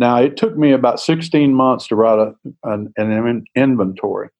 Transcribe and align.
Now, 0.00 0.16
it 0.16 0.38
took 0.38 0.56
me 0.56 0.72
about 0.72 0.98
16 0.98 1.52
months 1.52 1.86
to 1.88 1.94
write 1.94 2.18
a, 2.18 2.34
an, 2.64 2.90
an 2.96 3.44
inventory, 3.54 4.30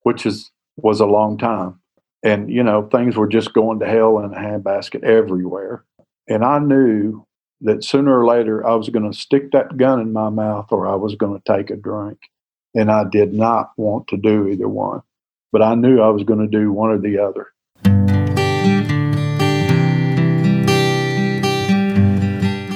which 0.00 0.24
is 0.24 0.50
was 0.78 0.98
a 0.98 1.06
long 1.06 1.36
time. 1.36 1.78
And, 2.22 2.50
you 2.50 2.62
know, 2.62 2.88
things 2.88 3.14
were 3.14 3.28
just 3.28 3.52
going 3.52 3.80
to 3.80 3.86
hell 3.86 4.18
in 4.20 4.32
a 4.32 4.36
handbasket 4.36 5.04
everywhere. 5.04 5.84
And 6.26 6.42
I 6.42 6.58
knew 6.58 7.26
that 7.60 7.84
sooner 7.84 8.18
or 8.18 8.26
later 8.26 8.66
I 8.66 8.74
was 8.76 8.88
going 8.88 9.08
to 9.08 9.16
stick 9.16 9.52
that 9.52 9.76
gun 9.76 10.00
in 10.00 10.14
my 10.14 10.30
mouth 10.30 10.68
or 10.70 10.88
I 10.88 10.94
was 10.94 11.16
going 11.16 11.38
to 11.38 11.52
take 11.52 11.68
a 11.68 11.76
drink. 11.76 12.18
And 12.74 12.90
I 12.90 13.04
did 13.04 13.34
not 13.34 13.72
want 13.76 14.08
to 14.08 14.16
do 14.16 14.48
either 14.48 14.68
one, 14.68 15.02
but 15.52 15.60
I 15.60 15.74
knew 15.74 16.00
I 16.00 16.08
was 16.08 16.24
going 16.24 16.40
to 16.40 16.46
do 16.46 16.72
one 16.72 16.88
or 16.88 16.98
the 16.98 17.18
other. 17.18 17.48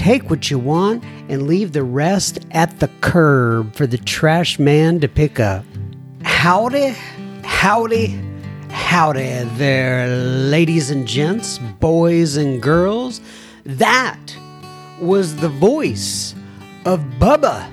Take 0.00 0.30
what 0.30 0.50
you 0.50 0.58
want 0.58 1.04
and 1.28 1.46
leave 1.46 1.72
the 1.72 1.82
rest 1.82 2.38
at 2.52 2.80
the 2.80 2.88
curb 3.02 3.74
for 3.74 3.86
the 3.86 3.98
trash 3.98 4.58
man 4.58 4.98
to 5.00 5.08
pick 5.08 5.38
up. 5.38 5.62
Howdy, 6.22 6.94
howdy, 7.44 8.18
howdy 8.70 9.44
there, 9.58 10.08
ladies 10.08 10.90
and 10.90 11.06
gents, 11.06 11.58
boys 11.58 12.38
and 12.38 12.62
girls. 12.62 13.20
That 13.66 14.18
was 15.02 15.36
the 15.36 15.50
voice 15.50 16.34
of 16.86 17.00
Bubba 17.18 17.70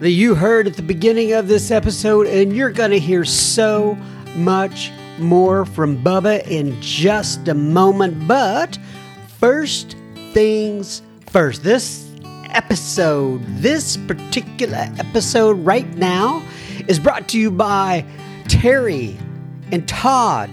that 0.00 0.12
you 0.12 0.34
heard 0.34 0.66
at 0.66 0.72
the 0.72 0.82
beginning 0.82 1.34
of 1.34 1.48
this 1.48 1.70
episode, 1.70 2.26
and 2.28 2.56
you're 2.56 2.72
going 2.72 2.92
to 2.92 2.98
hear 2.98 3.26
so 3.26 3.94
much 4.36 4.90
more 5.18 5.66
from 5.66 6.02
Bubba 6.02 6.48
in 6.48 6.80
just 6.80 7.46
a 7.46 7.52
moment. 7.52 8.26
But 8.26 8.78
first 9.38 9.96
things 10.32 11.02
first. 11.30 11.62
This 11.62 12.08
episode, 12.50 13.42
this 13.46 13.96
particular 13.96 14.88
episode 14.98 15.64
right 15.64 15.88
now, 15.96 16.42
is 16.86 16.98
brought 16.98 17.28
to 17.28 17.38
you 17.38 17.50
by 17.50 18.04
Terry 18.48 19.16
and 19.70 19.86
Todd 19.86 20.50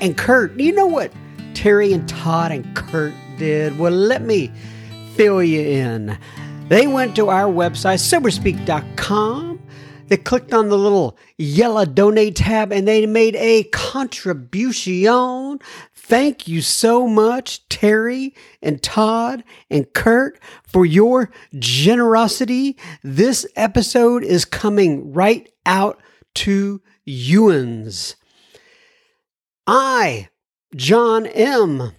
and 0.00 0.16
Kurt. 0.16 0.58
You 0.58 0.72
know 0.72 0.86
what 0.86 1.12
Terry 1.54 1.92
and 1.92 2.08
Todd 2.08 2.52
and 2.52 2.76
Kurt 2.76 3.14
did? 3.38 3.78
Well, 3.78 3.92
let 3.92 4.22
me 4.22 4.52
fill 5.14 5.42
you 5.42 5.60
in. 5.60 6.18
They 6.68 6.86
went 6.86 7.16
to 7.16 7.28
our 7.28 7.50
website, 7.50 8.00
soberspeak.com. 8.00 9.60
They 10.08 10.18
clicked 10.18 10.52
on 10.52 10.68
the 10.68 10.76
little 10.76 11.16
yellow 11.38 11.86
donate 11.86 12.36
tab 12.36 12.72
and 12.72 12.86
they 12.86 13.06
made 13.06 13.36
a 13.36 13.64
contribution 13.64 15.60
Thank 16.06 16.46
you 16.46 16.60
so 16.60 17.08
much, 17.08 17.66
Terry 17.70 18.34
and 18.60 18.82
Todd 18.82 19.42
and 19.70 19.90
Kurt, 19.94 20.38
for 20.62 20.84
your 20.84 21.30
generosity. 21.58 22.76
This 23.02 23.46
episode 23.56 24.22
is 24.22 24.44
coming 24.44 25.14
right 25.14 25.50
out 25.64 25.98
to 26.34 26.82
Ewan's. 27.06 28.16
I, 29.66 30.28
John 30.76 31.24
M., 31.24 31.92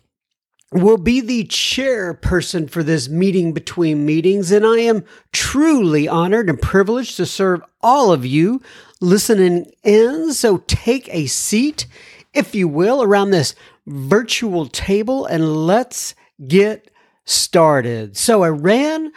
will 0.72 0.98
be 0.98 1.20
the 1.20 1.46
chairperson 1.46 2.70
for 2.70 2.84
this 2.84 3.10
meeting 3.10 3.54
between 3.54 4.06
meetings, 4.06 4.52
and 4.52 4.68
I 4.68 4.82
am 4.82 5.04
truly 5.32 6.08
honored 6.08 6.48
and 6.48 6.62
privileged 6.62 7.18
to 7.18 7.26
serve 7.26 7.64
all 7.82 8.12
of 8.12 8.24
you 8.24 8.62
listening 9.02 9.72
in. 9.84 10.32
So 10.32 10.58
take 10.68 11.10
a 11.12 11.26
seat, 11.26 11.88
if 12.36 12.54
you 12.54 12.68
will, 12.68 13.02
around 13.02 13.32
this 13.32 13.56
virtual 13.88 14.68
table 14.68 15.26
and 15.26 15.66
let's 15.66 16.16
get 16.48 16.90
started. 17.26 18.18
So 18.18 18.44
I 18.44 18.50
ran 18.50 19.12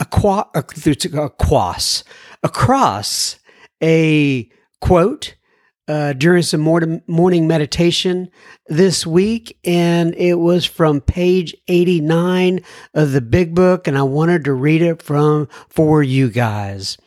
across, 0.00 0.48
across, 1.14 2.04
across 2.42 3.38
a 3.82 4.50
quote 4.80 5.36
uh, 5.88 6.12
during 6.14 6.42
some 6.42 6.60
morning 6.60 7.46
meditation 7.46 8.28
this 8.66 9.06
week, 9.06 9.56
and 9.64 10.14
it 10.16 10.34
was 10.34 10.64
from 10.64 11.00
page 11.00 11.54
89 11.68 12.60
of 12.94 13.12
the 13.12 13.20
big 13.20 13.54
book, 13.54 13.86
and 13.86 13.96
I 13.96 14.02
wanted 14.02 14.44
to 14.44 14.52
read 14.52 14.82
it 14.82 15.00
from 15.00 15.48
for 15.68 16.02
you 16.02 16.28
guys. 16.28 16.98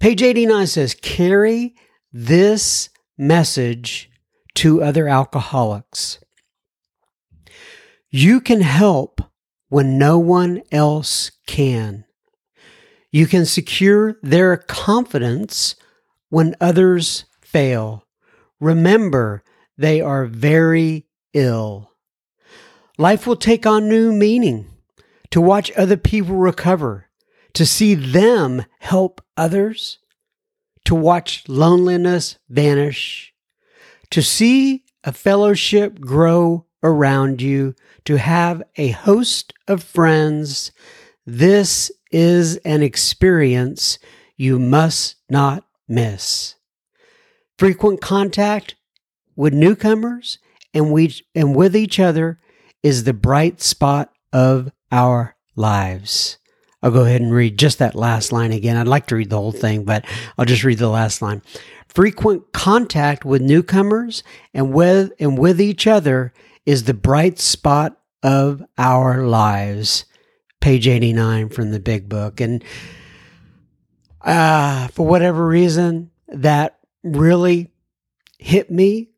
Page 0.00 0.22
89 0.22 0.66
says, 0.66 0.94
Carry 0.94 1.74
this 2.12 2.88
message 3.18 4.10
to 4.54 4.82
other 4.82 5.08
alcoholics. 5.08 6.18
You 8.16 8.40
can 8.40 8.60
help 8.60 9.20
when 9.70 9.98
no 9.98 10.20
one 10.20 10.62
else 10.70 11.32
can. 11.48 12.04
You 13.10 13.26
can 13.26 13.44
secure 13.44 14.18
their 14.22 14.56
confidence 14.56 15.74
when 16.28 16.54
others 16.60 17.24
fail. 17.40 18.06
Remember, 18.60 19.42
they 19.76 20.00
are 20.00 20.26
very 20.26 21.08
ill. 21.32 21.90
Life 22.98 23.26
will 23.26 23.34
take 23.34 23.66
on 23.66 23.88
new 23.88 24.12
meaning 24.12 24.68
to 25.32 25.40
watch 25.40 25.72
other 25.72 25.96
people 25.96 26.36
recover, 26.36 27.10
to 27.54 27.66
see 27.66 27.94
them 27.94 28.64
help 28.78 29.22
others, 29.36 29.98
to 30.84 30.94
watch 30.94 31.42
loneliness 31.48 32.38
vanish, 32.48 33.34
to 34.10 34.22
see 34.22 34.84
a 35.02 35.10
fellowship 35.10 35.98
grow 35.98 36.66
around 36.84 37.42
you, 37.42 37.74
to 38.04 38.16
have 38.16 38.62
a 38.76 38.90
host 38.90 39.52
of 39.66 39.82
friends. 39.82 40.70
This 41.26 41.90
is 42.12 42.56
an 42.58 42.82
experience 42.82 43.98
you 44.36 44.58
must 44.58 45.16
not 45.28 45.64
miss. 45.88 46.54
Frequent 47.58 48.00
contact 48.00 48.76
with 49.34 49.52
newcomers 49.52 50.38
and 50.72 50.92
we 50.92 51.14
and 51.34 51.56
with 51.56 51.74
each 51.74 51.98
other 51.98 52.38
is 52.82 53.04
the 53.04 53.12
bright 53.12 53.62
spot 53.62 54.12
of 54.32 54.70
our 54.92 55.36
lives. 55.56 56.38
I'll 56.82 56.90
go 56.90 57.04
ahead 57.04 57.22
and 57.22 57.32
read 57.32 57.58
just 57.58 57.78
that 57.78 57.94
last 57.94 58.30
line 58.30 58.52
again. 58.52 58.76
I'd 58.76 58.86
like 58.86 59.06
to 59.06 59.16
read 59.16 59.30
the 59.30 59.38
whole 59.38 59.52
thing, 59.52 59.84
but 59.84 60.04
I'll 60.36 60.44
just 60.44 60.64
read 60.64 60.78
the 60.78 60.88
last 60.88 61.22
line. 61.22 61.40
Frequent 61.88 62.52
contact 62.52 63.24
with 63.24 63.40
newcomers 63.40 64.22
and 64.52 64.74
with 64.74 65.12
and 65.18 65.38
with 65.38 65.60
each 65.60 65.86
other 65.86 66.34
is 66.66 66.84
the 66.84 66.94
bright 66.94 67.38
spot 67.38 68.00
of 68.22 68.62
our 68.78 69.26
lives. 69.26 70.04
Page 70.60 70.88
89 70.88 71.50
from 71.50 71.70
the 71.70 71.80
big 71.80 72.08
book. 72.08 72.40
And 72.40 72.64
uh, 74.22 74.88
for 74.88 75.06
whatever 75.06 75.46
reason, 75.46 76.10
that 76.28 76.78
really 77.02 77.70
hit 78.38 78.70
me 78.70 79.10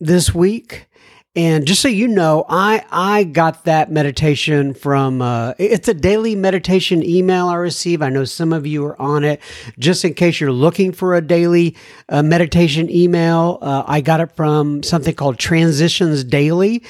this 0.00 0.34
week. 0.34 0.86
And 1.34 1.66
just 1.66 1.80
so 1.80 1.88
you 1.88 2.08
know, 2.08 2.44
I 2.46 2.84
I 2.90 3.24
got 3.24 3.64
that 3.64 3.90
meditation 3.90 4.74
from 4.74 5.22
uh, 5.22 5.54
it's 5.58 5.88
a 5.88 5.94
daily 5.94 6.36
meditation 6.36 7.02
email 7.02 7.48
I 7.48 7.54
receive. 7.54 8.02
I 8.02 8.10
know 8.10 8.24
some 8.24 8.52
of 8.52 8.66
you 8.66 8.84
are 8.84 9.00
on 9.00 9.24
it. 9.24 9.40
Just 9.78 10.04
in 10.04 10.12
case 10.12 10.40
you're 10.40 10.52
looking 10.52 10.92
for 10.92 11.14
a 11.14 11.22
daily 11.22 11.74
uh, 12.10 12.22
meditation 12.22 12.90
email, 12.90 13.56
uh, 13.62 13.82
I 13.86 14.02
got 14.02 14.20
it 14.20 14.32
from 14.32 14.82
something 14.82 15.14
called 15.14 15.38
Transitions 15.38 16.22
Daily. 16.22 16.82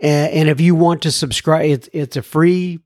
And 0.00 0.48
if 0.48 0.60
you 0.60 0.76
want 0.76 1.02
to 1.02 1.10
subscribe, 1.10 1.64
it's 1.64 1.88
it's 1.92 2.16
a 2.16 2.22
free 2.22 2.78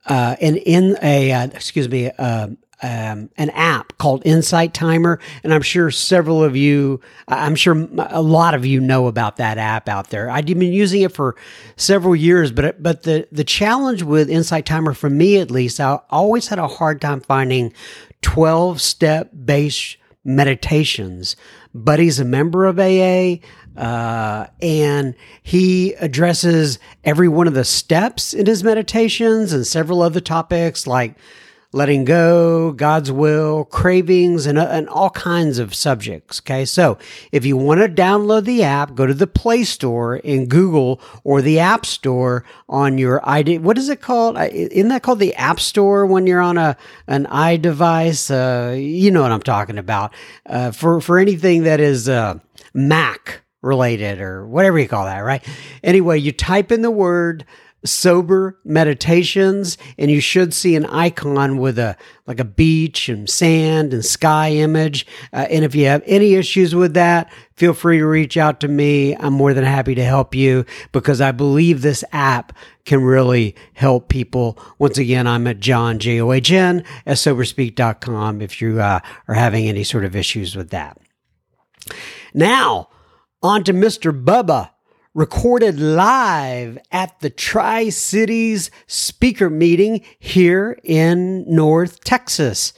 uh, 0.07 0.35
an 0.41 0.57
in 0.57 0.97
a 1.01 1.31
uh, 1.31 1.47
excuse 1.47 1.89
me 1.89 2.11
uh, 2.17 2.49
um, 2.81 3.29
an 3.37 3.49
app 3.51 3.97
called 3.97 4.21
Insight 4.25 4.73
Timer, 4.73 5.19
and 5.43 5.53
I'm 5.53 5.61
sure 5.61 5.89
several 5.89 6.43
of 6.43 6.55
you, 6.55 7.01
I'm 7.27 7.55
sure 7.55 7.87
a 7.97 8.21
lot 8.21 8.53
of 8.53 8.65
you 8.65 8.79
know 8.79 9.07
about 9.07 9.37
that 9.37 9.57
app 9.57 9.89
out 9.89 10.09
there. 10.09 10.29
I've 10.29 10.45
been 10.45 10.61
using 10.61 11.01
it 11.01 11.11
for 11.11 11.35
several 11.75 12.15
years, 12.15 12.51
but 12.51 12.81
but 12.81 13.03
the 13.03 13.27
the 13.31 13.43
challenge 13.43 14.03
with 14.03 14.29
Insight 14.29 14.65
Timer, 14.65 14.93
for 14.93 15.09
me 15.09 15.37
at 15.37 15.49
least, 15.49 15.79
I 15.79 15.99
always 16.09 16.47
had 16.47 16.59
a 16.59 16.67
hard 16.67 17.01
time 17.01 17.21
finding 17.21 17.73
12 18.21 18.81
step 18.81 19.31
based 19.45 19.97
meditations. 20.23 21.35
Buddy's 21.73 22.19
a 22.19 22.25
member 22.25 22.65
of 22.65 22.79
AA. 22.79 23.37
Uh, 23.77 24.47
and 24.59 25.13
he 25.43 25.93
addresses 25.93 26.79
every 27.03 27.27
one 27.27 27.47
of 27.47 27.53
the 27.53 27.63
steps 27.63 28.33
in 28.33 28.47
his 28.47 28.63
meditations 28.63 29.53
and 29.53 29.67
several 29.67 30.01
other 30.01 30.19
topics 30.19 30.87
like 30.87 31.15
letting 31.77 32.03
go, 32.03 32.71
God's 32.71 33.11
will, 33.11 33.65
cravings, 33.65 34.45
and, 34.45 34.57
uh, 34.57 34.67
and 34.69 34.89
all 34.89 35.11
kinds 35.11 35.59
of 35.59 35.73
subjects. 35.73 36.41
Okay. 36.41 36.65
So 36.65 36.97
if 37.31 37.45
you 37.45 37.55
want 37.55 37.79
to 37.79 37.87
download 37.87 38.45
the 38.45 38.63
app, 38.63 38.95
go 38.95 39.05
to 39.05 39.13
the 39.13 39.27
Play 39.27 39.63
Store 39.63 40.17
in 40.17 40.47
Google 40.47 40.99
or 41.23 41.41
the 41.41 41.59
App 41.59 41.85
Store 41.85 42.43
on 42.67 42.97
your 42.97 43.21
ID. 43.23 43.59
What 43.59 43.77
is 43.77 43.89
it 43.89 44.01
called? 44.01 44.37
Isn't 44.37 44.89
that 44.89 45.03
called 45.03 45.19
the 45.19 45.35
App 45.35 45.59
Store 45.59 46.05
when 46.05 46.27
you're 46.27 46.41
on 46.41 46.57
a, 46.57 46.75
an 47.05 47.25
iDevice? 47.27 48.31
Uh, 48.31 48.73
you 48.73 49.11
know 49.11 49.21
what 49.21 49.31
I'm 49.31 49.41
talking 49.41 49.77
about. 49.77 50.13
Uh, 50.45 50.71
for, 50.71 50.99
for 50.99 51.19
anything 51.19 51.63
that 51.63 51.79
is, 51.79 52.09
uh, 52.09 52.39
Mac 52.73 53.41
related 53.61 54.21
or 54.21 54.45
whatever 54.45 54.79
you 54.79 54.87
call 54.87 55.05
that, 55.05 55.19
right? 55.19 55.43
Anyway, 55.83 56.19
you 56.19 56.31
type 56.31 56.71
in 56.71 56.81
the 56.81 56.91
word, 56.91 57.45
sober 57.87 58.59
meditations 58.63 59.77
and 59.97 60.11
you 60.11 60.19
should 60.19 60.53
see 60.53 60.75
an 60.75 60.85
icon 60.85 61.57
with 61.57 61.79
a 61.79 61.97
like 62.25 62.39
a 62.39 62.45
beach 62.45 63.09
and 63.09 63.29
sand 63.29 63.93
and 63.93 64.03
sky 64.03 64.51
image. 64.51 65.07
Uh, 65.31 65.47
and 65.49 65.63
if 65.63 65.73
you 65.73 65.85
have 65.85 66.03
any 66.05 66.35
issues 66.35 66.75
with 66.75 66.93
that 66.93 67.31
feel 67.57 67.73
free 67.73 67.97
to 67.97 68.05
reach 68.05 68.37
out 68.37 68.59
to 68.59 68.67
me. 68.67 69.15
I'm 69.15 69.33
more 69.33 69.53
than 69.53 69.63
happy 69.63 69.95
to 69.95 70.03
help 70.03 70.35
you 70.35 70.65
because 70.91 71.19
i 71.19 71.31
believe 71.31 71.81
this 71.81 72.03
app 72.13 72.55
can 72.85 73.03
really 73.03 73.55
help 73.73 74.07
people. 74.07 74.57
Once 74.79 74.97
again 74.97 75.27
i'm 75.27 75.47
at 75.47 75.59
john 75.59 75.99
j-o-h-n 75.99 76.83
at 77.05 77.17
soberspeak.com 77.17 78.41
if 78.41 78.61
you 78.61 78.79
uh, 78.79 78.99
are 79.27 79.35
having 79.35 79.67
any 79.67 79.83
sort 79.83 80.05
of 80.05 80.15
issues 80.15 80.55
with 80.55 80.69
that. 80.69 80.97
Now 82.33 82.89
on 83.41 83.63
to 83.65 83.73
mr 83.73 84.11
bubba 84.23 84.71
recorded 85.17 85.79
live 85.79 86.77
at 86.91 87.19
the 87.21 87.29
Tri 87.31 87.89
Cities 87.89 88.69
speaker 88.85 89.49
meeting 89.49 90.05
here 90.19 90.79
in 90.83 91.43
North 91.51 92.03
Texas. 92.03 92.71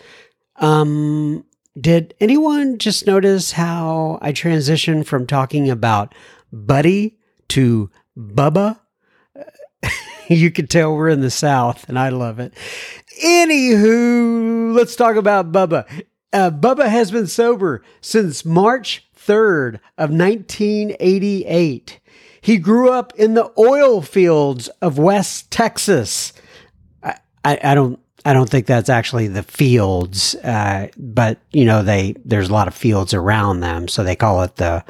Um, 0.56 1.44
did 1.78 2.14
anyone 2.22 2.78
just 2.78 3.06
notice 3.06 3.52
how 3.52 4.20
I 4.22 4.32
transitioned 4.32 5.06
from 5.06 5.28
talking 5.28 5.70
about 5.70 6.16
Buddy 6.54 7.18
to 7.50 7.92
Bubba? 8.18 8.80
you 10.30 10.50
can 10.50 10.68
tell 10.68 10.96
we're 10.96 11.10
in 11.10 11.20
the 11.20 11.30
South, 11.30 11.90
and 11.90 12.00
I 12.00 12.08
love 12.08 12.40
it. 12.40 12.54
Anywho, 13.22 14.74
let's 14.74 14.96
talk 14.96 15.18
about 15.18 15.52
Bubba. 15.52 15.86
Uh, 16.32 16.52
Bubba 16.52 16.88
has 16.88 17.12
been 17.12 17.28
sober 17.28 17.84
since 18.00 18.46
March 18.46 19.10
3rd 19.14 19.76
of 19.98 20.10
1988. 20.10 21.99
He 22.42 22.58
grew 22.58 22.92
up 22.92 23.14
in 23.16 23.34
the 23.34 23.52
oil 23.58 24.02
fields 24.02 24.68
of 24.82 24.98
West 24.98 25.52
Texas. 25.52 26.34
I, 27.04 27.16
I, 27.44 27.60
I 27.64 27.76
don't 27.76 28.00
I 28.26 28.34
don't 28.34 28.50
think 28.50 28.66
that's 28.66 28.90
actually 28.90 29.28
the 29.28 29.44
fields, 29.44 30.36
uh, 30.36 30.88
but 30.98 31.40
you 31.52 31.66
know 31.66 31.84
they 31.84 32.16
there's 32.26 32.50
a 32.50 32.54
lot 32.54 32.68
of 32.68 32.74
fields 32.74 33.14
around 33.14 33.62
them, 33.62 33.88
so 33.88 34.04
they 34.04 34.16
call 34.16 34.44
it 34.44 34.58
the 34.58 34.84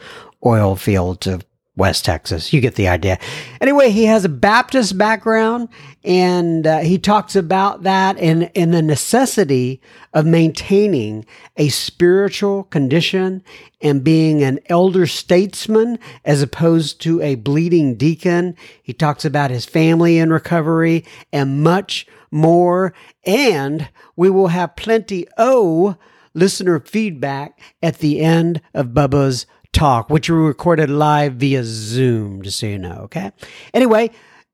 oil 0.46 0.76
fields 0.76 1.28
of 1.28 1.46
West 1.80 2.06
Texas. 2.06 2.54
You 2.54 2.62
get 2.62 2.76
the 2.76 2.90
idea. 2.90 3.18
Anyway, 3.62 3.90
he 3.90 4.06
has 4.06 4.26
a 4.26 4.30
Baptist 4.30 4.98
background, 4.98 5.70
and 6.04 6.68
uh, 6.68 6.80
he 6.80 7.00
talks 7.00 7.36
about 7.36 7.84
that 7.84 8.18
and, 8.20 8.52
and 8.56 8.74
the 8.74 8.82
necessity 8.82 9.82
of 10.14 10.26
maintaining 10.26 11.26
a 11.58 11.70
spiritual 11.70 12.66
condition 12.66 13.42
and 13.82 14.04
being 14.04 14.44
an 14.44 14.60
elder 14.68 15.08
statesman 15.08 15.98
as 16.26 16.42
opposed 16.42 17.02
to 17.02 17.22
a 17.22 17.36
bleeding 17.36 17.96
deacon. 17.96 18.56
He 18.84 18.94
talks 18.94 19.24
about 19.24 19.50
his 19.50 19.66
family 19.66 20.20
in 20.20 20.32
recovery 20.32 21.06
and 21.32 21.64
much 21.64 22.06
more. 22.30 22.94
And 23.26 23.90
we 24.16 24.30
will 24.30 24.50
have 24.50 24.76
plenty 24.76 25.28
of 25.38 25.98
listener 26.34 26.80
feedback 26.80 27.60
at 27.82 28.00
the 28.00 28.20
end 28.20 28.62
of 28.74 28.88
Bubba's 28.88 29.46
talk, 29.74 30.10
which 30.10 30.30
we 30.30 30.38
recorded 30.38 30.90
live 30.90 31.36
via 31.36 31.64
Zoom, 31.64 32.42
just 32.42 32.60
so 32.60 32.68
you 32.68 32.78
know. 32.78 33.02
Okay. 33.04 33.32
Anyway, 33.74 34.12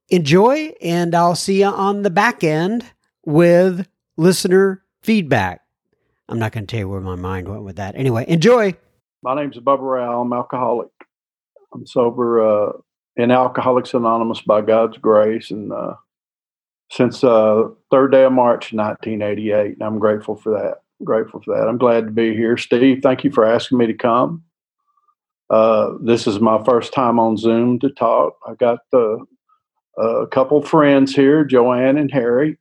enjoy, 0.09 0.73
and 0.81 1.15
I'll 1.15 1.35
see 1.35 1.61
you 1.61 1.67
on 1.67 2.03
the 2.03 2.09
back 2.09 2.43
end 2.43 2.85
with 3.25 3.87
listener 4.17 4.83
feedback. 5.01 5.61
I'm 6.27 6.39
not 6.39 6.51
going 6.51 6.65
to 6.65 6.71
tell 6.71 6.79
you 6.79 6.89
where 6.89 7.01
my 7.01 7.15
mind 7.15 7.47
went 7.47 7.63
with 7.63 7.75
that. 7.75 7.95
Anyway, 7.95 8.25
enjoy. 8.27 8.75
My 9.21 9.35
name's 9.35 9.57
Bubba 9.57 9.79
Rao. 9.81 10.21
I'm 10.21 10.33
alcoholic. 10.33 10.89
I'm 11.73 11.85
sober 11.85 12.41
uh, 12.41 12.71
in 13.15 13.31
Alcoholics 13.31 13.93
Anonymous 13.93 14.41
by 14.41 14.61
God's 14.61 14.97
grace, 14.97 15.51
and 15.51 15.71
uh, 15.71 15.95
since 16.91 17.23
uh, 17.23 17.63
third 17.91 18.11
day 18.11 18.23
of 18.23 18.33
March 18.33 18.73
1988. 18.73 19.73
And 19.73 19.81
I'm 19.81 19.99
grateful 19.99 20.35
for 20.35 20.51
that. 20.51 20.81
grateful 21.03 21.41
for 21.41 21.57
that. 21.57 21.67
I'm 21.67 21.77
glad 21.77 22.05
to 22.05 22.11
be 22.11 22.33
here, 22.35 22.57
Steve. 22.57 22.99
Thank 23.03 23.23
you 23.23 23.31
for 23.31 23.45
asking 23.45 23.77
me 23.77 23.87
to 23.87 23.93
come. 23.93 24.43
Uh, 25.49 25.91
this 26.01 26.27
is 26.27 26.39
my 26.39 26.63
first 26.63 26.93
time 26.93 27.19
on 27.19 27.37
Zoom 27.37 27.79
to 27.79 27.89
talk. 27.91 28.33
I 28.47 28.55
got 28.55 28.79
uh, 28.93 29.17
a 29.97 30.27
couple 30.27 30.61
friends 30.61 31.15
here, 31.15 31.43
Joanne 31.43 31.97
and 31.97 32.11
Harry. 32.11 32.57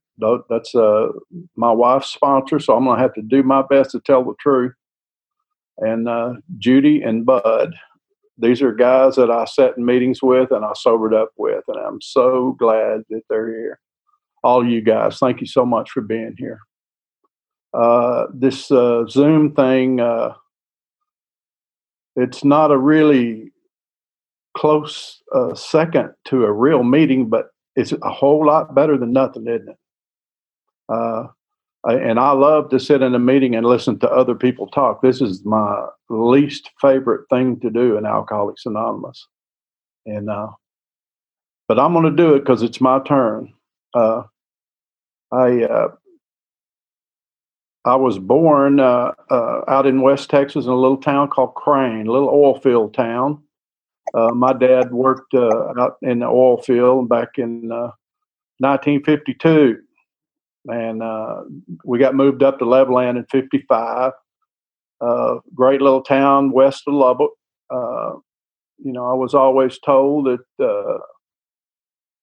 That's 0.49 0.75
uh, 0.75 1.09
my 1.57 1.73
wife's 1.73 2.09
sponsor, 2.09 2.61
so 2.61 2.77
I'm 2.77 2.85
going 2.85 2.97
to 2.97 3.03
have 3.03 3.15
to 3.15 3.23
do 3.23 3.43
my 3.43 3.63
best 3.69 3.91
to 3.93 4.01
tell 4.01 4.23
the 4.25 4.35
truth. 4.39 4.73
And 5.79 6.09
uh, 6.09 6.35
Judy 6.59 7.03
and 7.03 7.27
Bud, 7.27 7.75
these 8.39 8.63
are 8.63 8.73
guys 8.73 9.17
that 9.17 9.31
I 9.31 9.45
sat 9.45 9.77
in 9.77 9.85
meetings 9.85 10.23
with 10.23 10.53
and 10.53 10.65
I 10.65 10.73
sobered 10.77 11.15
up 11.15 11.31
with, 11.37 11.65
and 11.67 11.79
I'm 11.79 12.01
so 12.01 12.55
glad 12.59 13.03
that 13.11 13.23
they're 13.29 13.49
here. 13.49 13.81
All 14.45 14.65
you 14.65 14.83
guys, 14.83 15.19
thank 15.19 15.41
you 15.41 15.47
so 15.47 15.65
much 15.65 15.91
for 15.91 16.01
being 16.01 16.35
here. 16.39 16.61
Uh, 17.73 18.27
this 18.33 18.71
uh, 18.71 19.05
Zoom 19.09 19.53
thing 19.55 20.01
it's 22.17 22.45
not 22.45 22.71
a 22.71 22.79
really 22.79 23.53
close 24.57 25.23
uh, 25.35 25.55
second 25.55 26.13
to 26.27 26.45
a 26.45 26.53
real 26.53 26.83
meeting, 26.83 27.29
but 27.29 27.49
it's 27.77 27.93
a 27.93 28.11
whole 28.11 28.47
lot 28.47 28.75
better 28.75 28.97
than 28.97 29.13
nothing, 29.13 29.47
isn't 29.47 29.69
it? 29.69 29.77
Uh, 30.89 31.27
and 31.85 32.19
I 32.19 32.31
love 32.31 32.71
to 32.71 32.81
sit 32.81 33.03
in 33.03 33.15
a 33.15 33.19
meeting 33.19 33.55
and 33.55 33.67
listen 33.67 33.99
to 33.99 34.11
other 34.11 34.35
people 34.35 34.69
talk. 34.69 35.03
This 35.03 35.21
is 35.21 35.45
my 35.45 35.87
least 36.09 36.71
favorite 36.81 37.27
thing 37.29 37.61
to 37.61 37.71
do 37.71 37.99
in 37.99 38.07
Alcoholics 38.07 38.65
Anonymous, 38.65 39.27
and 40.07 40.31
uh, 40.31 40.49
but 41.69 41.79
I'm 41.79 41.93
going 41.93 42.05
to 42.05 42.11
do 42.11 42.35
it 42.35 42.41
because 42.41 42.63
it's 42.63 42.81
my 42.81 43.01
turn. 43.01 43.53
Uh, 43.93 44.23
I 45.33 45.65
uh, 45.65 45.89
I 47.85 47.97
was 47.97 48.19
born 48.19 48.81
uh, 48.81 49.13
uh, 49.31 49.61
out 49.69 49.87
in 49.87 50.01
West 50.01 50.31
Texas 50.31 50.65
in 50.65 50.71
a 50.71 50.77
little 50.77 50.97
town 50.97 51.29
called 51.29 51.55
Crane, 51.55 52.07
a 52.07 52.13
little 52.13 52.31
oil 52.31 52.59
field 52.59 52.95
town. 52.95 53.43
Uh, 54.15 54.31
my 54.31 54.55
dad 54.55 54.93
worked 54.93 55.35
uh, 55.35 55.73
out 55.79 55.97
in 56.01 56.21
the 56.21 56.27
oil 56.27 56.63
field 56.63 57.09
back 57.09 57.37
in 57.37 57.69
1952, 57.69 59.77
uh, 60.69 60.73
and 60.73 61.03
uh, 61.03 61.43
we 61.85 61.99
got 61.99 62.15
moved 62.15 62.43
up 62.43 62.59
to 62.59 62.65
Levelland 62.65 63.19
in 63.19 63.27
'55. 63.27 64.13
great 65.55 65.83
little 65.83 66.03
town 66.03 66.53
west 66.53 66.85
of 66.87 66.95
Lubbock. 66.95 67.33
you 67.71 68.93
know, 68.93 69.07
I 69.07 69.15
was 69.15 69.35
always 69.35 69.79
told 69.81 70.27
that 70.27 71.01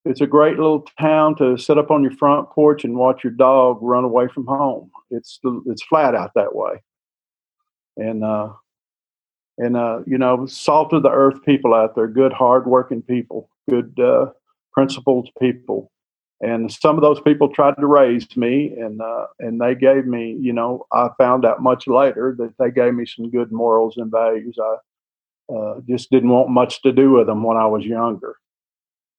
it's 0.05 0.21
a 0.21 0.27
great 0.27 0.57
little 0.57 0.85
town 0.99 1.35
to 1.35 1.57
sit 1.57 1.77
up 1.77 1.91
on 1.91 2.01
your 2.01 2.13
front 2.13 2.49
porch 2.49 2.83
and 2.83 2.95
watch 2.95 3.23
your 3.23 3.33
dog 3.33 3.77
run 3.81 4.03
away 4.03 4.27
from 4.27 4.45
home. 4.45 4.89
It's 5.11 5.39
it's 5.67 5.83
flat 5.83 6.15
out 6.15 6.31
that 6.35 6.55
way, 6.55 6.81
and 7.97 8.23
uh, 8.23 8.53
and 9.57 9.77
uh, 9.77 9.99
you 10.07 10.17
know, 10.17 10.45
salt 10.47 10.93
of 10.93 11.03
the 11.03 11.11
earth 11.11 11.43
people 11.45 11.73
out 11.73 11.95
there, 11.95 12.07
good, 12.07 12.33
hardworking 12.33 13.03
people, 13.03 13.49
good, 13.69 13.99
uh, 13.99 14.27
principled 14.73 15.29
people, 15.39 15.91
and 16.41 16.71
some 16.71 16.95
of 16.95 17.03
those 17.03 17.21
people 17.21 17.49
tried 17.49 17.75
to 17.79 17.85
raise 17.85 18.35
me, 18.35 18.73
and 18.79 19.01
uh, 19.01 19.27
and 19.39 19.61
they 19.61 19.75
gave 19.75 20.07
me, 20.07 20.35
you 20.41 20.53
know, 20.53 20.87
I 20.91 21.09
found 21.19 21.45
out 21.45 21.61
much 21.61 21.85
later 21.87 22.35
that 22.39 22.55
they 22.57 22.71
gave 22.71 22.95
me 22.95 23.05
some 23.05 23.29
good 23.29 23.51
morals 23.51 23.97
and 23.97 24.09
values. 24.09 24.57
I 24.59 24.77
uh, 25.53 25.81
just 25.87 26.09
didn't 26.09 26.29
want 26.29 26.49
much 26.49 26.81
to 26.81 26.91
do 26.91 27.11
with 27.11 27.27
them 27.27 27.43
when 27.43 27.57
I 27.57 27.67
was 27.67 27.85
younger 27.85 28.37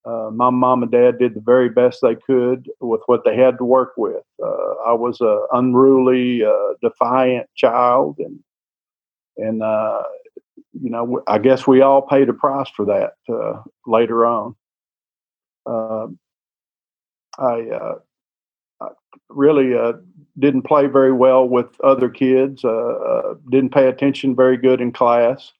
uh, 0.05 0.29
my 0.33 0.49
mom 0.49 0.83
and 0.83 0.91
dad 0.91 1.17
did 1.17 1.33
the 1.33 1.39
very 1.39 1.69
best 1.69 1.99
they 2.01 2.15
could 2.15 2.69
with 2.81 3.01
what 3.05 3.23
they 3.23 3.37
had 3.37 3.57
to 3.57 3.63
work 3.63 3.93
with. 3.95 4.23
Uh, 4.43 4.73
I 4.85 4.93
was 4.93 5.21
an 5.21 5.45
unruly, 5.53 6.43
uh, 6.43 6.73
defiant 6.81 7.47
child, 7.55 8.17
and 8.19 8.39
and 9.37 9.63
uh, 9.63 10.03
you 10.73 10.89
know 10.89 11.23
I 11.27 11.37
guess 11.39 11.65
we 11.65 11.81
all 11.81 12.01
paid 12.01 12.27
a 12.27 12.33
price 12.33 12.69
for 12.69 12.85
that 12.85 13.13
uh, 13.33 13.61
later 13.87 14.25
on. 14.25 14.55
Um, 15.65 16.19
I, 17.39 17.61
uh, 17.69 17.95
I, 18.81 18.87
really 19.29 19.73
didn't 20.37 20.63
play 20.63 20.87
very 20.87 21.13
well 21.13 21.47
with 21.47 21.79
other 21.81 22.09
kids. 22.09 22.63
didn't 23.49 23.73
pay 23.73 23.87
attention 23.87 24.35
very 24.35 24.57
good 24.57 24.81
in 24.81 24.91
class 24.91 25.53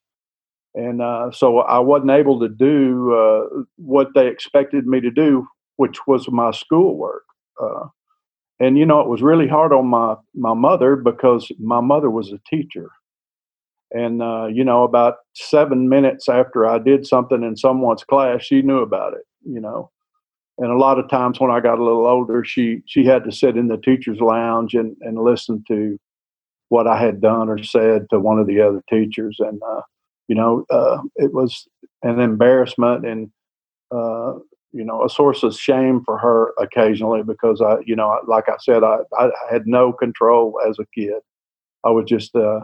and 0.74 1.00
uh, 1.00 1.30
so 1.30 1.60
I 1.60 1.78
wasn't 1.78 2.10
able 2.10 2.40
to 2.40 2.48
do 2.48 3.14
uh, 3.14 3.62
what 3.76 4.08
they 4.14 4.26
expected 4.26 4.86
me 4.86 5.00
to 5.00 5.10
do, 5.10 5.46
which 5.76 6.06
was 6.06 6.28
my 6.28 6.50
schoolwork. 6.50 7.22
Uh, 7.62 7.86
and 8.60 8.76
you 8.78 8.86
know, 8.86 9.00
it 9.00 9.08
was 9.08 9.22
really 9.22 9.48
hard 9.48 9.72
on 9.72 9.86
my 9.86 10.16
my 10.34 10.54
mother 10.54 10.96
because 10.96 11.50
my 11.58 11.80
mother 11.80 12.10
was 12.10 12.32
a 12.32 12.40
teacher, 12.48 12.88
and 13.92 14.22
uh, 14.22 14.46
you 14.46 14.64
know, 14.64 14.82
about 14.82 15.16
seven 15.34 15.88
minutes 15.88 16.28
after 16.28 16.66
I 16.66 16.78
did 16.78 17.06
something 17.06 17.42
in 17.42 17.56
someone's 17.56 18.04
class, 18.04 18.42
she 18.42 18.62
knew 18.62 18.78
about 18.78 19.14
it. 19.14 19.24
You 19.44 19.60
know, 19.60 19.90
and 20.58 20.70
a 20.70 20.78
lot 20.78 20.98
of 20.98 21.08
times 21.08 21.40
when 21.40 21.50
I 21.50 21.60
got 21.60 21.78
a 21.78 21.84
little 21.84 22.06
older, 22.06 22.44
she 22.44 22.82
she 22.86 23.04
had 23.04 23.24
to 23.24 23.32
sit 23.32 23.56
in 23.56 23.68
the 23.68 23.76
teachers' 23.76 24.20
lounge 24.20 24.74
and 24.74 24.96
and 25.02 25.18
listen 25.18 25.64
to 25.68 25.98
what 26.68 26.86
I 26.86 27.00
had 27.00 27.20
done 27.20 27.48
or 27.48 27.62
said 27.62 28.06
to 28.10 28.18
one 28.18 28.38
of 28.38 28.46
the 28.46 28.60
other 28.60 28.82
teachers, 28.88 29.36
and 29.38 29.60
uh, 29.62 29.82
you 30.28 30.34
know, 30.34 30.64
uh, 30.70 30.98
it 31.16 31.32
was 31.32 31.68
an 32.02 32.20
embarrassment 32.20 33.06
and, 33.06 33.30
uh, 33.90 34.34
you 34.72 34.84
know, 34.84 35.04
a 35.04 35.08
source 35.08 35.42
of 35.42 35.54
shame 35.54 36.02
for 36.04 36.18
her 36.18 36.52
occasionally 36.58 37.22
because 37.22 37.60
I, 37.60 37.76
you 37.86 37.94
know, 37.94 38.18
like 38.26 38.48
I 38.48 38.56
said, 38.60 38.82
I, 38.82 38.98
I 39.18 39.30
had 39.50 39.66
no 39.66 39.92
control 39.92 40.60
as 40.68 40.78
a 40.78 40.86
kid. 40.94 41.20
I 41.84 41.90
was 41.90 42.06
just 42.06 42.34
uh, 42.34 42.60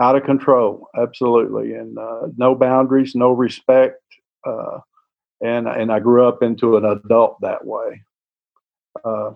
out 0.00 0.16
of 0.16 0.24
control, 0.24 0.88
absolutely, 0.96 1.74
and 1.74 1.98
uh, 1.98 2.28
no 2.36 2.54
boundaries, 2.54 3.14
no 3.14 3.30
respect, 3.30 4.00
uh, 4.46 4.78
and 5.42 5.68
and 5.68 5.92
I 5.92 6.00
grew 6.00 6.26
up 6.26 6.42
into 6.42 6.76
an 6.76 6.84
adult 6.84 7.40
that 7.42 7.64
way. 7.64 8.02
Uh, 9.04 9.32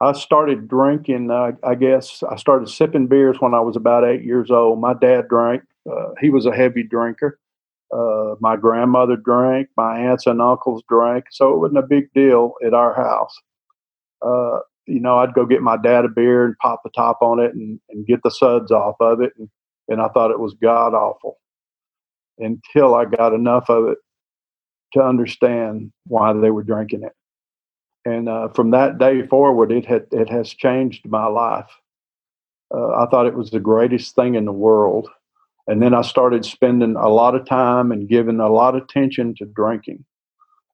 I 0.00 0.12
started 0.12 0.66
drinking. 0.66 1.30
Uh, 1.30 1.52
I 1.62 1.74
guess 1.74 2.22
I 2.28 2.36
started 2.36 2.68
sipping 2.68 3.06
beers 3.06 3.36
when 3.40 3.54
I 3.54 3.60
was 3.60 3.76
about 3.76 4.04
eight 4.04 4.24
years 4.24 4.50
old. 4.50 4.80
My 4.80 4.94
dad 4.94 5.28
drank. 5.28 5.62
Uh, 5.90 6.10
he 6.20 6.30
was 6.30 6.46
a 6.46 6.54
heavy 6.54 6.82
drinker. 6.82 7.38
Uh, 7.92 8.36
my 8.40 8.56
grandmother 8.56 9.16
drank. 9.16 9.68
My 9.76 9.98
aunts 9.98 10.26
and 10.26 10.40
uncles 10.40 10.82
drank. 10.88 11.26
So 11.30 11.52
it 11.52 11.58
wasn't 11.58 11.78
a 11.78 11.86
big 11.86 12.12
deal 12.14 12.54
at 12.64 12.74
our 12.74 12.94
house. 12.94 13.34
Uh, 14.22 14.60
you 14.86 15.00
know, 15.00 15.18
I'd 15.18 15.34
go 15.34 15.46
get 15.46 15.62
my 15.62 15.76
dad 15.76 16.04
a 16.04 16.08
beer 16.08 16.44
and 16.46 16.58
pop 16.58 16.82
the 16.84 16.90
top 16.90 17.18
on 17.22 17.40
it 17.40 17.54
and, 17.54 17.80
and 17.90 18.06
get 18.06 18.22
the 18.22 18.30
suds 18.30 18.70
off 18.70 18.96
of 19.00 19.20
it. 19.20 19.32
And, 19.38 19.48
and 19.88 20.00
I 20.00 20.08
thought 20.08 20.30
it 20.30 20.40
was 20.40 20.54
god 20.62 20.94
awful 20.94 21.38
until 22.38 22.94
I 22.94 23.04
got 23.04 23.34
enough 23.34 23.68
of 23.68 23.88
it 23.88 23.98
to 24.94 25.02
understand 25.02 25.92
why 26.06 26.32
they 26.32 26.50
were 26.50 26.64
drinking 26.64 27.04
it 27.04 27.12
and 28.04 28.28
uh, 28.28 28.48
from 28.48 28.70
that 28.70 28.98
day 28.98 29.26
forward, 29.26 29.72
it 29.72 29.84
had 29.84 30.06
it 30.10 30.28
has 30.30 30.50
changed 30.50 31.08
my 31.08 31.26
life. 31.26 31.70
Uh, 32.74 32.94
I 32.94 33.06
thought 33.06 33.26
it 33.26 33.34
was 33.34 33.50
the 33.50 33.60
greatest 33.60 34.14
thing 34.14 34.36
in 34.36 34.44
the 34.44 34.52
world, 34.52 35.08
and 35.70 35.82
then 35.82 35.94
I 35.94 36.02
started 36.02 36.44
spending 36.44 36.96
a 36.96 37.08
lot 37.08 37.34
of 37.34 37.46
time 37.46 37.92
and 37.92 38.08
giving 38.08 38.40
a 38.40 38.48
lot 38.48 38.74
of 38.74 38.82
attention 38.82 39.34
to 39.36 39.44
drinking. 39.46 40.04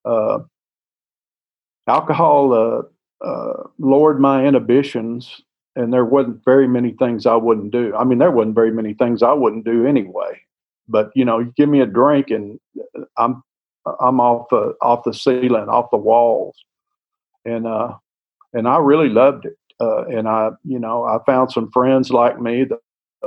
Uh, 0.04 0.40
alcohol 1.86 2.52
uh, 2.52 3.26
uh, 3.26 3.64
lowered 3.78 4.20
my 4.20 4.44
inhibitions, 4.44 5.42
and 5.74 5.92
there 5.92 6.04
wasn't 6.04 6.44
very 6.44 6.66
many 6.66 6.92
things 6.92 7.26
I 7.26 7.34
wouldn't 7.34 7.72
do. 7.72 7.94
I 7.94 8.04
mean, 8.04 8.18
there 8.18 8.30
wasn't 8.30 8.54
very 8.54 8.72
many 8.72 8.94
things 8.94 9.22
I 9.22 9.32
wouldn't 9.32 9.64
do 9.64 9.86
anyway. 9.86 10.40
But 10.88 11.10
you 11.14 11.24
know, 11.24 11.40
you 11.40 11.52
give 11.56 11.68
me 11.68 11.80
a 11.80 11.86
drink, 11.86 12.30
and 12.30 12.58
uh, 12.96 13.02
I'm 13.16 13.42
I'm 14.00 14.20
off 14.20 14.48
the 14.50 14.74
off 14.80 15.04
the 15.04 15.12
ceiling, 15.12 15.68
off 15.68 15.90
the 15.90 15.96
walls 15.96 16.56
and 17.46 17.66
uh, 17.66 17.94
and 18.52 18.68
I 18.68 18.78
really 18.78 19.08
loved 19.08 19.46
it. 19.46 19.56
Uh, 19.80 20.04
and 20.06 20.28
I, 20.28 20.50
you 20.64 20.78
know, 20.78 21.04
I 21.04 21.18
found 21.24 21.52
some 21.52 21.70
friends 21.70 22.10
like 22.10 22.40
me 22.40 22.64
that 22.64 22.78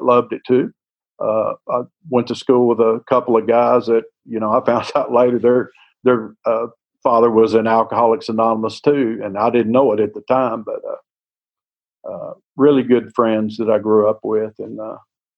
loved 0.01 0.33
it 0.33 0.41
too. 0.45 0.73
Uh, 1.21 1.53
I 1.69 1.81
went 2.09 2.27
to 2.27 2.35
school 2.35 2.67
with 2.67 2.79
a 2.79 3.01
couple 3.07 3.35
of 3.37 3.47
guys 3.47 3.87
that, 3.87 4.03
you 4.25 4.39
know, 4.39 4.51
I 4.51 4.63
found 4.65 4.91
out 4.95 5.11
later 5.13 5.39
their 5.39 5.71
their 6.03 6.33
uh, 6.45 6.67
father 7.03 7.29
was 7.29 7.53
an 7.53 7.67
Alcoholics 7.67 8.29
Anonymous 8.29 8.79
too, 8.79 9.19
and 9.23 9.37
I 9.37 9.49
didn't 9.49 9.71
know 9.71 9.91
it 9.91 9.99
at 9.99 10.13
the 10.13 10.21
time, 10.21 10.63
but 10.63 10.79
uh, 10.87 12.09
uh, 12.09 12.33
really 12.55 12.83
good 12.83 13.13
friends 13.13 13.57
that 13.57 13.69
I 13.69 13.79
grew 13.79 14.09
up 14.09 14.19
with, 14.23 14.53
and 14.59 14.79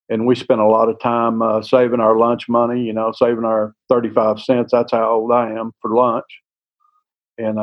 and 0.10 0.28
we 0.28 0.36
spent 0.36 0.60
a 0.60 0.68
lot 0.68 0.90
of 0.90 1.00
time 1.00 1.42
saving 1.64 2.00
our 2.00 2.16
lunch 2.18 2.48
money, 2.48 2.84
you 2.84 2.94
know, 2.94 3.12
saving 3.12 3.46
our 3.46 3.74
thirty 3.90 4.10
five 4.10 4.40
cents. 4.40 4.72
That's 4.72 4.92
how 4.92 5.10
old 5.10 5.32
I 5.32 5.50
am 5.52 5.72
for 5.82 5.96
lunch, 5.96 6.42
and 7.40 7.58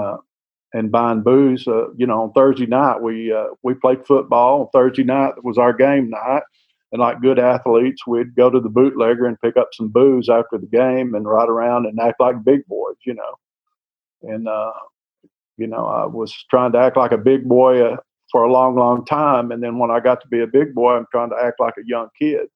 and 0.72 0.90
buying 0.90 1.22
booze. 1.22 1.66
Uh, 1.66 1.92
you 1.96 2.06
know, 2.06 2.22
on 2.22 2.32
Thursday 2.32 2.66
night 2.66 3.00
we 3.00 3.32
uh, 3.32 3.48
we 3.62 3.75
played 3.75 4.06
football. 4.06 4.62
On 4.62 4.68
Thursday 4.72 5.04
night 5.04 5.42
was 5.42 5.58
our 5.58 5.72
game 5.72 6.10
night, 6.10 6.42
and 6.92 7.00
like 7.00 7.21
good 7.21 7.38
athletes, 7.38 8.07
we'd 8.07 8.35
go 8.35 8.49
to 8.50 8.61
the 8.61 8.68
bootlegger 8.68 9.26
and 9.26 9.40
pick 9.40 9.57
up 9.57 9.68
some 9.73 9.88
booze 9.88 10.28
after 10.28 10.59
the 10.59 10.66
game 10.66 11.14
and 11.14 11.28
ride 11.28 11.49
around 11.49 11.87
and 11.87 11.99
act 12.00 12.21
like 12.21 12.45
big 12.45 12.64
boys. 12.66 12.97
You 13.04 13.14
know, 13.14 13.35
and 14.23 14.49
uh, 14.49 14.73
you 15.57 15.66
know 15.66 15.87
I 15.87 16.07
was 16.07 16.35
trying 16.50 16.73
to 16.73 16.78
act 16.78 16.97
like 16.97 17.12
a 17.12 17.18
big 17.18 17.49
boy 17.49 17.83
uh, 17.83 17.97
for 18.33 18.45
a 18.45 18.52
long, 18.52 18.76
long 18.76 19.04
time, 19.04 19.50
and 19.50 19.62
then 19.62 19.78
when 19.78 19.90
I 19.90 20.00
got 20.00 20.21
to 20.23 20.28
be 20.28 20.40
a 20.40 20.47
big 20.47 20.75
boy, 20.75 20.97
I'm 20.97 21.07
trying 21.11 21.30
to 21.30 21.37
act 21.37 21.61
like 21.61 21.75
a 21.78 21.87
young 21.87 22.09
kid. 22.18 22.49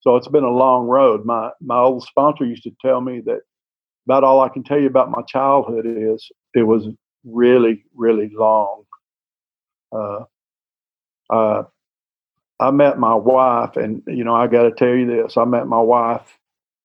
So 0.00 0.16
it's 0.16 0.28
been 0.28 0.44
a 0.44 0.50
long 0.50 0.86
road. 0.86 1.24
My 1.24 1.50
my 1.60 1.78
old 1.78 2.04
sponsor 2.04 2.44
used 2.44 2.62
to 2.64 2.72
tell 2.80 3.00
me 3.00 3.20
that 3.26 3.40
about 4.06 4.24
all 4.24 4.40
I 4.40 4.48
can 4.48 4.64
tell 4.64 4.80
you 4.80 4.86
about 4.86 5.10
my 5.10 5.22
childhood 5.28 5.84
is 5.86 6.30
it 6.54 6.62
was 6.62 6.88
really, 7.24 7.84
really 7.94 8.30
long. 8.34 8.84
Uh, 9.92 10.24
uh, 11.30 11.62
I 12.60 12.70
met 12.70 12.98
my 12.98 13.14
wife, 13.14 13.76
and 13.76 14.02
you 14.06 14.24
know, 14.24 14.34
I 14.34 14.46
got 14.46 14.64
to 14.64 14.72
tell 14.72 14.94
you 14.94 15.06
this: 15.06 15.36
I 15.36 15.44
met 15.44 15.66
my 15.66 15.80
wife 15.80 16.38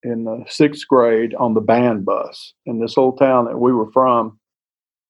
in 0.03 0.25
the 0.25 0.43
sixth 0.47 0.87
grade 0.87 1.33
on 1.35 1.53
the 1.53 1.61
band 1.61 2.05
bus 2.05 2.53
in 2.65 2.79
this 2.79 2.97
little 2.97 3.13
town 3.13 3.45
that 3.45 3.59
we 3.59 3.71
were 3.71 3.91
from. 3.91 4.39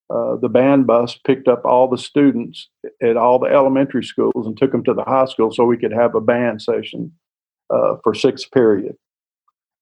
Uh, 0.10 0.36
the 0.36 0.50
band 0.50 0.86
bus 0.86 1.17
picked 1.25 1.48
up 1.48 1.65
all 1.65 1.89
the 1.89 1.98
students 1.98 2.70
at 3.01 3.17
all 3.17 3.39
the 3.39 3.48
elementary 3.48 4.03
schools 4.03 4.46
and 4.46 4.58
took 4.58 4.72
them 4.72 4.84
to 4.84 4.93
the 4.93 5.03
high 5.03 5.25
school 5.25 5.51
so 5.51 5.63
we 5.63 5.77
could 5.77 5.93
have 5.93 6.13
a 6.13 6.22
band 6.22 6.62
session 6.62 7.12
uh, 7.70 7.96
for 8.03 8.13
sixth 8.13 8.51
period 8.51 8.96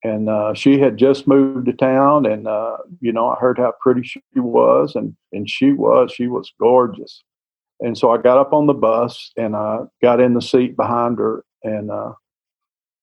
and 0.04 0.30
uh, 0.30 0.54
she 0.54 0.80
had 0.80 0.98
just 0.98 1.28
moved 1.28 1.66
to 1.66 1.74
town 1.74 2.26
and 2.26 2.48
uh, 2.48 2.78
you 3.00 3.12
know 3.12 3.28
i 3.30 3.36
heard 3.40 3.58
how 3.58 3.74
pretty 3.82 4.04
she 4.04 4.22
was 4.36 4.96
and 4.96 5.16
and 5.32 5.50
she 5.50 5.72
was 5.72 6.12
she 6.12 6.28
was 6.28 6.52
gorgeous 6.60 7.24
and 7.82 7.98
so 7.98 8.12
i 8.12 8.18
got 8.18 8.38
up 8.38 8.54
on 8.54 8.68
the 8.68 8.74
bus 8.74 9.32
and 9.38 9.56
i 9.56 9.80
got 10.02 10.20
in 10.20 10.34
the 10.34 10.42
seat 10.42 10.76
behind 10.76 11.18
her 11.18 11.44
and 11.64 11.92
uh, 11.92 12.14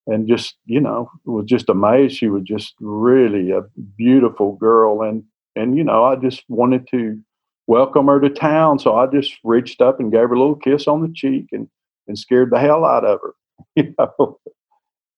and 0.06 0.26
just 0.28 0.56
you 0.66 0.80
know 0.80 1.10
was 1.24 1.44
just 1.46 1.68
amazed 1.68 2.16
she 2.16 2.28
was 2.28 2.42
just 2.42 2.74
really 2.80 3.50
a 3.50 3.62
beautiful 3.96 4.54
girl 4.56 5.02
and 5.02 5.22
and 5.54 5.76
you 5.76 5.84
know 5.84 6.04
i 6.04 6.16
just 6.16 6.44
wanted 6.48 6.86
to 6.88 7.20
welcome 7.68 8.06
her 8.06 8.18
to 8.18 8.30
town. 8.30 8.80
So 8.80 8.96
I 8.96 9.06
just 9.06 9.34
reached 9.44 9.80
up 9.80 10.00
and 10.00 10.10
gave 10.10 10.22
her 10.22 10.34
a 10.34 10.38
little 10.38 10.56
kiss 10.56 10.88
on 10.88 11.02
the 11.02 11.12
cheek 11.14 11.46
and, 11.52 11.68
and 12.08 12.18
scared 12.18 12.50
the 12.50 12.58
hell 12.58 12.84
out 12.84 13.04
of 13.04 13.20
her. 13.22 13.34
You 13.76 13.92
know, 13.98 14.38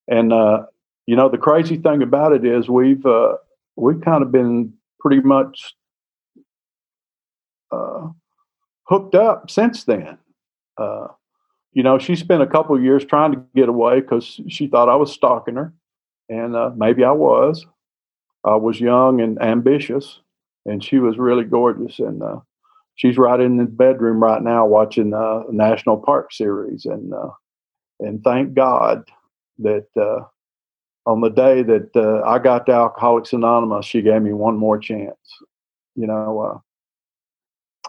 and 0.08 0.32
uh, 0.32 0.62
you 1.06 1.14
know 1.14 1.28
the 1.28 1.36
crazy 1.36 1.76
thing 1.76 2.02
about 2.02 2.32
it 2.32 2.42
is 2.44 2.70
we've 2.70 3.04
uh, 3.04 3.34
we've 3.76 4.00
kind 4.00 4.22
of 4.22 4.32
been 4.32 4.72
pretty 4.98 5.20
much 5.20 5.74
uh, 7.70 8.08
hooked 8.90 9.14
up 9.14 9.48
since 9.48 9.84
then. 9.84 10.18
Uh, 10.76 11.06
you 11.72 11.82
know, 11.82 11.98
she 11.98 12.16
spent 12.16 12.42
a 12.42 12.46
couple 12.46 12.74
of 12.76 12.82
years 12.82 13.04
trying 13.04 13.32
to 13.32 13.42
get 13.54 13.68
away 13.68 14.00
because 14.00 14.40
she 14.48 14.66
thought 14.66 14.88
I 14.88 14.96
was 14.96 15.12
stalking 15.12 15.54
her, 15.54 15.72
and 16.28 16.56
uh, 16.56 16.72
maybe 16.76 17.04
I 17.04 17.12
was. 17.12 17.64
I 18.44 18.56
was 18.56 18.80
young 18.80 19.20
and 19.20 19.40
ambitious, 19.40 20.20
and 20.66 20.82
she 20.82 20.98
was 20.98 21.18
really 21.18 21.44
gorgeous. 21.44 22.00
And 22.00 22.22
uh, 22.22 22.40
she's 22.96 23.18
right 23.18 23.38
in 23.38 23.56
the 23.56 23.66
bedroom 23.66 24.20
right 24.20 24.42
now 24.42 24.66
watching 24.66 25.14
uh, 25.14 25.42
National 25.50 25.98
Park 25.98 26.32
series. 26.32 26.86
And 26.86 27.14
uh, 27.14 27.30
and 28.00 28.24
thank 28.24 28.54
God 28.54 29.04
that 29.58 29.86
uh, 29.96 30.24
on 31.06 31.20
the 31.20 31.28
day 31.28 31.62
that 31.62 32.22
I 32.26 32.38
got 32.38 32.66
to 32.66 32.72
Alcoholics 32.72 33.32
Anonymous, 33.32 33.86
she 33.86 34.02
gave 34.02 34.22
me 34.22 34.32
one 34.32 34.56
more 34.56 34.78
chance. 34.78 35.18
You 35.94 36.06
know, 36.06 36.62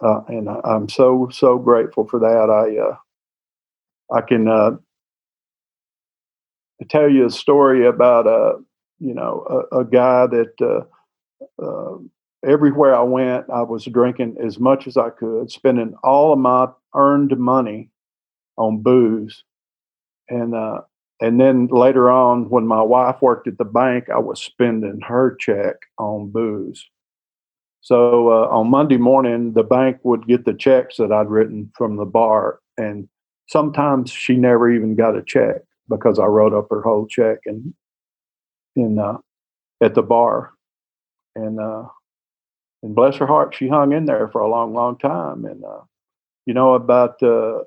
uh, 0.00 0.06
uh, 0.06 0.24
and 0.28 0.48
I'm 0.48 0.88
so 0.88 1.28
so 1.32 1.58
grateful 1.58 2.06
for 2.06 2.20
that. 2.20 2.50
I 2.50 2.78
uh, 2.78 4.16
I 4.16 4.20
can 4.22 4.48
uh, 4.48 4.72
tell 6.88 7.08
you 7.08 7.26
a 7.26 7.30
story 7.30 7.86
about 7.86 8.26
a 8.26 8.58
you 8.98 9.14
know 9.14 9.66
a, 9.72 9.80
a 9.80 9.84
guy 9.84 10.26
that 10.26 10.54
uh, 10.60 11.62
uh, 11.62 11.98
everywhere 12.44 12.94
I 12.94 13.02
went, 13.02 13.46
I 13.52 13.62
was 13.62 13.84
drinking 13.84 14.36
as 14.44 14.58
much 14.58 14.86
as 14.86 14.96
I 14.96 15.10
could, 15.10 15.50
spending 15.50 15.94
all 16.02 16.32
of 16.32 16.38
my 16.38 16.68
earned 16.94 17.36
money 17.38 17.90
on 18.56 18.82
booze, 18.82 19.44
and 20.28 20.54
uh, 20.54 20.82
and 21.20 21.40
then 21.40 21.68
later 21.68 22.10
on, 22.10 22.50
when 22.50 22.66
my 22.66 22.82
wife 22.82 23.22
worked 23.22 23.46
at 23.46 23.58
the 23.58 23.64
bank, 23.64 24.10
I 24.10 24.18
was 24.18 24.42
spending 24.42 25.00
her 25.06 25.36
check 25.36 25.76
on 25.98 26.30
booze. 26.30 26.84
So 27.82 28.30
uh, 28.30 28.48
on 28.48 28.70
Monday 28.70 28.96
morning, 28.96 29.52
the 29.54 29.64
bank 29.64 29.98
would 30.04 30.28
get 30.28 30.44
the 30.44 30.54
checks 30.54 30.98
that 30.98 31.10
I'd 31.10 31.28
written 31.28 31.72
from 31.76 31.96
the 31.96 32.04
bar, 32.04 32.60
and 32.78 33.08
sometimes 33.48 34.10
she 34.10 34.36
never 34.36 34.70
even 34.70 34.94
got 34.94 35.16
a 35.16 35.22
check 35.22 35.62
because 35.88 36.20
I 36.20 36.26
wrote 36.26 36.54
up 36.54 36.68
her 36.70 36.80
whole 36.80 37.08
check 37.08 37.38
and 37.44 37.74
in 38.76 39.00
uh, 39.00 39.18
at 39.82 39.94
the 39.94 40.02
bar, 40.02 40.52
and 41.34 41.58
uh, 41.58 41.82
and 42.84 42.94
bless 42.94 43.16
her 43.16 43.26
heart, 43.26 43.54
she 43.54 43.68
hung 43.68 43.92
in 43.92 44.06
there 44.06 44.28
for 44.28 44.40
a 44.40 44.48
long, 44.48 44.74
long 44.74 44.96
time. 44.96 45.44
And 45.44 45.64
uh, 45.64 45.80
you 46.46 46.54
know, 46.54 46.74
about 46.74 47.20
uh, 47.20 47.62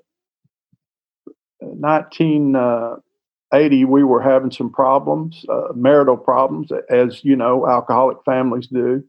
1980, 1.60 3.86
we 3.86 4.04
were 4.04 4.22
having 4.22 4.52
some 4.52 4.72
problems, 4.72 5.44
uh, 5.50 5.74
marital 5.76 6.16
problems, 6.16 6.72
as 6.90 7.26
you 7.26 7.36
know, 7.36 7.68
alcoholic 7.68 8.20
families 8.26 8.68
do. 8.68 9.04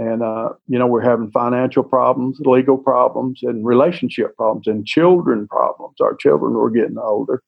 And 0.00 0.22
uh, 0.22 0.50
you 0.66 0.78
know, 0.78 0.86
we're 0.86 1.08
having 1.08 1.30
financial 1.30 1.84
problems, 1.84 2.38
legal 2.40 2.78
problems, 2.78 3.40
and 3.42 3.64
relationship 3.64 4.36
problems, 4.36 4.66
and 4.66 4.86
children 4.86 5.46
problems. 5.46 5.96
Our 6.00 6.16
children 6.16 6.54
were 6.54 6.70
getting 6.70 6.98
older. 6.98 7.42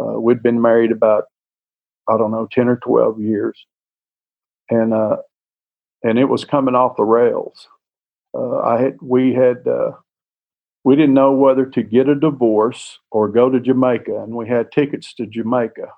Uh, 0.00 0.18
we'd 0.20 0.42
been 0.42 0.62
married 0.62 0.92
about 0.92 1.24
I 2.08 2.16
don't 2.16 2.30
know, 2.30 2.48
10 2.50 2.68
or 2.68 2.76
12 2.76 3.20
years. 3.20 3.66
And, 4.70 4.94
uh, 4.94 5.18
and 6.02 6.18
it 6.18 6.24
was 6.24 6.44
coming 6.44 6.74
off 6.74 6.96
the 6.96 7.04
rails. 7.04 7.68
Uh, 8.36 8.58
I 8.58 8.80
had, 8.80 8.96
we 9.02 9.34
had, 9.34 9.66
uh, 9.66 9.92
we 10.84 10.96
didn't 10.96 11.14
know 11.14 11.32
whether 11.32 11.66
to 11.66 11.82
get 11.82 12.08
a 12.08 12.14
divorce 12.14 12.98
or 13.10 13.28
go 13.28 13.50
to 13.50 13.60
Jamaica, 13.60 14.22
and 14.22 14.34
we 14.34 14.48
had 14.48 14.72
tickets 14.72 15.12
to 15.14 15.26
Jamaica. 15.26 15.88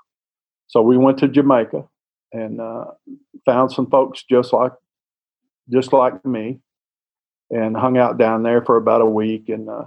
So 0.68 0.82
we 0.82 0.96
went 0.96 1.18
to 1.18 1.28
Jamaica 1.28 1.84
and 2.32 2.60
uh, 2.60 2.86
found 3.44 3.72
some 3.72 3.88
folks 3.88 4.24
just 4.28 4.52
like, 4.52 4.72
just 5.68 5.92
like 5.92 6.24
me, 6.24 6.60
and 7.50 7.76
hung 7.76 7.98
out 7.98 8.18
down 8.18 8.42
there 8.42 8.62
for 8.62 8.76
about 8.76 9.00
a 9.00 9.06
week, 9.06 9.48
and 9.48 9.68
uh, 9.68 9.84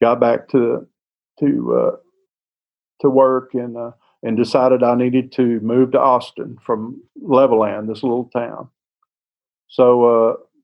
got 0.00 0.20
back 0.20 0.48
to 0.48 0.86
to 1.40 1.74
uh, 1.74 1.96
to 3.00 3.10
work, 3.10 3.54
and 3.54 3.76
uh, 3.76 3.92
and 4.22 4.36
decided 4.36 4.82
I 4.82 4.94
needed 4.94 5.32
to 5.32 5.60
move 5.60 5.92
to 5.92 6.00
Austin 6.00 6.58
from 6.64 7.02
Levelland, 7.22 7.88
this 7.88 8.02
little 8.02 8.30
town. 8.32 8.68
So 9.68 10.04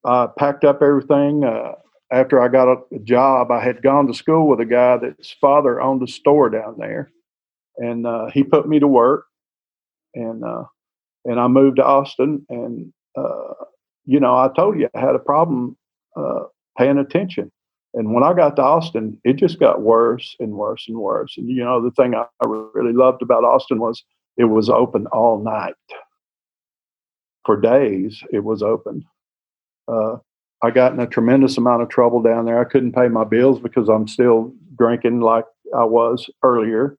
uh, 0.05 0.09
I 0.09 0.29
packed 0.39 0.65
up 0.65 0.83
everything. 0.83 1.45
Uh, 1.45 1.73
after 2.13 2.41
I 2.41 2.47
got 2.49 2.73
a 2.73 2.99
job, 3.01 3.51
I 3.51 3.63
had 3.63 3.83
gone 3.83 4.07
to 4.07 4.15
school 4.15 4.47
with 4.47 4.61
a 4.61 4.65
guy 4.65 4.97
that's 4.97 5.33
father 5.41 5.81
owned 5.81 6.03
a 6.03 6.07
store 6.11 6.49
down 6.51 6.77
there, 6.79 7.11
and 7.79 8.07
uh, 8.07 8.27
he 8.33 8.45
put 8.45 8.69
me 8.69 8.79
to 8.79 8.87
work, 8.87 9.27
and 10.15 10.45
and 11.25 11.41
I 11.41 11.49
moved 11.49 11.77
to 11.77 11.85
Austin. 11.85 12.47
And 12.49 12.93
you 14.07 14.21
know, 14.21 14.37
I 14.37 14.49
told 14.57 14.79
you 14.79 14.89
I 14.95 15.01
had 15.01 15.15
a 15.15 15.21
problem 15.21 15.77
uh, 16.17 16.45
paying 16.79 16.99
attention. 16.99 17.51
And 17.95 18.13
when 18.13 18.23
I 18.23 18.35
got 18.35 18.57
to 18.57 18.63
Austin, 18.63 19.19
it 19.25 19.35
just 19.35 19.59
got 19.59 19.81
worse 19.81 20.37
and 20.39 20.53
worse 20.53 20.85
and 20.89 20.99
worse. 20.99 21.35
And 21.37 21.49
you 21.49 21.65
know, 21.65 21.83
the 21.83 21.91
thing 21.91 22.15
I 22.15 22.27
really 22.45 22.93
loved 22.93 23.23
about 23.23 23.45
Austin 23.45 23.79
was 23.81 24.05
it 24.37 24.45
was 24.45 24.69
open 24.69 25.07
all 25.09 25.43
night. 25.43 25.75
For 27.45 27.59
days, 27.59 28.23
it 28.33 28.45
was 28.45 28.63
open. 28.63 29.05
Uh, 29.89 30.17
I 30.63 30.71
got 30.71 30.93
in 30.93 31.01
a 31.01 31.07
tremendous 31.07 31.57
amount 31.59 31.83
of 31.83 31.89
trouble 31.89 32.21
down 32.21 32.45
there. 32.45 32.59
I 32.59 32.65
couldn't 32.65 32.93
pay 32.93 33.09
my 33.09 33.25
bills 33.25 33.61
because 33.61 33.89
I'm 33.89 34.09
still 34.09 34.53
drinking 34.77 35.21
like 35.21 35.45
I 35.75 35.85
was 35.85 36.29
earlier, 36.43 36.97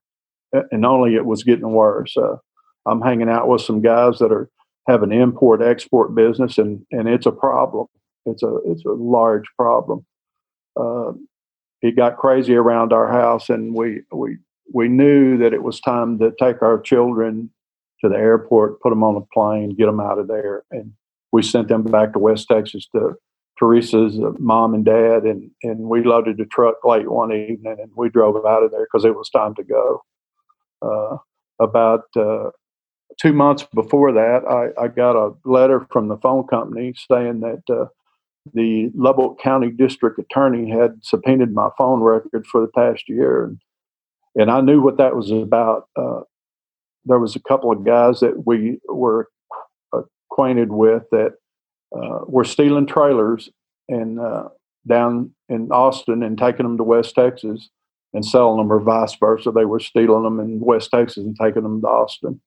and 0.72 0.86
only 0.86 1.16
it 1.16 1.26
was 1.26 1.44
getting 1.44 1.72
worse. 1.72 2.16
Uh, 2.18 2.38
I'm 2.86 3.02
hanging 3.02 3.30
out 3.30 3.48
with 3.48 3.62
some 3.62 3.82
guys 3.82 4.20
that 4.20 4.32
are 4.32 4.50
have 4.88 5.04
an 5.04 5.12
import 5.12 5.62
export 5.62 6.16
business, 6.16 6.58
and 6.58 6.86
and 6.92 7.08
it's 7.08 7.26
a 7.26 7.32
problem. 7.32 7.88
It's 8.26 8.44
a 8.44 8.58
it's 8.66 8.86
a 8.86 8.92
large 8.92 9.46
problem 9.58 10.06
uh, 10.80 11.14
it 11.82 11.96
got 11.96 12.18
crazy 12.18 12.56
around 12.56 12.94
our 12.94 13.12
house, 13.12 13.50
and 13.50 13.74
we 13.76 14.02
we 14.12 14.38
we 14.74 14.88
knew 14.88 15.38
that 15.38 15.54
it 15.54 15.64
was 15.64 15.80
time 15.80 16.20
to 16.20 16.34
take 16.40 16.62
our 16.62 16.80
children 16.80 17.52
to 18.02 18.10
the 18.10 18.16
airport, 18.18 18.82
put 18.82 18.90
them 18.92 19.04
on 19.04 19.16
a 19.16 19.22
plane, 19.34 19.76
get 19.76 19.88
them 19.88 20.00
out 20.00 20.20
of 20.20 20.28
there, 20.28 20.64
and 20.72 20.94
we 21.32 21.44
sent 21.44 21.68
them 21.68 21.84
back 21.84 22.14
to 22.14 22.20
West 22.20 22.48
Texas 22.50 22.88
to 22.96 23.16
Teresa's 23.60 24.18
mom 24.40 24.74
and 24.74 24.86
dad, 24.86 25.24
and 25.24 25.52
and 25.64 25.82
we 25.82 26.04
loaded 26.04 26.38
the 26.38 26.46
truck 26.46 26.78
late 26.86 27.10
one 27.10 27.34
evening, 27.34 27.78
and 27.80 27.92
we 27.96 28.10
drove 28.10 28.46
out 28.46 28.64
of 28.64 28.72
there 28.72 28.88
because 28.92 29.06
it 29.06 29.16
was 29.16 29.30
time 29.30 29.56
to 29.56 29.64
go. 29.64 30.04
Uh, 30.82 31.18
about 31.60 32.04
uh, 32.16 32.50
two 33.20 33.34
months 33.34 33.66
before 33.74 34.12
that, 34.14 34.44
I, 34.48 34.84
I, 34.84 34.88
got 34.88 35.16
a 35.16 35.34
letter 35.46 35.88
from 35.92 36.08
the 36.08 36.18
phone 36.18 36.46
company 36.48 36.94
saying 37.10 37.40
that 37.42 37.64
uh, 37.70 37.86
the 38.54 38.92
Lubbock 38.96 39.40
County 39.40 39.72
District 39.72 40.20
Attorney 40.20 40.70
had 40.70 41.00
subpoenaed 41.02 41.54
my 41.54 41.70
phone 41.78 42.02
record 42.02 42.46
for 42.46 42.62
the 42.62 42.68
past 42.68 43.08
year, 43.08 43.46
and, 43.46 43.60
and 44.36 44.52
I 44.52 44.62
knew 44.62 44.82
what 44.82 44.98
that 44.98 45.16
was 45.16 45.32
about. 45.32 45.88
Uh, 45.96 46.22
there 47.06 47.20
was 47.20 47.36
a 47.36 47.42
couple 47.42 47.72
of 47.72 47.86
guys 47.86 48.20
that 48.20 48.46
we 48.46 48.80
were 48.88 49.30
acquainted 49.94 50.72
with 50.72 51.04
that 51.12 51.34
uh, 51.96 52.20
were 52.28 52.44
stealing 52.44 52.86
trailers 52.86 53.50
and 53.88 54.20
uh, 54.20 54.50
down 54.88 55.32
in 55.50 55.72
Austin 55.72 56.24
and 56.24 56.38
taking 56.38 56.66
them 56.66 56.78
to 56.78 56.84
West 56.84 57.16
Texas 57.16 57.70
and 58.14 58.26
selling 58.26 58.58
them, 58.58 58.72
or 58.72 58.80
vice 58.80 59.16
versa. 59.16 59.52
They 59.52 59.66
were 59.66 59.80
stealing 59.80 60.24
them 60.24 60.40
in 60.40 60.60
West 60.60 60.92
Texas 60.92 61.24
and 61.24 61.38
taking 61.40 61.64
them 61.64 61.82
to 61.82 61.88
Austin. 61.88 62.42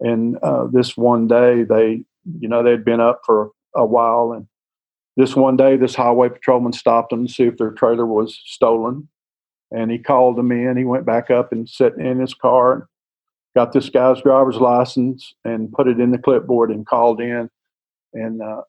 And 0.00 0.38
uh, 0.42 0.66
this 0.72 0.96
one 0.96 1.28
day, 1.28 1.62
they, 1.62 2.04
you 2.38 2.48
know, 2.48 2.62
they'd 2.62 2.84
been 2.84 3.00
up 3.00 3.20
for 3.24 3.50
a 3.74 3.84
while 3.84 4.32
and 4.32 4.46
this 5.20 5.36
one 5.36 5.56
day, 5.56 5.76
this 5.76 5.94
highway 5.94 6.30
patrolman 6.30 6.72
stopped 6.72 7.10
them 7.10 7.26
to 7.26 7.32
see 7.32 7.44
if 7.44 7.58
their 7.58 7.72
trailer 7.72 8.06
was 8.06 8.40
stolen. 8.46 9.08
And 9.70 9.90
he 9.90 9.98
called 9.98 10.36
them 10.36 10.50
in. 10.50 10.76
He 10.76 10.84
went 10.84 11.04
back 11.04 11.30
up 11.30 11.52
and 11.52 11.68
sat 11.68 11.96
in 11.98 12.18
his 12.18 12.34
car, 12.34 12.88
got 13.54 13.72
this 13.72 13.90
guy's 13.90 14.22
driver's 14.22 14.56
license, 14.56 15.34
and 15.44 15.72
put 15.72 15.88
it 15.88 16.00
in 16.00 16.10
the 16.10 16.18
clipboard 16.18 16.70
and 16.70 16.86
called 16.86 17.20
in. 17.20 17.50
And 18.14 18.40
uh, 18.40 18.62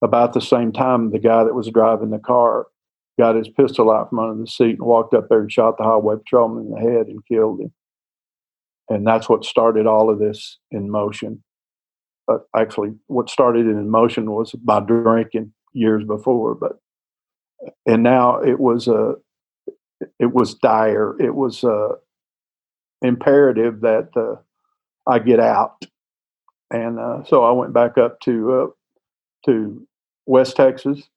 about 0.00 0.32
the 0.32 0.40
same 0.40 0.72
time, 0.72 1.10
the 1.10 1.18
guy 1.18 1.44
that 1.44 1.54
was 1.54 1.68
driving 1.68 2.10
the 2.10 2.18
car 2.18 2.66
got 3.18 3.36
his 3.36 3.48
pistol 3.48 3.90
out 3.90 4.08
from 4.08 4.20
under 4.20 4.42
the 4.42 4.46
seat 4.46 4.78
and 4.78 4.82
walked 4.82 5.12
up 5.12 5.28
there 5.28 5.40
and 5.40 5.52
shot 5.52 5.76
the 5.76 5.84
highway 5.84 6.16
patrolman 6.16 6.64
in 6.64 6.70
the 6.70 6.80
head 6.80 7.08
and 7.08 7.24
killed 7.26 7.60
him. 7.60 7.72
And 8.88 9.06
that's 9.06 9.28
what 9.28 9.44
started 9.44 9.86
all 9.86 10.10
of 10.10 10.18
this 10.18 10.58
in 10.70 10.90
motion. 10.90 11.42
But 12.26 12.42
actually 12.56 12.90
what 13.06 13.30
started 13.30 13.66
it 13.66 13.70
in 13.70 13.90
motion 13.90 14.30
was 14.30 14.54
my 14.64 14.80
drinking 14.80 15.52
years 15.74 16.04
before 16.04 16.54
but 16.54 16.72
and 17.86 18.02
now 18.02 18.38
it 18.40 18.60
was 18.60 18.88
a 18.88 18.94
uh, 18.94 19.12
it 20.18 20.32
was 20.34 20.54
dire. 20.54 21.14
It 21.20 21.34
was 21.34 21.62
uh, 21.62 21.94
imperative 23.02 23.80
that 23.82 24.08
uh, 24.16 24.36
i 25.08 25.18
get 25.18 25.38
out. 25.40 25.84
And 26.70 26.98
uh, 26.98 27.24
so 27.24 27.44
i 27.44 27.52
went 27.52 27.72
back 27.72 27.98
up 27.98 28.20
to 28.20 28.52
uh, 28.52 28.66
to 29.46 29.86
west 30.26 30.56
texas 30.56 31.08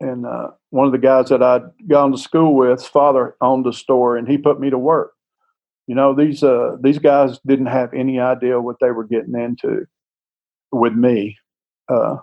and 0.00 0.26
uh, 0.26 0.48
one 0.70 0.86
of 0.86 0.92
the 0.92 0.98
guys 0.98 1.28
that 1.28 1.42
I'd 1.42 1.62
gone 1.88 2.12
to 2.12 2.18
school 2.18 2.54
with, 2.54 2.84
father 2.84 3.36
owned 3.40 3.66
a 3.66 3.72
store, 3.72 4.16
and 4.16 4.28
he 4.28 4.36
put 4.36 4.60
me 4.60 4.70
to 4.70 4.78
work. 4.78 5.13
You 5.86 5.94
know, 5.94 6.14
these 6.14 6.42
uh, 6.42 6.76
these 6.80 6.98
guys 6.98 7.38
didn't 7.46 7.66
have 7.66 7.92
any 7.92 8.18
idea 8.18 8.60
what 8.60 8.76
they 8.80 8.90
were 8.90 9.04
getting 9.06 9.34
into 9.38 9.84
with 10.72 10.94
me, 10.94 11.36
uh, 11.88 12.16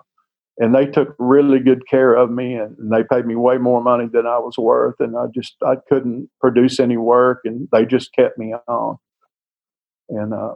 and 0.58 0.74
they 0.74 0.88
took 0.88 1.15
really 1.19 1.60
good 1.60 1.88
care 1.88 2.13
of 2.13 2.32
me, 2.32 2.56
and, 2.56 2.78
and 2.78 2.91
they 2.91 3.04
paid 3.04 3.26
me 3.26 3.36
way 3.36 3.58
more 3.58 3.82
money 3.82 4.08
than 4.12 4.26
I 4.26 4.39
was 4.39 4.58
worth, 4.58 4.95
and 5.00 5.15
I 5.15 5.26
just 5.34 5.56
I 5.63 5.76
couldn't 5.89 6.30
produce 6.39 6.80
any 6.80 6.97
work, 6.97 7.41
and 7.45 7.67
they 7.71 7.86
just 7.86 8.13
kept 8.13 8.38
me 8.38 8.54
on. 8.67 8.97
And 10.10 10.34
uh, 10.34 10.56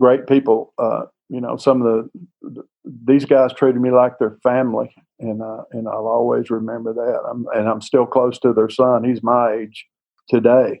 great 0.00 0.26
people, 0.26 0.72
uh, 0.78 1.06
you 1.28 1.40
know, 1.40 1.56
some 1.56 1.82
of 1.82 2.08
the 2.42 2.64
these 2.84 3.24
guys 3.24 3.52
treated 3.54 3.80
me 3.80 3.90
like 3.90 4.18
their 4.18 4.38
family, 4.42 4.94
and 5.18 5.42
uh, 5.42 5.62
and 5.72 5.88
I'll 5.88 6.06
always 6.06 6.48
remember 6.48 6.92
that. 6.94 7.20
I'm, 7.28 7.46
and 7.54 7.68
I'm 7.68 7.80
still 7.80 8.06
close 8.06 8.38
to 8.40 8.52
their 8.52 8.70
son. 8.70 9.04
He's 9.04 9.22
my 9.22 9.52
age 9.52 9.86
today, 10.28 10.80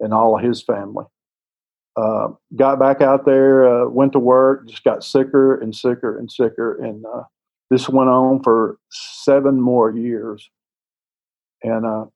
and 0.00 0.12
all 0.12 0.36
of 0.36 0.44
his 0.44 0.62
family. 0.62 1.04
Uh, 1.96 2.28
got 2.56 2.78
back 2.78 3.00
out 3.00 3.24
there, 3.24 3.68
uh, 3.68 3.88
went 3.88 4.12
to 4.12 4.18
work, 4.18 4.66
just 4.68 4.82
got 4.82 5.04
sicker 5.04 5.54
and 5.60 5.74
sicker 5.74 6.18
and 6.18 6.30
sicker, 6.30 6.74
and 6.82 7.04
uh, 7.06 7.22
this 7.70 7.88
went 7.88 8.10
on 8.10 8.42
for 8.42 8.78
seven 8.90 9.60
more 9.60 9.90
years. 9.96 10.50
And 11.62 11.86
uh, 11.86 12.06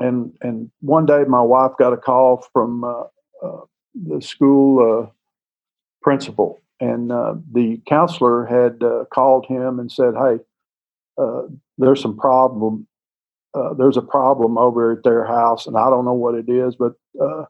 and 0.00 0.36
and 0.40 0.70
one 0.80 1.06
day, 1.06 1.22
my 1.28 1.40
wife 1.40 1.72
got 1.78 1.92
a 1.92 1.96
call 1.96 2.44
from 2.52 2.82
uh, 2.82 3.04
the 3.94 4.20
school 4.20 5.12
principal 6.02 6.60
and 6.80 7.12
uh, 7.12 7.34
the 7.52 7.80
counselor 7.86 8.46
had 8.46 8.82
uh, 8.82 9.04
called 9.12 9.46
him 9.46 9.78
and 9.78 9.90
said, 9.90 10.14
"Hey, 10.14 10.38
uh, 11.18 11.42
there's 11.78 12.00
some 12.00 12.16
problem. 12.16 12.86
Uh, 13.54 13.72
there's 13.74 13.96
a 13.96 14.02
problem 14.02 14.58
over 14.58 14.92
at 14.92 15.04
their 15.04 15.24
house, 15.24 15.66
and 15.66 15.76
I 15.76 15.88
don't 15.90 16.04
know 16.04 16.14
what 16.14 16.34
it 16.34 16.48
is, 16.48 16.76
but 16.76 16.92
uh, 17.22 17.44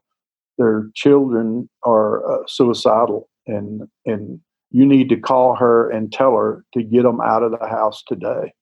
their 0.57 0.89
children 0.93 1.69
are 1.83 2.25
uh, 2.31 2.43
suicidal, 2.47 3.29
and 3.47 3.87
and 4.05 4.39
you 4.71 4.85
need 4.85 5.09
to 5.09 5.17
call 5.17 5.55
her 5.55 5.89
and 5.89 6.11
tell 6.11 6.35
her 6.35 6.63
to 6.73 6.83
get 6.83 7.03
them 7.03 7.21
out 7.21 7.43
of 7.43 7.51
the 7.51 7.67
house 7.67 8.03
today." 8.07 8.53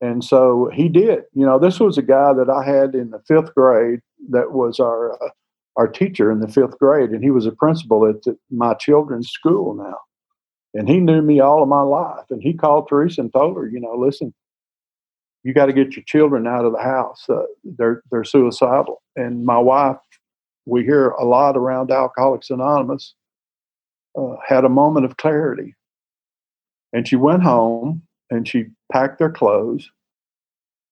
And 0.00 0.22
so 0.24 0.70
he 0.72 0.88
did. 0.88 1.22
You 1.34 1.44
know, 1.46 1.58
this 1.58 1.80
was 1.80 1.98
a 1.98 2.02
guy 2.02 2.32
that 2.32 2.50
I 2.50 2.64
had 2.64 2.94
in 2.94 3.10
the 3.10 3.20
fifth 3.26 3.54
grade 3.54 4.00
that 4.30 4.52
was 4.52 4.80
our 4.80 5.18
our 5.76 5.86
teacher 5.86 6.32
in 6.32 6.40
the 6.40 6.48
fifth 6.48 6.78
grade, 6.78 7.10
and 7.10 7.22
he 7.22 7.30
was 7.30 7.46
a 7.46 7.52
principal 7.52 8.06
at 8.06 8.22
the, 8.22 8.36
my 8.50 8.74
children's 8.74 9.28
school 9.28 9.74
now. 9.74 9.98
And 10.74 10.88
he 10.88 10.98
knew 10.98 11.22
me 11.22 11.40
all 11.40 11.62
of 11.62 11.68
my 11.68 11.82
life. 11.82 12.26
And 12.30 12.42
he 12.42 12.52
called 12.52 12.88
Teresa 12.88 13.22
and 13.22 13.32
told 13.32 13.56
her, 13.56 13.68
you 13.68 13.80
know, 13.80 13.94
listen, 13.96 14.34
you 15.48 15.54
got 15.54 15.64
to 15.64 15.72
get 15.72 15.96
your 15.96 16.04
children 16.06 16.46
out 16.46 16.66
of 16.66 16.72
the 16.72 16.82
house. 16.82 17.24
Uh, 17.26 17.44
they're 17.64 18.02
they're 18.10 18.22
suicidal. 18.22 19.00
And 19.16 19.46
my 19.46 19.56
wife, 19.56 19.96
we 20.66 20.84
hear 20.84 21.08
a 21.08 21.24
lot 21.24 21.56
around 21.56 21.90
Alcoholics 21.90 22.50
Anonymous, 22.50 23.14
uh, 24.14 24.34
had 24.46 24.66
a 24.66 24.68
moment 24.68 25.06
of 25.06 25.16
clarity. 25.16 25.74
And 26.92 27.08
she 27.08 27.16
went 27.16 27.44
home 27.44 28.02
and 28.28 28.46
she 28.46 28.66
packed 28.92 29.18
their 29.18 29.30
clothes, 29.30 29.90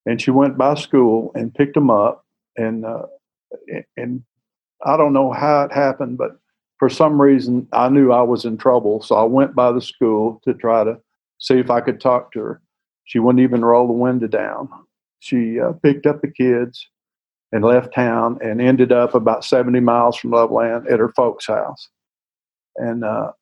and 0.07 0.23
she 0.23 0.31
went 0.31 0.57
by 0.57 0.73
school 0.73 1.33
and 1.35 1.55
picked 1.55 1.75
them 1.75 1.91
up 1.91 2.25
and 2.57 2.87
uh, 2.87 3.03
and 3.99 4.23
I 4.87 4.97
don't 4.97 5.13
know 5.13 5.33
how 5.33 5.65
it 5.65 5.73
happened, 5.73 6.17
but 6.17 6.39
for 6.79 6.89
some 6.89 7.21
reason 7.21 7.69
I 7.75 7.91
knew 7.91 8.11
I 8.11 8.23
was 8.23 8.47
in 8.47 8.57
trouble. 8.57 9.03
So 9.03 9.17
I 9.17 9.25
went 9.25 9.55
by 9.55 9.71
the 9.71 9.83
school 9.83 10.41
to 10.45 10.55
try 10.55 10.83
to 10.83 10.97
see 11.41 11.59
if 11.59 11.69
I 11.69 11.83
could 11.83 12.01
talk 12.01 12.33
to 12.33 12.41
her. 12.41 12.63
She 13.07 13.19
wouldn't 13.19 13.43
even 13.43 13.65
roll 13.65 13.87
the 13.87 13.93
window 13.93 14.27
down. 14.27 14.69
She 15.21 15.59
uh, 15.59 15.73
picked 15.83 16.07
up 16.07 16.21
the 16.21 16.31
kids 16.31 16.87
and 17.53 17.65
left 17.65 17.95
town 17.95 18.39
and 18.43 18.61
ended 18.61 18.93
up 18.93 19.15
about 19.15 19.45
70 19.45 19.81
miles 19.81 20.17
from 20.17 20.33
Levelland 20.33 20.91
at 20.91 20.99
her 20.99 21.13
folks' 21.17 21.47
house. 21.47 21.89
And 22.77 23.05
uh, 23.05 23.33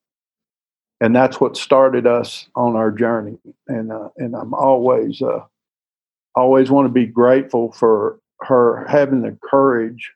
and 1.01 1.15
that's 1.15 1.41
what 1.41 1.57
started 1.57 2.07
us 2.07 2.49
on 2.55 2.77
our 2.77 2.91
journey. 2.91 3.39
And 3.67 3.91
uh, 3.91 4.11
and 4.17 4.37
I'm 4.37 4.55
always 4.55 5.21
uh, 5.21 5.41
always 6.35 6.71
want 6.71 6.87
to 6.87 6.93
be 6.93 7.07
grateful 7.07 7.73
for 7.73 8.21
her 8.41 8.87
having 8.87 9.23
the 9.23 9.37
courage 9.43 10.13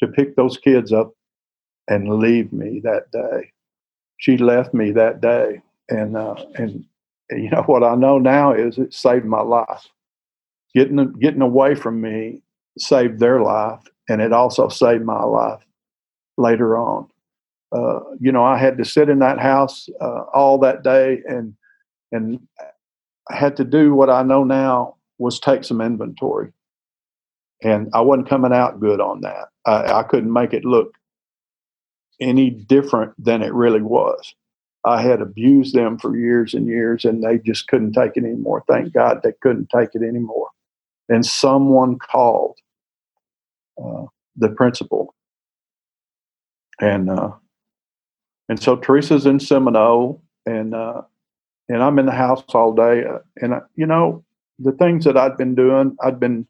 to 0.00 0.08
pick 0.08 0.36
those 0.36 0.56
kids 0.56 0.92
up 0.92 1.12
and 1.88 2.18
leave 2.18 2.52
me 2.52 2.80
that 2.82 3.10
day. 3.12 3.52
She 4.18 4.36
left 4.36 4.74
me 4.74 4.90
that 4.92 5.20
day, 5.20 5.60
and 5.88 6.16
uh, 6.16 6.34
and 6.56 6.84
you 7.30 7.50
know 7.50 7.62
what 7.66 7.82
I 7.82 7.94
know 7.94 8.18
now 8.18 8.52
is 8.52 8.78
it 8.78 8.94
saved 8.94 9.24
my 9.24 9.42
life. 9.42 9.88
Getting 10.74 11.12
getting 11.20 11.42
away 11.42 11.74
from 11.74 12.00
me 12.00 12.42
saved 12.78 13.20
their 13.20 13.40
life, 13.40 13.80
and 14.08 14.20
it 14.20 14.32
also 14.32 14.68
saved 14.68 15.04
my 15.04 15.22
life 15.22 15.64
later 16.36 16.76
on. 16.76 17.08
Uh, 17.72 18.00
you 18.20 18.32
know, 18.32 18.44
I 18.44 18.58
had 18.58 18.78
to 18.78 18.84
sit 18.84 19.08
in 19.08 19.20
that 19.20 19.38
house 19.38 19.88
uh, 20.00 20.24
all 20.34 20.58
that 20.58 20.82
day, 20.82 21.20
and 21.28 21.54
and 22.12 22.40
I 23.30 23.36
had 23.36 23.56
to 23.56 23.64
do 23.64 23.94
what 23.94 24.10
I 24.10 24.22
know 24.22 24.44
now 24.44 24.96
was 25.18 25.38
take 25.38 25.64
some 25.64 25.80
inventory 25.80 26.52
and 27.64 27.88
I 27.94 28.02
wasn't 28.02 28.28
coming 28.28 28.52
out 28.52 28.80
good 28.80 29.00
on 29.00 29.22
that. 29.22 29.48
I, 29.66 30.00
I 30.00 30.02
couldn't 30.02 30.32
make 30.32 30.52
it 30.52 30.64
look 30.64 30.94
any 32.20 32.50
different 32.50 33.12
than 33.22 33.42
it 33.42 33.52
really 33.52 33.82
was. 33.82 34.34
I 34.84 35.00
had 35.00 35.20
abused 35.20 35.74
them 35.74 35.98
for 35.98 36.16
years 36.16 36.54
and 36.54 36.66
years, 36.66 37.04
and 37.04 37.22
they 37.22 37.38
just 37.38 37.68
couldn't 37.68 37.92
take 37.92 38.16
it 38.16 38.24
anymore. 38.24 38.64
Thank 38.68 38.92
God 38.92 39.20
they 39.22 39.32
couldn't 39.40 39.70
take 39.74 39.90
it 39.94 40.02
anymore. 40.02 40.50
And 41.08 41.24
someone 41.24 41.98
called 41.98 42.58
uh, 43.82 44.04
the 44.36 44.50
principal, 44.50 45.14
and 46.80 47.10
uh, 47.10 47.32
and 48.48 48.62
so 48.62 48.76
Teresa's 48.76 49.26
in 49.26 49.40
Seminole, 49.40 50.22
and 50.46 50.74
uh, 50.74 51.02
and 51.68 51.82
I'm 51.82 51.98
in 51.98 52.06
the 52.06 52.12
house 52.12 52.42
all 52.48 52.74
day, 52.74 53.04
uh, 53.04 53.18
and 53.36 53.54
you 53.76 53.86
know 53.86 54.24
the 54.58 54.72
things 54.72 55.04
that 55.04 55.16
I'd 55.16 55.36
been 55.36 55.54
doing, 55.54 55.96
I'd 56.02 56.20
been 56.20 56.46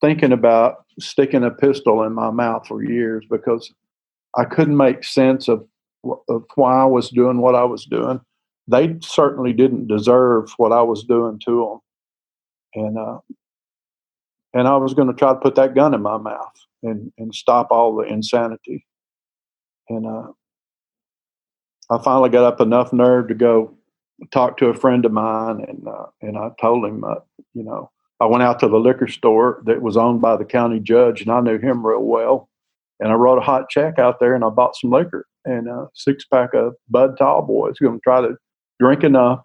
thinking 0.00 0.32
about 0.32 0.84
sticking 0.98 1.44
a 1.44 1.50
pistol 1.50 2.02
in 2.02 2.12
my 2.12 2.30
mouth 2.30 2.66
for 2.66 2.82
years 2.82 3.24
because 3.30 3.72
I 4.36 4.44
couldn't 4.44 4.76
make 4.76 5.04
sense 5.04 5.48
of, 5.48 5.66
of 6.28 6.44
why 6.54 6.82
I 6.82 6.84
was 6.84 7.10
doing 7.10 7.38
what 7.38 7.54
I 7.54 7.64
was 7.64 7.84
doing. 7.84 8.20
They 8.68 8.96
certainly 9.00 9.52
didn't 9.52 9.88
deserve 9.88 10.52
what 10.56 10.72
I 10.72 10.82
was 10.82 11.04
doing 11.04 11.40
to 11.46 11.80
them, 12.74 12.82
and 12.84 12.98
uh, 12.98 13.18
and 14.54 14.68
I 14.68 14.76
was 14.76 14.94
going 14.94 15.08
to 15.08 15.14
try 15.14 15.32
to 15.32 15.40
put 15.40 15.56
that 15.56 15.74
gun 15.74 15.94
in 15.94 16.02
my 16.02 16.18
mouth 16.18 16.54
and 16.82 17.12
and 17.18 17.34
stop 17.34 17.68
all 17.70 17.96
the 17.96 18.04
insanity. 18.04 18.86
And 19.88 20.06
uh, 20.06 20.32
I 21.90 22.02
finally 22.02 22.30
got 22.30 22.44
up 22.44 22.60
enough 22.60 22.92
nerve 22.92 23.28
to 23.28 23.34
go 23.34 23.76
talk 24.30 24.56
to 24.58 24.66
a 24.66 24.74
friend 24.74 25.04
of 25.04 25.12
mine, 25.12 25.64
and 25.66 25.86
uh, 25.86 26.06
and 26.20 26.38
I 26.38 26.50
told 26.60 26.84
him, 26.84 27.04
uh, 27.04 27.16
you 27.54 27.64
know, 27.64 27.90
I 28.20 28.26
went 28.26 28.42
out 28.42 28.60
to 28.60 28.68
the 28.68 28.78
liquor 28.78 29.08
store 29.08 29.62
that 29.66 29.82
was 29.82 29.96
owned 29.96 30.20
by 30.20 30.36
the 30.36 30.44
county 30.44 30.78
judge, 30.78 31.22
and 31.22 31.30
I 31.30 31.40
knew 31.40 31.58
him 31.58 31.84
real 31.84 32.02
well. 32.02 32.48
And 33.02 33.10
I 33.10 33.14
wrote 33.16 33.38
a 33.38 33.42
hot 33.42 33.68
check 33.68 33.98
out 33.98 34.20
there, 34.20 34.36
and 34.36 34.44
I 34.44 34.48
bought 34.48 34.76
some 34.76 34.92
liquor 34.92 35.26
and 35.44 35.66
a 35.66 35.88
six 35.92 36.24
pack 36.24 36.54
of 36.54 36.74
Bud 36.88 37.18
Tall 37.18 37.42
Boys. 37.42 37.76
Going 37.80 37.98
to 37.98 38.00
try 38.00 38.20
to 38.20 38.36
drink 38.78 39.02
enough, 39.02 39.40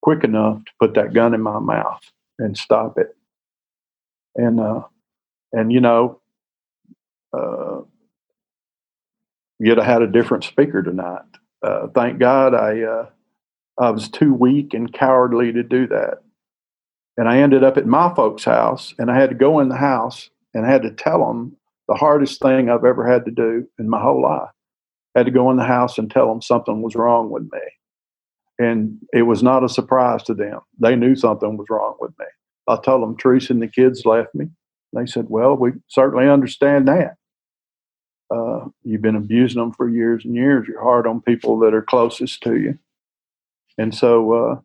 quick 0.00 0.24
enough 0.24 0.64
to 0.64 0.72
put 0.80 0.94
that 0.94 1.12
gun 1.12 1.34
in 1.34 1.42
my 1.42 1.58
mouth 1.58 2.00
and 2.38 2.56
stop 2.56 2.96
it. 2.96 3.14
And 4.34 4.58
uh, 4.60 4.84
and 5.52 5.70
you 5.70 5.80
know, 5.82 6.22
uh, 7.36 7.80
have 9.62 9.84
had 9.84 10.00
a 10.00 10.06
different 10.06 10.44
speaker 10.44 10.82
tonight. 10.82 11.20
Uh, 11.62 11.88
thank 11.88 12.18
God 12.18 12.54
I 12.54 12.80
uh, 12.80 13.10
I 13.78 13.90
was 13.90 14.08
too 14.08 14.32
weak 14.32 14.72
and 14.72 14.90
cowardly 14.90 15.52
to 15.52 15.62
do 15.62 15.86
that. 15.88 16.22
And 17.18 17.28
I 17.28 17.40
ended 17.40 17.62
up 17.62 17.76
at 17.76 17.84
my 17.84 18.14
folks' 18.14 18.44
house, 18.44 18.94
and 18.98 19.10
I 19.10 19.20
had 19.20 19.28
to 19.28 19.36
go 19.36 19.60
in 19.60 19.68
the 19.68 19.76
house 19.76 20.30
and 20.54 20.66
I 20.66 20.70
had 20.70 20.82
to 20.82 20.90
tell 20.90 21.26
them 21.26 21.56
the 21.90 21.96
hardest 21.96 22.40
thing 22.40 22.70
I've 22.70 22.84
ever 22.84 23.04
had 23.04 23.24
to 23.24 23.32
do 23.32 23.66
in 23.80 23.90
my 23.90 24.00
whole 24.00 24.22
life. 24.22 24.48
Had 25.16 25.26
to 25.26 25.32
go 25.32 25.50
in 25.50 25.56
the 25.56 25.64
house 25.64 25.98
and 25.98 26.08
tell 26.08 26.28
them 26.28 26.40
something 26.40 26.82
was 26.82 26.94
wrong 26.94 27.30
with 27.30 27.42
me. 27.42 27.58
And 28.60 28.98
it 29.12 29.22
was 29.22 29.42
not 29.42 29.64
a 29.64 29.68
surprise 29.68 30.22
to 30.24 30.34
them. 30.34 30.60
They 30.78 30.94
knew 30.94 31.16
something 31.16 31.56
was 31.56 31.66
wrong 31.68 31.96
with 31.98 32.12
me. 32.16 32.26
I 32.68 32.76
told 32.76 33.02
them 33.02 33.16
Teresa 33.16 33.54
and 33.54 33.60
the 33.60 33.66
kids 33.66 34.06
left 34.06 34.36
me. 34.36 34.46
They 34.92 35.06
said, 35.06 35.26
Well, 35.28 35.56
we 35.56 35.72
certainly 35.88 36.28
understand 36.28 36.86
that. 36.86 37.16
Uh, 38.32 38.66
you've 38.84 39.02
been 39.02 39.16
abusing 39.16 39.60
them 39.60 39.72
for 39.72 39.88
years 39.88 40.24
and 40.24 40.36
years. 40.36 40.68
You're 40.68 40.84
hard 40.84 41.08
on 41.08 41.20
people 41.20 41.58
that 41.60 41.74
are 41.74 41.82
closest 41.82 42.40
to 42.44 42.56
you. 42.56 42.78
And 43.78 43.92
so 43.92 44.32
uh, 44.32 44.60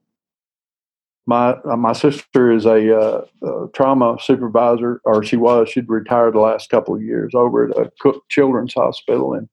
my 1.25 1.51
uh, 1.69 1.75
my 1.75 1.93
sister 1.93 2.51
is 2.51 2.65
a, 2.65 2.95
uh, 2.95 3.25
a, 3.43 3.67
trauma 3.73 4.17
supervisor, 4.19 5.01
or 5.05 5.23
she 5.23 5.37
was. 5.37 5.69
She'd 5.69 5.89
retired 5.89 6.35
the 6.35 6.39
last 6.39 6.69
couple 6.69 6.95
of 6.95 7.01
years 7.01 7.33
over 7.33 7.69
at 7.69 7.77
a 7.77 7.91
Cook 7.99 8.23
Children's 8.29 8.73
Hospital, 8.73 9.33
and 9.33 9.49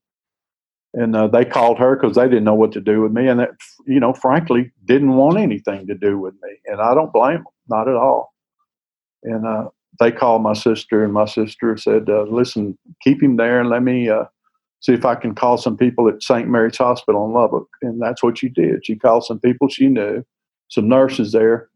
and 0.95 1.17
uh, 1.17 1.29
they 1.29 1.45
called 1.45 1.79
her 1.79 1.97
because 1.97 2.17
they 2.17 2.29
didn't 2.29 2.45
know 2.45 2.55
what 2.55 2.73
to 2.73 2.81
do 2.81 3.01
with 3.01 3.13
me, 3.13 3.27
and 3.27 3.41
that 3.41 3.51
you 3.87 4.01
know, 4.01 4.13
frankly, 4.13 4.71
didn't 4.85 5.15
want 5.15 5.39
anything 5.39 5.87
to 5.87 5.95
do 5.95 6.19
with 6.19 6.35
me, 6.43 6.51
and 6.67 6.81
I 6.81 6.95
don't 6.95 7.13
blame 7.13 7.37
them, 7.37 7.47
not 7.69 7.89
at 7.89 7.97
all. 7.97 8.35
And 9.23 9.47
uh, 9.47 9.69
they 9.99 10.13
called 10.13 10.43
my 10.43 10.53
sister, 10.53 11.03
and 11.03 11.13
my 11.13 11.25
sister 11.25 11.77
said, 11.79 12.11
uh, 12.11 12.25
"Listen, 12.25 12.77
keep 13.03 13.23
him 13.23 13.37
there, 13.37 13.61
and 13.61 13.71
let 13.71 13.83
me 13.83 14.11
uh, 14.11 14.25
see 14.81 14.93
if 14.93 15.07
I 15.07 15.15
can 15.15 15.35
call 15.35 15.57
some 15.57 15.79
people 15.79 16.07
at 16.09 16.23
St. 16.23 16.49
Mary's 16.49 16.77
Hospital 16.77 17.25
in 17.25 17.33
Lubbock." 17.33 17.69
And 17.81 18.03
that's 18.03 18.23
what 18.23 18.37
she 18.37 18.51
did. 18.51 18.85
She 18.85 18.97
called 18.97 19.25
some 19.25 19.41
people 19.41 19.69
she 19.69 19.87
knew, 19.87 20.23
some 20.73 20.89
nurses 20.89 21.33
there, 21.33 21.69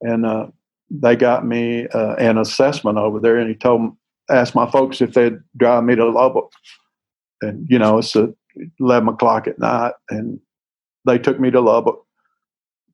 and 0.00 0.24
uh, 0.24 0.46
they 0.90 1.14
got 1.16 1.46
me 1.46 1.86
uh, 1.88 2.14
an 2.14 2.38
assessment 2.38 2.96
over 2.96 3.20
there. 3.20 3.36
And 3.36 3.48
he 3.48 3.54
told 3.54 3.94
asked 4.30 4.54
my 4.54 4.70
folks 4.70 5.00
if 5.00 5.12
they'd 5.12 5.38
drive 5.56 5.84
me 5.84 5.94
to 5.96 6.08
Lubbock. 6.08 6.50
And 7.42 7.66
you 7.68 7.78
know, 7.78 7.98
it's 7.98 8.16
a 8.16 8.32
11 8.80 9.08
o'clock 9.08 9.46
at 9.46 9.58
night 9.58 9.92
and 10.10 10.40
they 11.06 11.18
took 11.18 11.38
me 11.38 11.50
to 11.50 11.60
Lubbock, 11.60 12.04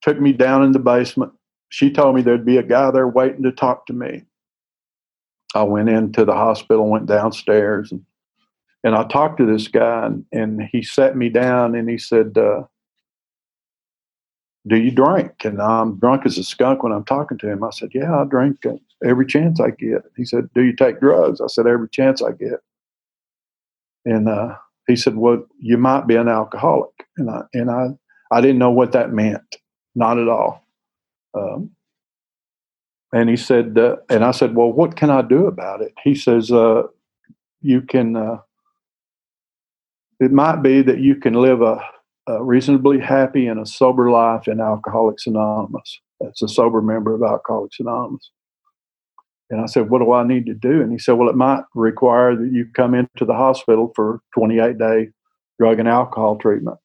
took 0.02 0.20
me 0.20 0.32
down 0.32 0.64
in 0.64 0.72
the 0.72 0.78
basement. 0.78 1.32
She 1.68 1.90
told 1.90 2.16
me 2.16 2.22
there'd 2.22 2.46
be 2.46 2.56
a 2.56 2.62
guy 2.62 2.90
there 2.90 3.08
waiting 3.08 3.42
to 3.42 3.52
talk 3.52 3.86
to 3.86 3.92
me. 3.92 4.24
I 5.54 5.62
went 5.62 5.88
into 5.88 6.24
the 6.24 6.32
hospital, 6.32 6.88
went 6.88 7.06
downstairs, 7.06 7.92
and, 7.92 8.02
and 8.84 8.94
I 8.94 9.04
talked 9.04 9.38
to 9.38 9.46
this 9.46 9.68
guy, 9.68 10.06
and, 10.06 10.24
and 10.32 10.62
he 10.72 10.82
sat 10.82 11.16
me 11.16 11.28
down 11.28 11.74
and 11.74 11.88
he 11.88 11.98
said, 11.98 12.36
uh, 12.36 12.62
Do 14.68 14.76
you 14.76 14.90
drink? 14.90 15.32
And 15.44 15.62
I'm 15.62 15.98
drunk 15.98 16.26
as 16.26 16.38
a 16.38 16.44
skunk 16.44 16.82
when 16.82 16.92
I'm 16.92 17.04
talking 17.04 17.38
to 17.38 17.50
him. 17.50 17.64
I 17.64 17.70
said, 17.70 17.90
Yeah, 17.94 18.14
I 18.20 18.24
drink 18.24 18.58
every 19.04 19.26
chance 19.26 19.60
I 19.60 19.70
get. 19.70 20.02
He 20.16 20.24
said, 20.24 20.50
Do 20.54 20.62
you 20.62 20.76
take 20.76 21.00
drugs? 21.00 21.40
I 21.40 21.46
said, 21.48 21.66
Every 21.66 21.88
chance 21.88 22.22
I 22.22 22.32
get. 22.32 22.60
And 24.04 24.28
uh, 24.28 24.56
he 24.88 24.96
said, 24.96 25.16
"Well, 25.16 25.46
you 25.60 25.76
might 25.76 26.06
be 26.06 26.16
an 26.16 26.28
alcoholic," 26.28 26.90
and 27.18 27.30
I 27.30 27.42
and 27.52 27.70
I 27.70 27.88
I 28.32 28.40
didn't 28.40 28.58
know 28.58 28.70
what 28.70 28.92
that 28.92 29.12
meant, 29.12 29.56
not 29.94 30.18
at 30.18 30.28
all. 30.28 30.64
Um, 31.34 31.70
and 33.12 33.28
he 33.28 33.36
said, 33.36 33.78
uh, 33.78 33.96
and 34.08 34.24
I 34.24 34.32
said, 34.32 34.54
"Well, 34.56 34.72
what 34.72 34.96
can 34.96 35.10
I 35.10 35.22
do 35.22 35.46
about 35.46 35.82
it?" 35.82 35.92
He 36.02 36.14
says, 36.14 36.50
uh, 36.50 36.84
"You 37.60 37.82
can. 37.82 38.16
Uh, 38.16 38.38
it 40.20 40.32
might 40.32 40.62
be 40.62 40.82
that 40.82 40.98
you 40.98 41.16
can 41.16 41.34
live 41.34 41.62
a, 41.62 41.80
a 42.28 42.44
reasonably 42.44 43.00
happy 43.00 43.46
in 43.46 43.58
a 43.58 43.66
sober 43.66 44.10
life 44.10 44.46
in 44.46 44.60
Alcoholics 44.60 45.26
Anonymous. 45.26 46.00
That's 46.20 46.42
a 46.42 46.48
sober 46.48 46.82
member 46.82 47.14
of 47.14 47.22
Alcoholics 47.22 47.80
Anonymous." 47.80 48.30
And 49.50 49.60
I 49.60 49.66
said, 49.66 49.88
What 49.88 50.00
do 50.00 50.12
I 50.12 50.26
need 50.26 50.46
to 50.46 50.54
do? 50.54 50.82
And 50.82 50.92
he 50.92 50.98
said, 50.98 51.12
Well, 51.12 51.28
it 51.28 51.36
might 51.36 51.62
require 51.74 52.36
that 52.36 52.50
you 52.52 52.66
come 52.74 52.94
into 52.94 53.24
the 53.24 53.34
hospital 53.34 53.92
for 53.94 54.20
28 54.34 54.78
day 54.78 55.08
drug 55.58 55.78
and 55.78 55.88
alcohol 55.88 56.36
treatment. 56.36 56.78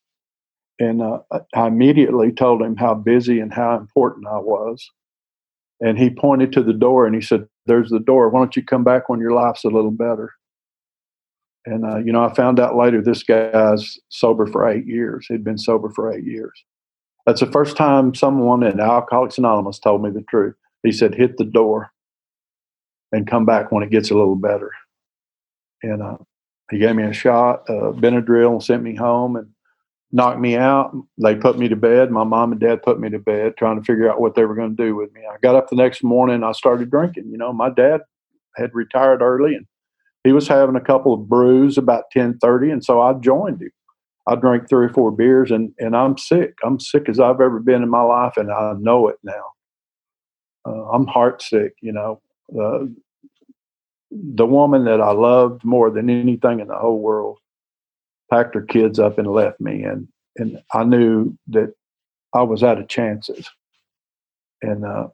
And 0.79 1.01
uh, 1.01 1.19
I 1.53 1.67
immediately 1.67 2.31
told 2.31 2.61
him 2.61 2.75
how 2.75 2.95
busy 2.95 3.39
and 3.39 3.53
how 3.53 3.77
important 3.77 4.27
I 4.27 4.37
was. 4.37 4.89
And 5.79 5.97
he 5.99 6.09
pointed 6.09 6.53
to 6.53 6.63
the 6.63 6.73
door 6.73 7.05
and 7.05 7.13
he 7.13 7.21
said, 7.21 7.47
There's 7.65 7.89
the 7.89 7.99
door. 7.99 8.29
Why 8.29 8.39
don't 8.39 8.55
you 8.55 8.63
come 8.63 8.83
back 8.83 9.09
when 9.09 9.19
your 9.19 9.33
life's 9.33 9.65
a 9.65 9.69
little 9.69 9.91
better? 9.91 10.31
And, 11.65 11.85
uh, 11.85 11.97
you 11.97 12.11
know, 12.11 12.23
I 12.23 12.33
found 12.33 12.59
out 12.59 12.75
later 12.75 13.01
this 13.01 13.23
guy's 13.23 13.97
sober 14.09 14.47
for 14.47 14.67
eight 14.67 14.85
years. 14.85 15.25
He'd 15.27 15.43
been 15.43 15.57
sober 15.57 15.89
for 15.89 16.11
eight 16.11 16.25
years. 16.25 16.63
That's 17.25 17.39
the 17.39 17.51
first 17.51 17.77
time 17.77 18.13
someone 18.13 18.63
in 18.63 18.79
Alcoholics 18.79 19.37
Anonymous 19.37 19.79
told 19.79 20.03
me 20.03 20.09
the 20.09 20.25
truth. 20.29 20.55
He 20.83 20.91
said, 20.91 21.15
Hit 21.15 21.37
the 21.37 21.45
door 21.45 21.91
and 23.13 23.27
come 23.27 23.45
back 23.45 23.71
when 23.71 23.83
it 23.83 23.91
gets 23.91 24.11
a 24.11 24.15
little 24.15 24.35
better. 24.35 24.71
And 25.83 26.01
uh, 26.01 26.17
he 26.69 26.79
gave 26.79 26.95
me 26.95 27.03
a 27.03 27.13
shot, 27.13 27.63
uh, 27.69 27.91
Benadryl, 27.93 28.51
and 28.51 28.63
sent 28.63 28.83
me 28.83 28.95
home 28.95 29.37
and 29.37 29.47
knocked 30.11 30.39
me 30.39 30.57
out. 30.57 30.95
They 31.17 31.35
put 31.35 31.57
me 31.57 31.69
to 31.69 31.75
bed. 31.75 32.11
My 32.11 32.23
mom 32.23 32.51
and 32.51 32.59
dad 32.59 32.83
put 32.83 32.99
me 32.99 33.09
to 33.09 33.19
bed, 33.19 33.55
trying 33.57 33.77
to 33.77 33.85
figure 33.85 34.09
out 34.11 34.19
what 34.19 34.35
they 34.35 34.45
were 34.45 34.55
going 34.55 34.75
to 34.75 34.83
do 34.83 34.95
with 34.95 35.13
me. 35.13 35.21
I 35.29 35.37
got 35.41 35.55
up 35.55 35.69
the 35.69 35.75
next 35.75 36.03
morning. 36.03 36.43
I 36.43 36.51
started 36.51 36.91
drinking. 36.91 37.29
You 37.31 37.37
know, 37.37 37.53
my 37.53 37.69
dad 37.69 38.01
had 38.55 38.73
retired 38.73 39.21
early, 39.21 39.55
and 39.55 39.65
he 40.23 40.31
was 40.31 40.47
having 40.47 40.75
a 40.75 40.81
couple 40.81 41.13
of 41.13 41.27
brews 41.27 41.77
about 41.77 42.05
ten 42.11 42.37
thirty, 42.39 42.69
and 42.71 42.83
so 42.83 43.01
I 43.01 43.13
joined 43.13 43.61
him. 43.61 43.71
I 44.27 44.35
drank 44.35 44.69
three 44.69 44.85
or 44.85 44.93
four 44.93 45.11
beers, 45.11 45.51
and 45.51 45.73
and 45.79 45.95
I'm 45.95 46.17
sick. 46.17 46.55
I'm 46.63 46.79
sick 46.79 47.09
as 47.09 47.19
I've 47.19 47.41
ever 47.41 47.59
been 47.59 47.83
in 47.83 47.89
my 47.89 48.01
life, 48.01 48.37
and 48.37 48.51
I 48.51 48.73
know 48.79 49.07
it 49.09 49.17
now. 49.23 49.43
Uh, 50.65 50.89
I'm 50.91 51.07
heart 51.07 51.41
sick. 51.41 51.73
You 51.81 51.91
know, 51.91 52.21
uh, 52.57 52.85
the 54.11 54.45
woman 54.45 54.85
that 54.85 55.01
I 55.01 55.11
loved 55.11 55.65
more 55.65 55.89
than 55.89 56.09
anything 56.09 56.59
in 56.59 56.67
the 56.67 56.77
whole 56.77 56.99
world 56.99 57.39
packed 58.31 58.55
her 58.55 58.61
kids 58.61 58.99
up 58.99 59.17
and 59.17 59.27
left 59.27 59.59
me, 59.59 59.83
and 59.83 60.07
and 60.37 60.61
I 60.73 60.83
knew 60.83 61.37
that 61.49 61.73
I 62.33 62.43
was 62.43 62.63
out 62.63 62.79
of 62.79 62.87
chances. 62.87 63.49
And 64.61 64.85
uh, 64.85 65.07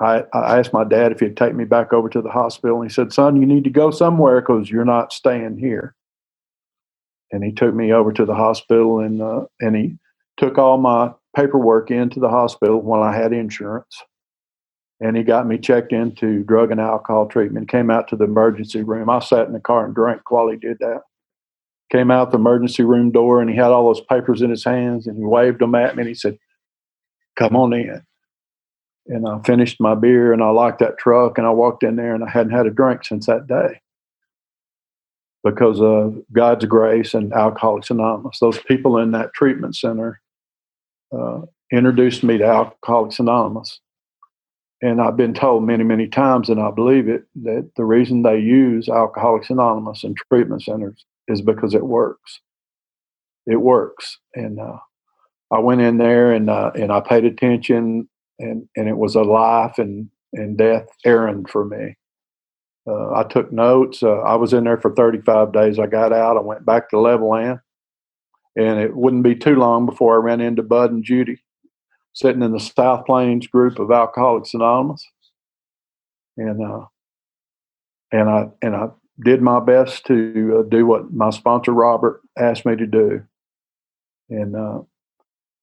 I, 0.00 0.24
I 0.32 0.58
asked 0.58 0.72
my 0.72 0.84
dad 0.84 1.12
if 1.12 1.20
he'd 1.20 1.36
take 1.36 1.54
me 1.54 1.64
back 1.64 1.92
over 1.92 2.08
to 2.08 2.22
the 2.22 2.30
hospital, 2.30 2.80
and 2.80 2.90
he 2.90 2.94
said, 2.94 3.12
"Son, 3.12 3.36
you 3.36 3.46
need 3.46 3.64
to 3.64 3.70
go 3.70 3.90
somewhere 3.90 4.40
because 4.40 4.70
you're 4.70 4.84
not 4.84 5.12
staying 5.12 5.58
here." 5.58 5.94
And 7.32 7.44
he 7.44 7.52
took 7.52 7.74
me 7.74 7.92
over 7.92 8.12
to 8.12 8.24
the 8.24 8.34
hospital, 8.34 9.00
and 9.00 9.20
uh, 9.22 9.44
and 9.60 9.76
he 9.76 9.98
took 10.36 10.58
all 10.58 10.78
my 10.78 11.12
paperwork 11.36 11.90
into 11.90 12.18
the 12.18 12.28
hospital 12.28 12.80
when 12.80 13.00
I 13.00 13.14
had 13.14 13.32
insurance 13.32 14.02
and 15.00 15.16
he 15.16 15.22
got 15.22 15.46
me 15.46 15.58
checked 15.58 15.92
into 15.92 16.44
drug 16.44 16.70
and 16.70 16.80
alcohol 16.80 17.26
treatment. 17.26 17.68
Came 17.68 17.90
out 17.90 18.06
to 18.08 18.16
the 18.16 18.24
emergency 18.24 18.82
room. 18.82 19.08
I 19.08 19.18
sat 19.20 19.46
in 19.46 19.54
the 19.54 19.60
car 19.60 19.86
and 19.86 19.94
drank 19.94 20.30
while 20.30 20.48
he 20.48 20.56
did 20.56 20.78
that. 20.80 21.00
Came 21.90 22.10
out 22.10 22.30
the 22.30 22.38
emergency 22.38 22.84
room 22.84 23.10
door 23.10 23.40
and 23.40 23.50
he 23.50 23.56
had 23.56 23.70
all 23.70 23.86
those 23.86 24.04
papers 24.04 24.42
in 24.42 24.50
his 24.50 24.64
hands 24.64 25.06
and 25.06 25.16
he 25.16 25.24
waved 25.24 25.60
them 25.60 25.74
at 25.74 25.96
me 25.96 26.02
and 26.02 26.08
he 26.08 26.14
said, 26.14 26.38
"Come 27.36 27.56
on 27.56 27.72
in." 27.72 28.02
And 29.06 29.26
I 29.26 29.40
finished 29.40 29.80
my 29.80 29.94
beer 29.94 30.32
and 30.32 30.42
I 30.42 30.50
locked 30.50 30.80
that 30.80 30.98
truck 30.98 31.38
and 31.38 31.46
I 31.46 31.50
walked 31.50 31.82
in 31.82 31.96
there 31.96 32.14
and 32.14 32.22
I 32.22 32.30
hadn't 32.30 32.52
had 32.52 32.66
a 32.66 32.70
drink 32.70 33.04
since 33.04 33.26
that 33.26 33.46
day 33.46 33.80
because 35.42 35.80
of 35.80 36.18
God's 36.32 36.66
grace 36.66 37.14
and 37.14 37.32
Alcoholics 37.32 37.90
Anonymous. 37.90 38.38
Those 38.38 38.58
people 38.58 38.98
in 38.98 39.12
that 39.12 39.32
treatment 39.34 39.74
center 39.74 40.20
uh, 41.16 41.40
introduced 41.72 42.22
me 42.22 42.38
to 42.38 42.44
Alcoholics 42.44 43.18
Anonymous 43.18 43.80
and 44.82 45.00
I've 45.00 45.16
been 45.16 45.34
told 45.34 45.64
many, 45.64 45.84
many 45.84 46.08
times, 46.08 46.48
and 46.48 46.60
I 46.60 46.70
believe 46.70 47.08
it, 47.08 47.24
that 47.42 47.70
the 47.76 47.84
reason 47.84 48.22
they 48.22 48.38
use 48.38 48.88
Alcoholics 48.88 49.50
Anonymous 49.50 50.04
and 50.04 50.16
treatment 50.16 50.62
centers 50.62 51.04
is 51.28 51.42
because 51.42 51.74
it 51.74 51.84
works. 51.84 52.40
It 53.46 53.60
works, 53.60 54.18
and 54.34 54.58
uh, 54.58 54.78
I 55.50 55.58
went 55.58 55.80
in 55.80 55.98
there 55.98 56.32
and 56.32 56.48
uh, 56.48 56.70
and 56.74 56.92
I 56.92 57.00
paid 57.00 57.24
attention, 57.24 58.08
and 58.40 58.68
and 58.76 58.88
it 58.88 58.96
was 58.96 59.14
a 59.14 59.22
life 59.22 59.78
and 59.78 60.08
and 60.32 60.56
death 60.56 60.86
errand 61.04 61.48
for 61.48 61.64
me. 61.64 61.96
Uh, 62.86 63.12
I 63.12 63.24
took 63.24 63.52
notes. 63.52 64.02
Uh, 64.02 64.20
I 64.20 64.34
was 64.36 64.52
in 64.52 64.64
there 64.64 64.80
for 64.80 64.94
35 64.94 65.52
days. 65.52 65.78
I 65.78 65.86
got 65.86 66.12
out. 66.12 66.36
I 66.36 66.40
went 66.40 66.64
back 66.64 66.88
to 66.90 67.00
Level 67.00 67.28
Levelland, 67.30 67.60
and 68.56 68.80
it 68.80 68.96
wouldn't 68.96 69.22
be 69.22 69.34
too 69.34 69.56
long 69.56 69.86
before 69.86 70.14
I 70.14 70.24
ran 70.24 70.40
into 70.40 70.62
Bud 70.62 70.90
and 70.90 71.04
Judy 71.04 71.38
sitting 72.12 72.42
in 72.42 72.52
the 72.52 72.60
South 72.60 73.06
Plains 73.06 73.46
group 73.46 73.78
of 73.78 73.90
Alcoholics 73.90 74.54
Anonymous, 74.54 75.06
and 76.36 76.64
uh, 76.64 76.86
and 78.12 78.28
I 78.28 78.48
and 78.62 78.74
I 78.74 78.88
did 79.24 79.42
my 79.42 79.60
best 79.60 80.06
to 80.06 80.60
uh, 80.60 80.68
do 80.68 80.86
what 80.86 81.12
my 81.12 81.30
sponsor 81.30 81.72
Robert 81.72 82.22
asked 82.38 82.66
me 82.66 82.76
to 82.76 82.86
do, 82.86 83.22
and 84.30 84.56
uh, 84.56 84.80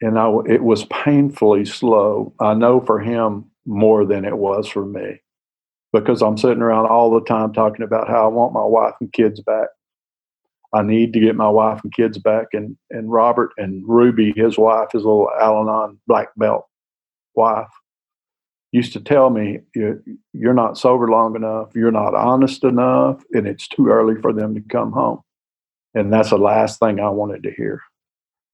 and 0.01 0.19
I 0.19 0.31
it 0.47 0.63
was 0.63 0.85
painfully 0.85 1.65
slow. 1.65 2.33
I 2.39 2.53
know 2.53 2.81
for 2.81 2.99
him 2.99 3.45
more 3.65 4.05
than 4.05 4.25
it 4.25 4.37
was 4.37 4.67
for 4.67 4.85
me, 4.85 5.21
because 5.91 6.21
I'm 6.21 6.37
sitting 6.37 6.61
around 6.61 6.87
all 6.87 7.11
the 7.11 7.25
time 7.25 7.53
talking 7.53 7.83
about 7.83 8.07
how 8.07 8.25
I 8.25 8.27
want 8.27 8.53
my 8.53 8.63
wife 8.63 8.93
and 9.01 9.11
kids 9.11 9.41
back, 9.41 9.67
I 10.73 10.81
need 10.81 11.13
to 11.13 11.19
get 11.19 11.35
my 11.35 11.49
wife 11.49 11.81
and 11.83 11.93
kids 11.93 12.17
back. 12.17 12.47
And, 12.53 12.77
and 12.89 13.11
Robert 13.11 13.51
and 13.57 13.83
Ruby, 13.87 14.33
his 14.35 14.57
wife, 14.57 14.89
his 14.91 15.03
little 15.03 15.29
Al 15.39 15.61
Anon 15.61 15.99
black 16.07 16.29
belt 16.35 16.67
wife, 17.35 17.67
used 18.71 18.93
to 18.93 18.99
tell 18.99 19.29
me, 19.29 19.59
You're 19.73 20.53
not 20.53 20.77
sober 20.77 21.07
long 21.07 21.35
enough, 21.35 21.69
you're 21.73 21.91
not 21.91 22.15
honest 22.15 22.63
enough, 22.63 23.23
and 23.31 23.47
it's 23.47 23.67
too 23.67 23.87
early 23.87 24.19
for 24.21 24.33
them 24.33 24.53
to 24.55 24.61
come 24.61 24.91
home. 24.91 25.21
And 25.93 26.11
that's 26.11 26.29
the 26.29 26.37
last 26.37 26.79
thing 26.79 26.99
I 26.99 27.09
wanted 27.09 27.43
to 27.43 27.51
hear. 27.51 27.81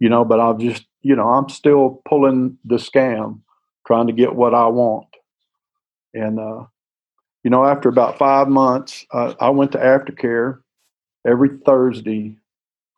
You 0.04 0.10
know, 0.10 0.26
but 0.26 0.42
I'm 0.42 0.60
just, 0.60 0.86
you 1.02 1.16
know, 1.16 1.30
I'm 1.30 1.48
still 1.48 2.02
pulling 2.04 2.58
the 2.66 2.76
scam, 2.76 3.40
trying 3.88 4.08
to 4.08 4.12
get 4.12 4.36
what 4.36 4.54
I 4.54 4.68
want. 4.68 5.08
And, 6.14 6.38
uh, 6.38 6.66
you 7.42 7.50
know, 7.50 7.64
after 7.64 7.88
about 7.88 8.18
five 8.18 8.50
months, 8.50 9.06
uh, 9.14 9.34
I 9.40 9.52
went 9.52 9.72
to 9.72 9.78
aftercare 9.78 10.60
every 11.26 11.58
Thursday 11.66 12.36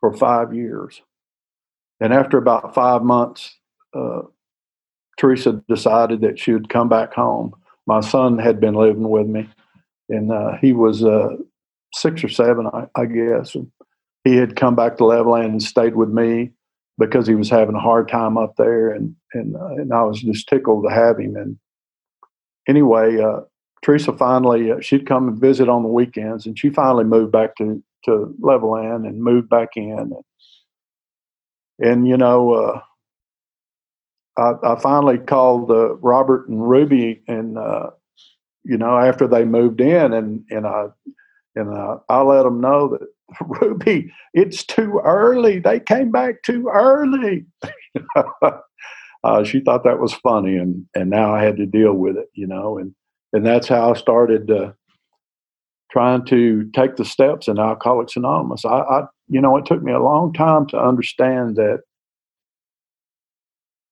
for 0.00 0.16
five 0.16 0.52
years. 0.52 1.00
And 2.00 2.12
after 2.12 2.38
about 2.38 2.74
five 2.74 3.04
months, 3.04 3.56
uh, 3.94 4.22
Teresa 5.16 5.62
decided 5.68 6.22
that 6.22 6.40
she 6.40 6.54
would 6.54 6.68
come 6.68 6.88
back 6.88 7.14
home. 7.14 7.54
My 7.86 8.00
son 8.00 8.36
had 8.36 8.58
been 8.58 8.74
living 8.74 9.08
with 9.08 9.28
me, 9.28 9.48
and 10.08 10.32
uh, 10.32 10.56
he 10.60 10.72
was 10.72 11.04
uh, 11.04 11.36
six 11.94 12.24
or 12.24 12.28
seven, 12.28 12.66
I, 12.66 12.88
I, 12.96 13.04
guess. 13.04 13.54
And 13.54 13.70
he 14.24 14.34
had 14.34 14.56
come 14.56 14.74
back 14.74 14.96
to 14.96 15.04
Levelland 15.04 15.44
and 15.44 15.62
stayed 15.62 15.94
with 15.94 16.08
me 16.08 16.50
because 16.98 17.26
he 17.26 17.34
was 17.34 17.50
having 17.50 17.74
a 17.74 17.80
hard 17.80 18.08
time 18.08 18.38
up 18.38 18.54
there, 18.56 18.90
and 18.90 19.14
and 19.34 19.56
uh, 19.56 19.74
and 19.76 19.92
I 19.92 20.02
was 20.02 20.22
just 20.22 20.48
tickled 20.48 20.84
to 20.84 20.94
have 20.94 21.18
him. 21.18 21.36
And 21.36 21.58
anyway, 22.68 23.20
uh, 23.20 23.40
Teresa 23.82 24.12
finally 24.12 24.72
uh, 24.72 24.80
she'd 24.80 25.06
come 25.06 25.28
and 25.28 25.40
visit 25.40 25.68
on 25.68 25.82
the 25.82 25.88
weekends, 25.88 26.46
and 26.46 26.58
she 26.58 26.70
finally 26.70 27.04
moved 27.04 27.32
back 27.32 27.56
to 27.56 27.82
to 28.04 28.34
Levelland 28.40 29.06
and 29.06 29.22
moved 29.22 29.48
back 29.48 29.70
in. 29.76 29.98
And, 29.98 30.14
and 31.78 32.08
you 32.08 32.16
know, 32.16 32.52
uh, 32.52 32.80
I, 34.38 34.74
I, 34.74 34.80
finally 34.80 35.18
called 35.18 35.70
uh, 35.70 35.96
Robert 35.96 36.48
and 36.48 36.68
Ruby, 36.68 37.22
and 37.28 37.58
uh, 37.58 37.90
you 38.64 38.78
know, 38.78 38.98
after 38.98 39.26
they 39.26 39.44
moved 39.44 39.80
in, 39.80 40.12
and 40.12 40.44
and 40.50 40.66
I 40.66 40.86
and 41.54 41.70
I, 41.70 41.96
I 42.08 42.22
let 42.22 42.44
them 42.44 42.60
know 42.60 42.88
that 42.88 43.06
Ruby, 43.40 44.12
it's 44.34 44.64
too 44.64 45.00
early. 45.04 45.58
They 45.58 45.80
came 45.80 46.10
back 46.10 46.42
too 46.42 46.68
early. 46.72 47.44
uh, 49.24 49.44
she 49.44 49.60
thought 49.60 49.84
that 49.84 50.00
was 50.00 50.14
funny, 50.14 50.56
and 50.56 50.86
and 50.94 51.10
now 51.10 51.34
I 51.34 51.42
had 51.42 51.56
to 51.56 51.66
deal 51.66 51.94
with 51.94 52.16
it, 52.16 52.28
you 52.34 52.46
know, 52.46 52.78
and 52.78 52.94
and 53.32 53.44
that's 53.44 53.68
how 53.68 53.92
I 53.92 53.96
started 53.96 54.50
uh, 54.50 54.72
trying 55.90 56.24
to 56.26 56.70
take 56.74 56.96
the 56.96 57.04
steps 57.04 57.48
in 57.48 57.58
Alcoholics 57.58 58.16
Anonymous. 58.16 58.64
I, 58.64 58.78
I, 58.78 59.02
you 59.28 59.40
know, 59.40 59.56
it 59.56 59.66
took 59.66 59.82
me 59.82 59.92
a 59.92 60.00
long 60.00 60.32
time 60.32 60.66
to 60.68 60.78
understand 60.78 61.56
that 61.56 61.80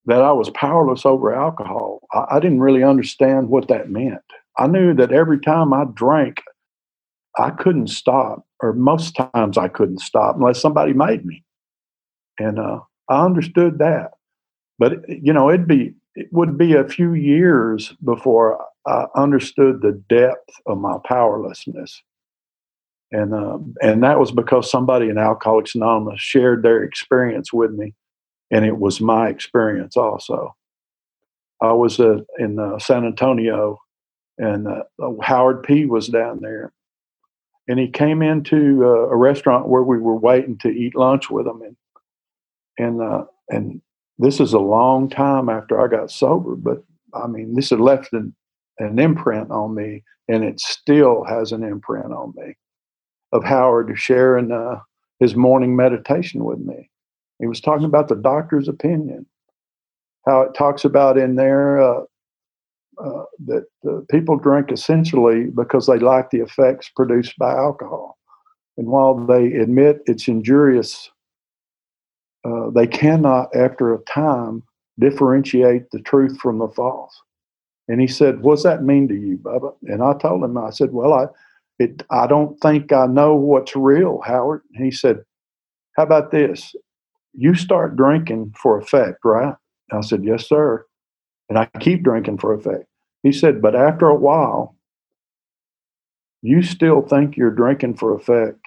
that 0.06 0.20
I 0.20 0.32
was 0.32 0.50
powerless 0.50 1.06
over 1.06 1.34
alcohol. 1.34 2.00
I, 2.12 2.26
I 2.32 2.40
didn't 2.40 2.60
really 2.60 2.82
understand 2.82 3.48
what 3.48 3.68
that 3.68 3.90
meant. 3.90 4.20
I 4.58 4.66
knew 4.66 4.94
that 4.94 5.12
every 5.12 5.40
time 5.40 5.72
I 5.72 5.84
drank, 5.94 6.42
I 7.38 7.50
couldn't 7.50 7.88
stop, 7.88 8.44
or 8.64 8.72
most 8.72 9.14
times 9.14 9.58
I 9.58 9.68
couldn't 9.68 10.00
stop 10.00 10.36
unless 10.36 10.60
somebody 10.60 10.94
made 10.94 11.26
me. 11.26 11.44
And 12.38 12.58
uh, 12.58 12.80
I 13.10 13.22
understood 13.22 13.78
that. 13.78 14.12
But 14.78 15.06
you 15.06 15.32
know, 15.32 15.50
it'd 15.50 15.68
be 15.68 15.92
it 16.14 16.28
would 16.32 16.56
be 16.56 16.74
a 16.74 16.88
few 16.88 17.12
years 17.12 17.94
before 18.02 18.64
I 18.86 19.06
understood 19.16 19.82
the 19.82 20.02
depth 20.08 20.48
of 20.66 20.78
my 20.78 20.96
powerlessness. 21.04 22.02
And 23.12 23.34
uh, 23.34 23.58
and 23.82 24.02
that 24.02 24.18
was 24.18 24.32
because 24.32 24.70
somebody 24.70 25.10
in 25.10 25.18
Alcoholics 25.18 25.74
Anonymous 25.74 26.20
shared 26.20 26.62
their 26.62 26.82
experience 26.82 27.52
with 27.52 27.70
me, 27.72 27.94
and 28.50 28.64
it 28.64 28.78
was 28.78 29.00
my 29.00 29.28
experience 29.28 29.96
also. 29.96 30.56
I 31.60 31.72
was 31.72 32.00
uh, 32.00 32.20
in 32.38 32.58
uh, 32.58 32.78
San 32.78 33.04
Antonio, 33.04 33.78
and 34.38 34.66
uh, 34.66 34.82
Howard 35.22 35.62
P 35.62 35.84
was 35.84 36.08
down 36.08 36.40
there, 36.40 36.72
and 37.68 37.78
he 37.78 37.88
came 37.88 38.22
into 38.22 38.84
uh, 38.84 39.08
a 39.08 39.16
restaurant 39.16 39.68
where 39.68 39.82
we 39.82 39.98
were 39.98 40.16
waiting 40.16 40.58
to 40.58 40.68
eat 40.68 40.94
lunch 40.94 41.30
with 41.30 41.46
him, 41.46 41.62
and 41.62 41.76
and 42.78 43.02
uh, 43.02 43.24
and 43.48 43.80
this 44.18 44.40
is 44.40 44.52
a 44.52 44.58
long 44.58 45.08
time 45.08 45.48
after 45.48 45.80
I 45.80 45.88
got 45.88 46.10
sober, 46.10 46.54
but 46.54 46.84
I 47.14 47.26
mean, 47.26 47.54
this 47.54 47.70
had 47.70 47.80
left 47.80 48.12
an, 48.12 48.34
an 48.78 48.98
imprint 48.98 49.50
on 49.50 49.74
me, 49.74 50.02
and 50.28 50.44
it 50.44 50.60
still 50.60 51.24
has 51.24 51.52
an 51.52 51.62
imprint 51.62 52.12
on 52.12 52.32
me 52.36 52.56
of 53.32 53.44
Howard 53.44 53.92
sharing 53.98 54.52
uh, 54.52 54.80
his 55.18 55.34
morning 55.34 55.74
meditation 55.74 56.44
with 56.44 56.60
me. 56.60 56.90
He 57.40 57.46
was 57.46 57.60
talking 57.60 57.84
about 57.84 58.08
the 58.08 58.14
doctor's 58.14 58.68
opinion, 58.68 59.26
how 60.26 60.42
it 60.42 60.54
talks 60.54 60.84
about 60.84 61.18
in 61.18 61.34
there 61.34 61.80
uh, 61.80 62.02
uh, 63.02 63.24
that 63.46 63.64
uh, 63.88 64.00
people 64.10 64.36
drink 64.36 64.70
essentially 64.70 65.46
because 65.46 65.86
they 65.86 65.98
like 65.98 66.30
the 66.30 66.40
effects 66.40 66.90
produced 66.94 67.34
by 67.38 67.52
alcohol. 67.52 68.18
And 68.76 68.88
while 68.88 69.14
they 69.14 69.52
admit 69.52 70.02
it's 70.06 70.28
injurious 70.28 71.10
uh, 72.44 72.70
they 72.70 72.86
cannot, 72.86 73.54
after 73.56 73.94
a 73.94 73.98
time, 74.04 74.62
differentiate 74.98 75.90
the 75.90 76.00
truth 76.00 76.38
from 76.38 76.58
the 76.58 76.68
false. 76.68 77.22
And 77.88 78.00
he 78.00 78.06
said, 78.06 78.42
"What's 78.42 78.62
that 78.62 78.82
mean 78.82 79.08
to 79.08 79.14
you, 79.14 79.38
Bubba?" 79.38 79.74
And 79.84 80.02
I 80.02 80.14
told 80.14 80.44
him, 80.44 80.56
I 80.56 80.70
said, 80.70 80.92
"Well, 80.92 81.12
I, 81.12 81.26
it, 81.78 82.02
I 82.10 82.26
don't 82.26 82.58
think 82.60 82.92
I 82.92 83.06
know 83.06 83.34
what's 83.34 83.74
real, 83.76 84.20
Howard." 84.24 84.62
And 84.74 84.84
he 84.84 84.90
said, 84.90 85.24
"How 85.96 86.04
about 86.04 86.30
this? 86.30 86.74
You 87.34 87.54
start 87.54 87.96
drinking 87.96 88.54
for 88.60 88.78
effect, 88.78 89.18
right?" 89.24 89.54
I 89.92 90.00
said, 90.00 90.24
"Yes, 90.24 90.48
sir." 90.48 90.86
And 91.48 91.58
I 91.58 91.66
keep 91.80 92.02
drinking 92.02 92.38
for 92.38 92.54
effect. 92.54 92.86
He 93.22 93.32
said, 93.32 93.60
"But 93.60 93.74
after 93.74 94.06
a 94.06 94.14
while, 94.14 94.76
you 96.42 96.62
still 96.62 97.02
think 97.02 97.36
you're 97.36 97.50
drinking 97.50 97.94
for 97.96 98.14
effect, 98.14 98.60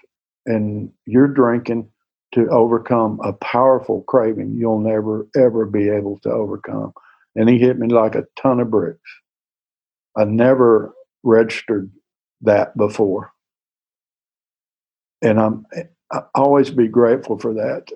and 0.46 0.92
you're 1.06 1.28
drinking 1.28 1.90
to 2.34 2.48
overcome 2.50 3.20
a 3.24 3.34
powerful 3.34 4.04
craving 4.04 4.56
you'll 4.58 4.80
never, 4.80 5.28
ever 5.36 5.66
be 5.66 5.90
able 5.90 6.20
to 6.20 6.30
overcome. 6.30 6.94
And 7.36 7.50
he 7.50 7.58
hit 7.58 7.78
me 7.78 7.88
like 7.88 8.16
a 8.16 8.26
ton 8.36 8.60
of 8.60 8.70
bricks. 8.70 9.00
I 10.18 10.26
never 10.26 10.94
registered 11.24 11.92
that 12.42 12.76
before. 12.76 13.32
And 15.22 15.40
I'm 15.40 15.66
I 16.12 16.22
always 16.36 16.70
be 16.70 16.88
grateful 16.88 17.38
for 17.38 17.54
that. 17.54 17.88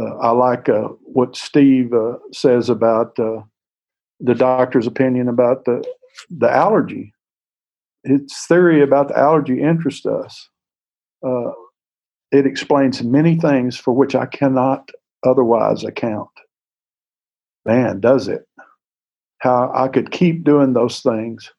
Uh, 0.00 0.16
I 0.18 0.30
like 0.30 0.68
uh, 0.68 0.88
what 1.02 1.36
Steve 1.36 1.92
uh, 1.92 2.18
says 2.32 2.68
about 2.68 3.18
uh, 3.18 3.42
the 4.20 4.34
doctor's 4.34 4.86
opinion 4.86 5.28
about 5.28 5.64
the 5.64 5.84
the 6.30 6.50
allergy. 6.50 7.14
His 8.04 8.34
theory 8.46 8.82
about 8.82 9.08
the 9.08 9.18
allergy 9.18 9.60
interests 9.60 10.06
us. 10.06 10.48
Uh, 11.24 11.52
it 12.30 12.46
explains 12.46 13.02
many 13.02 13.36
things 13.36 13.76
for 13.76 13.92
which 13.92 14.14
I 14.14 14.26
cannot 14.26 14.90
otherwise 15.24 15.84
account. 15.84 16.30
Man, 17.64 18.00
does 18.00 18.28
it. 18.28 18.46
How 19.38 19.70
I 19.74 19.88
could 19.88 20.10
keep 20.10 20.44
doing 20.44 20.72
those 20.72 21.00
things 21.00 21.52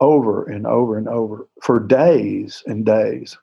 over 0.00 0.44
and 0.44 0.66
over 0.66 0.96
and 0.96 1.08
over 1.08 1.46
for 1.62 1.78
days 1.78 2.62
and 2.66 2.86
days. 2.86 3.36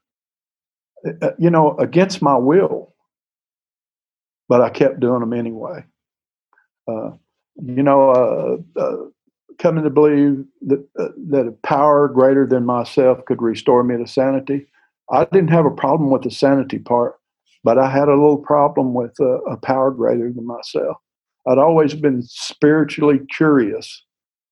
Uh, 1.05 1.11
uh, 1.21 1.31
you 1.37 1.49
know, 1.49 1.77
against 1.77 2.21
my 2.21 2.35
will, 2.35 2.95
but 4.49 4.61
I 4.61 4.69
kept 4.69 4.99
doing 4.99 5.19
them 5.19 5.33
anyway. 5.33 5.85
Uh, 6.87 7.11
you 7.63 7.83
know, 7.83 8.11
uh, 8.11 8.79
uh, 8.79 8.97
coming 9.59 9.83
to 9.83 9.89
believe 9.89 10.43
that 10.61 10.85
uh, 10.99 11.09
that 11.29 11.47
a 11.47 11.51
power 11.63 12.07
greater 12.07 12.45
than 12.45 12.65
myself 12.65 13.23
could 13.25 13.41
restore 13.41 13.83
me 13.83 13.97
to 13.97 14.07
sanity 14.07 14.67
I 15.11 15.25
didn't 15.25 15.49
have 15.49 15.65
a 15.65 15.71
problem 15.71 16.09
with 16.09 16.23
the 16.23 16.31
sanity 16.31 16.79
part, 16.79 17.15
but 17.63 17.77
I 17.77 17.89
had 17.89 18.09
a 18.09 18.15
little 18.15 18.37
problem 18.37 18.93
with 18.93 19.15
uh, 19.19 19.41
a 19.43 19.57
power 19.57 19.91
greater 19.91 20.31
than 20.31 20.45
myself. 20.45 20.97
I'd 21.47 21.57
always 21.57 21.93
been 21.93 22.23
spiritually 22.23 23.19
curious, 23.35 24.03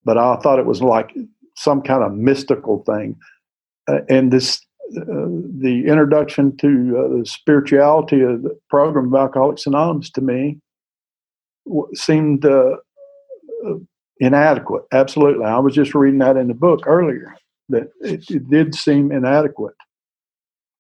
but 0.06 0.18
I 0.18 0.38
thought 0.38 0.60
it 0.60 0.66
was 0.66 0.82
like 0.82 1.14
some 1.56 1.82
kind 1.82 2.04
of 2.04 2.14
mystical 2.14 2.84
thing. 2.86 3.18
Uh, 3.88 4.00
and 4.10 4.32
this, 4.32 4.62
uh, 4.98 5.28
the 5.60 5.84
introduction 5.88 6.56
to 6.58 6.68
uh, 6.98 7.18
the 7.18 7.26
spirituality 7.26 8.22
of 8.22 8.44
the 8.44 8.58
program 8.70 9.14
of 9.14 9.20
Alcoholics 9.20 9.68
Anonymous 9.68 10.10
to 10.12 10.22
me 10.22 10.60
w- 11.66 11.88
seemed 11.94 12.46
uh, 12.46 12.78
inadequate. 14.20 14.84
Absolutely, 14.92 15.46
I 15.46 15.60
was 15.60 15.74
just 15.74 15.96
reading 15.96 16.20
that 16.20 16.38
in 16.38 16.48
the 16.48 16.54
book 16.54 16.82
earlier 16.86 17.36
that 17.70 17.90
it, 18.02 18.30
it 18.30 18.50
did 18.50 18.76
seem 18.76 19.12
inadequate 19.12 19.76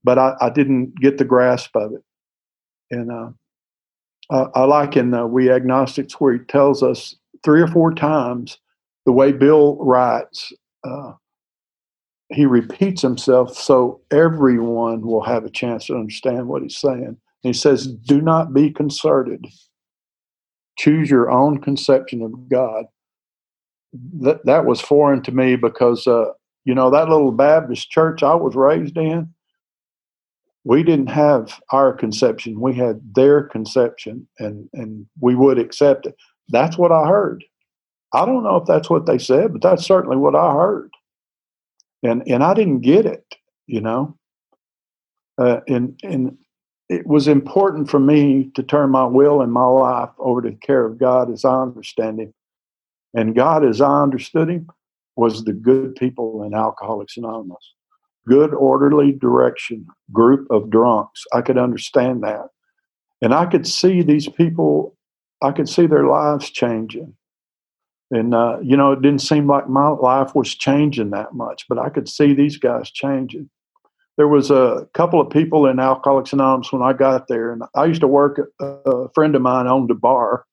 but 0.05 0.19
I, 0.19 0.35
I 0.39 0.49
didn't 0.51 0.95
get 1.01 1.17
the 1.17 1.25
grasp 1.25 1.75
of 1.75 1.93
it. 1.93 2.03
And 2.91 3.11
uh, 3.11 3.29
I, 4.29 4.59
I, 4.61 4.63
like 4.65 4.95
in 4.95 5.13
uh, 5.13 5.25
We 5.25 5.51
Agnostics 5.51 6.21
where 6.21 6.33
he 6.33 6.39
tells 6.39 6.83
us 6.83 7.15
three 7.43 7.59
or 7.59 7.67
four 7.67 7.91
times 7.91 8.59
the 9.07 9.11
way 9.11 9.31
Bill 9.31 9.77
writes, 9.77 10.53
uh, 10.83 11.13
he 12.29 12.45
repeats 12.45 13.01
himself 13.01 13.57
so 13.57 14.01
everyone 14.11 15.01
will 15.01 15.23
have 15.23 15.43
a 15.43 15.49
chance 15.49 15.87
to 15.87 15.95
understand 15.95 16.47
what 16.47 16.61
he's 16.61 16.77
saying. 16.77 17.03
And 17.03 17.17
he 17.41 17.53
says, 17.53 17.87
Do 17.87 18.21
not 18.21 18.53
be 18.53 18.69
concerted. 18.69 19.43
Choose 20.77 21.09
your 21.09 21.31
own 21.31 21.59
conception 21.59 22.21
of 22.21 22.49
God. 22.49 22.85
That, 24.21 24.45
that 24.45 24.65
was 24.65 24.81
foreign 24.81 25.21
to 25.23 25.31
me 25.31 25.55
because, 25.55 26.05
uh, 26.05 26.25
you 26.65 26.75
know, 26.75 26.89
that 26.89 27.09
little 27.09 27.31
Baptist 27.31 27.89
church 27.89 28.23
I 28.23 28.35
was 28.35 28.55
raised 28.55 28.97
in, 28.97 29.33
we 30.65 30.83
didn't 30.83 31.07
have 31.07 31.59
our 31.71 31.93
conception. 31.93 32.59
We 32.59 32.73
had 32.73 32.99
their 33.13 33.43
conception 33.43 34.27
and 34.39 34.67
and 34.73 35.05
we 35.19 35.35
would 35.35 35.59
accept 35.59 36.07
it. 36.07 36.15
That's 36.49 36.77
what 36.77 36.91
i 36.91 37.07
heard. 37.07 37.43
I 38.13 38.25
don't 38.25 38.43
know 38.43 38.57
if 38.57 38.65
that's 38.65 38.89
what 38.89 39.05
they 39.05 39.17
said 39.17 39.53
but 39.53 39.61
that's 39.61 39.85
certainly 39.85 40.17
what 40.17 40.35
i 40.35 40.53
heard. 40.53 40.91
And 42.03 42.23
and 42.27 42.43
i 42.43 42.53
didn't 42.53 42.81
get 42.81 43.05
it 43.05 43.35
you 43.67 43.81
know? 43.81 44.17
Uh, 45.37 45.59
and 45.67 45.99
and 46.03 46.37
it 46.87 47.07
was 47.07 47.27
important 47.27 47.89
for 47.89 47.99
me 47.99 48.51
to 48.55 48.61
turn 48.61 48.91
my 48.91 49.05
will 49.05 49.41
and 49.41 49.51
my 49.51 49.65
life 49.65 50.11
over 50.19 50.41
to 50.41 50.51
the 50.51 50.55
care 50.57 50.85
of 50.85 50.97
god 50.97 51.31
as 51.31 51.45
i 51.45 51.61
understand 51.61 52.19
him 52.19 52.33
and 53.13 53.35
god 53.35 53.65
as 53.65 53.81
i 53.81 54.01
understood 54.01 54.49
him 54.49 54.69
was 55.15 55.43
the 55.43 55.53
good 55.53 55.95
people 55.95 56.43
in 56.43 56.53
alcoholics 56.53 57.17
anonymous 57.17 57.73
good, 58.27 58.53
orderly 58.53 59.11
direction 59.11 59.87
group 60.11 60.47
of 60.49 60.69
drunks. 60.69 61.23
I 61.33 61.41
could 61.41 61.57
understand 61.57 62.23
that. 62.23 62.47
And 63.21 63.33
I 63.33 63.45
could 63.45 63.67
see 63.67 64.01
these 64.01 64.27
people, 64.27 64.95
I 65.41 65.51
could 65.51 65.69
see 65.69 65.87
their 65.87 66.05
lives 66.05 66.49
changing. 66.49 67.15
And, 68.11 68.35
uh, 68.35 68.59
you 68.61 68.77
know, 68.77 68.91
it 68.91 69.01
didn't 69.01 69.21
seem 69.21 69.47
like 69.47 69.67
my 69.67 69.87
life 69.87 70.35
was 70.35 70.53
changing 70.53 71.09
that 71.11 71.33
much, 71.33 71.65
but 71.67 71.79
I 71.79 71.89
could 71.89 72.07
see 72.07 72.33
these 72.33 72.57
guys 72.57 72.91
changing. 72.91 73.49
There 74.17 74.27
was 74.27 74.49
a 74.49 74.87
couple 74.93 75.19
of 75.19 75.29
people 75.29 75.65
in 75.67 75.79
Alcoholics 75.79 76.31
Anonymous 76.31 76.71
when 76.71 76.81
I 76.81 76.93
got 76.93 77.27
there, 77.27 77.51
and 77.51 77.63
I 77.75 77.85
used 77.85 78.01
to 78.01 78.07
work. 78.07 78.39
A 78.59 79.09
friend 79.13 79.35
of 79.35 79.41
mine 79.41 79.67
owned 79.67 79.91
a 79.91 79.95
bar. 79.95 80.45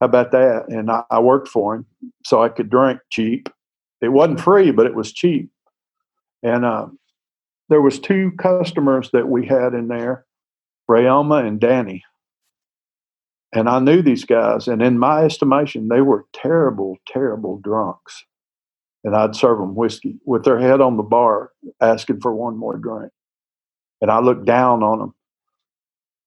How 0.00 0.06
about 0.06 0.32
that? 0.32 0.68
And 0.68 0.90
I, 0.90 1.02
I 1.10 1.20
worked 1.20 1.48
for 1.48 1.74
him, 1.74 1.86
so 2.24 2.42
I 2.42 2.48
could 2.48 2.70
drink 2.70 3.00
cheap. 3.10 3.50
It 4.00 4.08
wasn't 4.08 4.40
free, 4.40 4.70
but 4.70 4.86
it 4.86 4.94
was 4.94 5.12
cheap. 5.12 5.50
And 6.42 6.64
uh, 6.64 6.86
there 7.68 7.82
was 7.82 7.98
two 7.98 8.32
customers 8.38 9.10
that 9.12 9.28
we 9.28 9.44
had 9.46 9.74
in 9.74 9.88
there, 9.88 10.24
Rayoma 10.90 11.46
and 11.46 11.60
Danny. 11.60 12.02
And 13.52 13.68
I 13.68 13.78
knew 13.80 14.00
these 14.00 14.24
guys, 14.24 14.68
and 14.68 14.80
in 14.80 14.98
my 14.98 15.24
estimation, 15.24 15.88
they 15.88 16.00
were 16.00 16.24
terrible, 16.32 16.96
terrible 17.06 17.58
drunks. 17.58 18.24
And 19.04 19.16
I'd 19.16 19.34
serve 19.34 19.58
them 19.58 19.74
whiskey 19.74 20.16
with 20.24 20.44
their 20.44 20.58
head 20.58 20.80
on 20.80 20.96
the 20.96 21.02
bar, 21.02 21.52
asking 21.80 22.20
for 22.20 22.34
one 22.34 22.56
more 22.56 22.76
drink. 22.76 23.12
And 24.00 24.10
I 24.10 24.20
looked 24.20 24.44
down 24.44 24.82
on 24.82 24.98
them. 24.98 25.14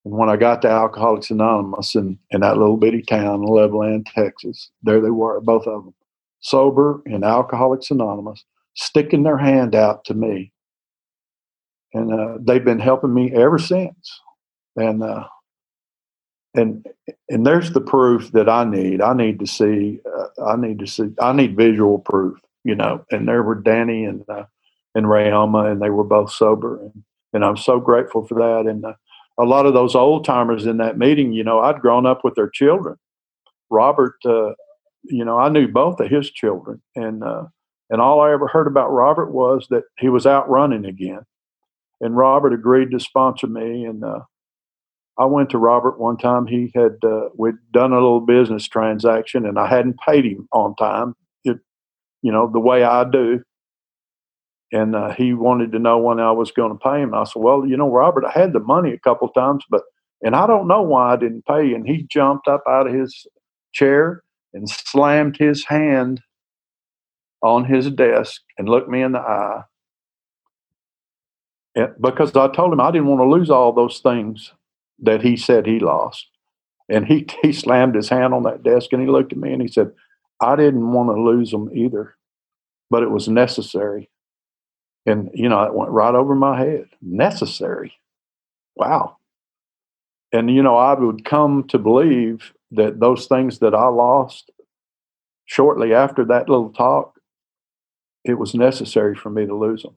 And 0.05 0.15
when 0.15 0.29
I 0.29 0.35
got 0.35 0.61
to 0.63 0.69
Alcoholics 0.69 1.29
Anonymous 1.31 1.95
in, 1.95 2.19
in 2.31 2.41
that 2.41 2.57
little 2.57 2.77
bitty 2.77 3.03
town 3.03 3.43
in 3.43 3.47
Levelland, 3.47 4.11
Texas, 4.13 4.69
there 4.81 5.01
they 5.01 5.11
were, 5.11 5.39
both 5.41 5.65
of 5.67 5.85
them, 5.85 5.93
sober 6.41 7.01
in 7.05 7.23
Alcoholics 7.23 7.91
Anonymous, 7.91 8.43
sticking 8.73 9.23
their 9.23 9.37
hand 9.37 9.75
out 9.75 10.03
to 10.05 10.13
me. 10.13 10.51
And 11.93 12.11
uh, 12.11 12.37
they've 12.41 12.65
been 12.65 12.79
helping 12.79 13.13
me 13.13 13.31
ever 13.33 13.59
since. 13.59 14.19
And 14.75 15.03
uh, 15.03 15.27
and 16.55 16.85
and 17.29 17.45
there's 17.45 17.71
the 17.71 17.81
proof 17.81 18.31
that 18.31 18.49
I 18.49 18.63
need. 18.63 19.01
I 19.01 19.13
need 19.13 19.39
to 19.39 19.47
see. 19.47 19.99
Uh, 20.05 20.43
I 20.43 20.55
need 20.55 20.79
to 20.79 20.87
see. 20.87 21.09
I 21.19 21.33
need 21.33 21.55
visual 21.55 21.99
proof. 21.99 22.39
You 22.63 22.75
know. 22.75 23.05
And 23.11 23.27
there 23.27 23.43
were 23.43 23.55
Danny 23.55 24.05
and 24.05 24.23
uh, 24.29 24.45
and 24.95 25.05
Rayoma, 25.05 25.71
and 25.71 25.81
they 25.81 25.89
were 25.89 26.03
both 26.03 26.31
sober, 26.31 26.79
and 26.81 27.03
and 27.33 27.43
I'm 27.43 27.57
so 27.57 27.79
grateful 27.79 28.25
for 28.27 28.35
that. 28.35 28.69
And 28.69 28.85
uh, 28.85 28.93
a 29.39 29.43
lot 29.43 29.65
of 29.65 29.73
those 29.73 29.95
old 29.95 30.25
timers 30.25 30.65
in 30.65 30.77
that 30.77 30.97
meeting, 30.97 31.33
you 31.33 31.43
know, 31.43 31.59
I'd 31.59 31.81
grown 31.81 32.05
up 32.05 32.23
with 32.23 32.35
their 32.35 32.49
children. 32.49 32.95
Robert, 33.69 34.15
uh, 34.25 34.51
you 35.03 35.25
know, 35.25 35.39
I 35.39 35.49
knew 35.49 35.67
both 35.67 35.99
of 35.99 36.09
his 36.09 36.29
children, 36.29 36.81
and 36.95 37.23
uh, 37.23 37.45
and 37.89 38.01
all 38.01 38.21
I 38.21 38.31
ever 38.31 38.47
heard 38.47 38.67
about 38.67 38.91
Robert 38.91 39.31
was 39.31 39.67
that 39.69 39.83
he 39.99 40.09
was 40.09 40.25
out 40.25 40.49
running 40.49 40.85
again. 40.85 41.21
And 42.01 42.17
Robert 42.17 42.53
agreed 42.53 42.91
to 42.91 42.99
sponsor 42.99 43.47
me, 43.47 43.85
and 43.85 44.03
uh, 44.03 44.21
I 45.17 45.25
went 45.25 45.49
to 45.51 45.57
Robert 45.57 45.99
one 45.99 46.17
time. 46.17 46.47
He 46.47 46.71
had 46.75 46.97
uh, 47.03 47.29
we'd 47.35 47.55
done 47.71 47.91
a 47.91 47.95
little 47.95 48.21
business 48.21 48.67
transaction, 48.67 49.45
and 49.45 49.57
I 49.57 49.67
hadn't 49.67 49.99
paid 49.99 50.25
him 50.25 50.47
on 50.51 50.75
time. 50.75 51.15
You 52.23 52.31
know, 52.31 52.49
the 52.51 52.59
way 52.59 52.83
I 52.83 53.05
do. 53.05 53.43
And 54.71 54.95
uh, 54.95 55.13
he 55.13 55.33
wanted 55.35 55.71
to 55.73 55.79
know 55.79 55.99
when 55.99 56.19
I 56.19 56.31
was 56.31 56.51
going 56.51 56.71
to 56.71 56.83
pay 56.83 57.01
him. 57.01 57.13
I 57.13 57.25
said, 57.25 57.43
"Well, 57.43 57.67
you 57.67 57.77
know, 57.77 57.91
Robert, 57.91 58.25
I 58.25 58.31
had 58.31 58.53
the 58.53 58.59
money 58.59 58.91
a 58.93 58.99
couple 58.99 59.29
times, 59.29 59.63
but 59.69 59.83
and 60.23 60.35
I 60.35 60.47
don't 60.47 60.67
know 60.67 60.81
why 60.81 61.13
I 61.13 61.17
didn't 61.17 61.45
pay." 61.45 61.73
And 61.75 61.87
he 61.87 62.07
jumped 62.09 62.47
up 62.47 62.63
out 62.67 62.87
of 62.87 62.93
his 62.95 63.27
chair 63.73 64.23
and 64.53 64.67
slammed 64.69 65.37
his 65.37 65.65
hand 65.65 66.21
on 67.43 67.65
his 67.65 67.91
desk 67.91 68.41
and 68.57 68.69
looked 68.69 68.89
me 68.89 69.03
in 69.03 69.11
the 69.11 69.19
eye. 69.19 69.63
Because 72.01 72.35
I 72.35 72.47
told 72.49 72.73
him 72.73 72.79
I 72.79 72.91
didn't 72.91 73.07
want 73.07 73.21
to 73.21 73.25
lose 73.29 73.49
all 73.49 73.73
those 73.73 73.99
things 73.99 74.53
that 74.99 75.21
he 75.21 75.35
said 75.37 75.65
he 75.65 75.79
lost. 75.79 76.27
And 76.89 77.05
he, 77.07 77.27
he 77.41 77.51
slammed 77.51 77.95
his 77.95 78.09
hand 78.09 78.33
on 78.33 78.43
that 78.43 78.63
desk 78.63 78.93
and 78.93 79.01
he 79.01 79.07
looked 79.07 79.33
at 79.33 79.39
me 79.39 79.53
and 79.53 79.61
he 79.61 79.67
said, 79.67 79.91
I 80.43 80.55
didn't 80.55 80.91
want 80.91 81.09
to 81.09 81.21
lose 81.21 81.51
them 81.51 81.69
either, 81.73 82.15
but 82.89 83.03
it 83.03 83.11
was 83.11 83.27
necessary. 83.27 84.09
And, 85.05 85.29
you 85.33 85.49
know, 85.49 85.63
it 85.63 85.73
went 85.73 85.91
right 85.91 86.15
over 86.15 86.35
my 86.35 86.59
head. 86.59 86.85
Necessary. 87.01 87.93
Wow. 88.75 89.17
And, 90.31 90.49
you 90.49 90.63
know, 90.63 90.75
I 90.75 90.93
would 90.93 91.25
come 91.25 91.63
to 91.69 91.77
believe 91.77 92.53
that 92.71 92.99
those 92.99 93.27
things 93.27 93.59
that 93.59 93.75
I 93.75 93.87
lost 93.87 94.51
shortly 95.45 95.93
after 95.93 96.25
that 96.25 96.49
little 96.49 96.69
talk, 96.69 97.19
it 98.23 98.35
was 98.35 98.55
necessary 98.55 99.15
for 99.15 99.29
me 99.29 99.45
to 99.45 99.55
lose 99.55 99.83
them. 99.83 99.95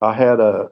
I 0.00 0.14
had 0.14 0.40
a 0.40 0.70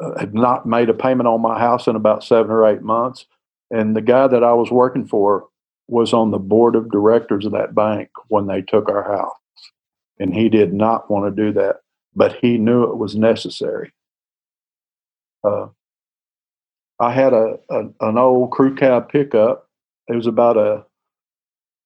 uh, 0.00 0.18
had 0.18 0.34
not 0.34 0.66
made 0.66 0.88
a 0.88 0.94
payment 0.94 1.26
on 1.26 1.40
my 1.40 1.58
house 1.58 1.86
in 1.86 1.96
about 1.96 2.24
seven 2.24 2.50
or 2.50 2.66
eight 2.66 2.82
months. 2.82 3.26
And 3.70 3.96
the 3.96 4.00
guy 4.00 4.26
that 4.26 4.44
I 4.44 4.52
was 4.52 4.70
working 4.70 5.06
for 5.06 5.46
was 5.88 6.12
on 6.12 6.30
the 6.30 6.38
board 6.38 6.76
of 6.76 6.90
directors 6.90 7.46
of 7.46 7.52
that 7.52 7.74
bank 7.74 8.10
when 8.28 8.46
they 8.46 8.62
took 8.62 8.88
our 8.88 9.02
house. 9.02 9.32
And 10.18 10.34
he 10.34 10.48
did 10.48 10.72
not 10.72 11.10
want 11.10 11.34
to 11.34 11.42
do 11.44 11.52
that, 11.54 11.76
but 12.14 12.36
he 12.36 12.58
knew 12.58 12.84
it 12.84 12.98
was 12.98 13.16
necessary. 13.16 13.92
Uh, 15.42 15.68
I 17.00 17.12
had 17.12 17.32
a, 17.32 17.56
a, 17.70 17.84
an 18.00 18.18
old 18.18 18.50
crew 18.50 18.74
cab 18.74 19.08
pickup. 19.08 19.68
It 20.08 20.16
was 20.16 20.26
about 20.26 20.56
a, 20.56 20.84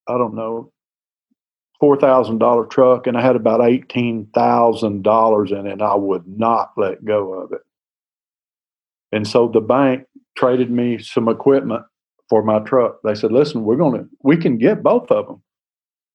I 0.08 0.18
don't 0.18 0.34
know, 0.34 0.72
four 1.78 1.96
thousand 1.96 2.38
dollar 2.38 2.64
truck, 2.64 3.06
and 3.06 3.16
I 3.16 3.20
had 3.20 3.36
about 3.36 3.60
eighteen 3.60 4.28
thousand 4.34 5.02
dollars 5.02 5.52
in 5.52 5.66
it. 5.66 5.72
And 5.72 5.82
I 5.82 5.94
would 5.94 6.26
not 6.26 6.72
let 6.76 7.04
go 7.04 7.34
of 7.34 7.52
it. 7.52 7.60
And 9.12 9.28
so 9.28 9.48
the 9.48 9.60
bank 9.60 10.06
traded 10.36 10.70
me 10.70 10.98
some 10.98 11.28
equipment 11.28 11.84
for 12.32 12.42
my 12.42 12.60
truck. 12.60 12.96
They 13.04 13.14
said, 13.14 13.30
listen, 13.30 13.62
we're 13.62 13.76
going 13.76 14.00
to, 14.00 14.08
we 14.22 14.38
can 14.38 14.56
get 14.56 14.82
both 14.82 15.10
of 15.10 15.26
them. 15.26 15.42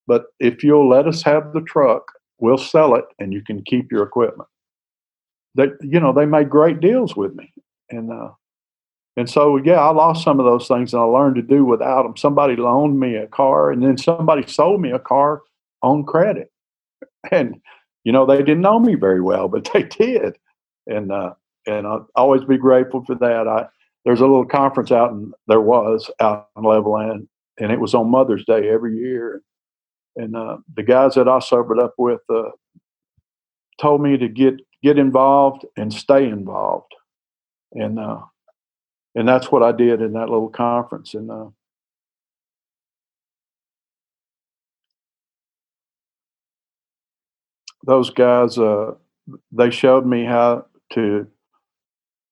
But 0.07 0.23
if 0.39 0.63
you'll 0.63 0.89
let 0.89 1.07
us 1.07 1.21
have 1.21 1.53
the 1.53 1.61
truck, 1.61 2.11
we'll 2.39 2.57
sell 2.57 2.95
it 2.95 3.05
and 3.19 3.31
you 3.31 3.43
can 3.43 3.61
keep 3.63 3.91
your 3.91 4.01
equipment. 4.01 4.49
They, 5.53 5.67
you 5.81 5.99
know, 5.99 6.13
they 6.13 6.25
made 6.25 6.49
great 6.49 6.79
deals 6.79 7.15
with 7.15 7.35
me. 7.35 7.53
And, 7.91 8.11
uh, 8.11 8.29
and 9.15 9.29
so, 9.29 9.57
yeah, 9.57 9.79
I 9.79 9.91
lost 9.91 10.23
some 10.23 10.39
of 10.39 10.47
those 10.47 10.67
things 10.67 10.91
and 10.91 11.03
I 11.03 11.05
learned 11.05 11.35
to 11.35 11.43
do 11.43 11.63
without 11.63 12.01
them. 12.01 12.17
Somebody 12.17 12.55
loaned 12.55 12.99
me 12.99 13.13
a 13.13 13.27
car 13.27 13.69
and 13.69 13.83
then 13.83 13.99
somebody 13.99 14.43
sold 14.47 14.81
me 14.81 14.89
a 14.89 14.97
car 14.97 15.43
on 15.83 16.03
credit. 16.03 16.51
And, 17.29 17.61
you 18.03 18.11
know, 18.11 18.25
they 18.25 18.37
didn't 18.37 18.61
know 18.61 18.79
me 18.79 18.95
very 18.95 19.21
well, 19.21 19.49
but 19.49 19.69
they 19.71 19.83
did. 19.83 20.35
And, 20.87 21.11
uh, 21.11 21.35
and 21.67 21.85
I'll 21.85 22.07
always 22.15 22.43
be 22.43 22.57
grateful 22.57 23.05
for 23.05 23.13
that. 23.13 23.47
I 23.47 23.67
there's 24.07 24.21
a 24.21 24.25
little 24.25 24.45
conference 24.45 24.89
out 24.89 25.11
and 25.11 25.33
there 25.47 25.59
was 25.59 26.09
out 26.21 26.47
in 26.55 26.63
Levelland, 26.63 27.27
and 27.59 27.73
it 27.73 27.79
was 27.81 27.93
on 27.93 28.09
Mother's 28.09 28.45
Day 28.45 28.69
every 28.69 28.95
year. 28.95 29.41
And 30.15 30.33
uh, 30.33 30.59
the 30.77 30.83
guys 30.83 31.15
that 31.15 31.27
I 31.27 31.39
sobered 31.39 31.77
up 31.77 31.93
with 31.97 32.21
uh, 32.33 32.51
told 33.81 34.01
me 34.01 34.17
to 34.17 34.29
get 34.29 34.61
get 34.81 34.97
involved 34.97 35.65
and 35.75 35.93
stay 35.93 36.25
involved, 36.25 36.95
and 37.73 37.99
uh, 37.99 38.21
and 39.13 39.27
that's 39.27 39.51
what 39.51 39.61
I 39.61 39.73
did 39.73 40.01
in 40.01 40.13
that 40.13 40.29
little 40.29 40.47
conference. 40.47 41.13
And 41.13 41.29
uh, 41.29 41.47
those 47.85 48.09
guys, 48.09 48.57
uh, 48.57 48.93
they 49.51 49.69
showed 49.69 50.05
me 50.05 50.23
how 50.23 50.65
to 50.93 51.27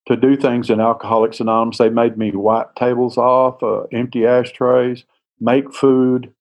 to 0.08 0.16
do 0.16 0.36
things 0.38 0.70
in 0.70 0.80
Alcoholics 0.80 1.40
Anonymous. 1.40 1.78
They 1.78 1.90
made 1.90 2.18
me 2.18 2.32
wipe 2.32 2.76
tables 2.76 3.18
off, 3.18 3.62
uh, 3.64 3.84
empty 3.92 4.26
ashtrays, 4.26 5.04
make 5.40 5.74
food. 5.74 6.34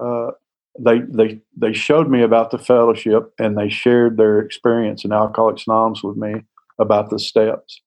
Uh, 0.00 0.32
they 0.78 1.00
they 1.00 1.40
they 1.56 1.72
showed 1.72 2.10
me 2.10 2.22
about 2.22 2.50
the 2.50 2.58
fellowship 2.58 3.32
and 3.38 3.56
they 3.56 3.68
shared 3.68 4.16
their 4.16 4.40
experience 4.40 5.04
in 5.04 5.12
Alcoholics 5.12 5.66
Anonymous 5.66 6.02
with 6.02 6.16
me 6.16 6.42
about 6.78 7.10
the 7.10 7.18
steps. 7.18 7.80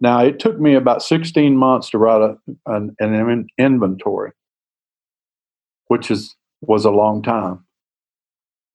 Now 0.00 0.20
it 0.20 0.38
took 0.38 0.60
me 0.60 0.74
about 0.74 1.02
16 1.02 1.56
months 1.56 1.90
to 1.90 1.98
write 1.98 2.20
a, 2.20 2.36
an, 2.66 2.94
an 2.98 3.46
inventory, 3.58 4.32
which 5.88 6.10
is 6.10 6.36
was 6.60 6.84
a 6.84 6.90
long 6.90 7.22
time. 7.22 7.64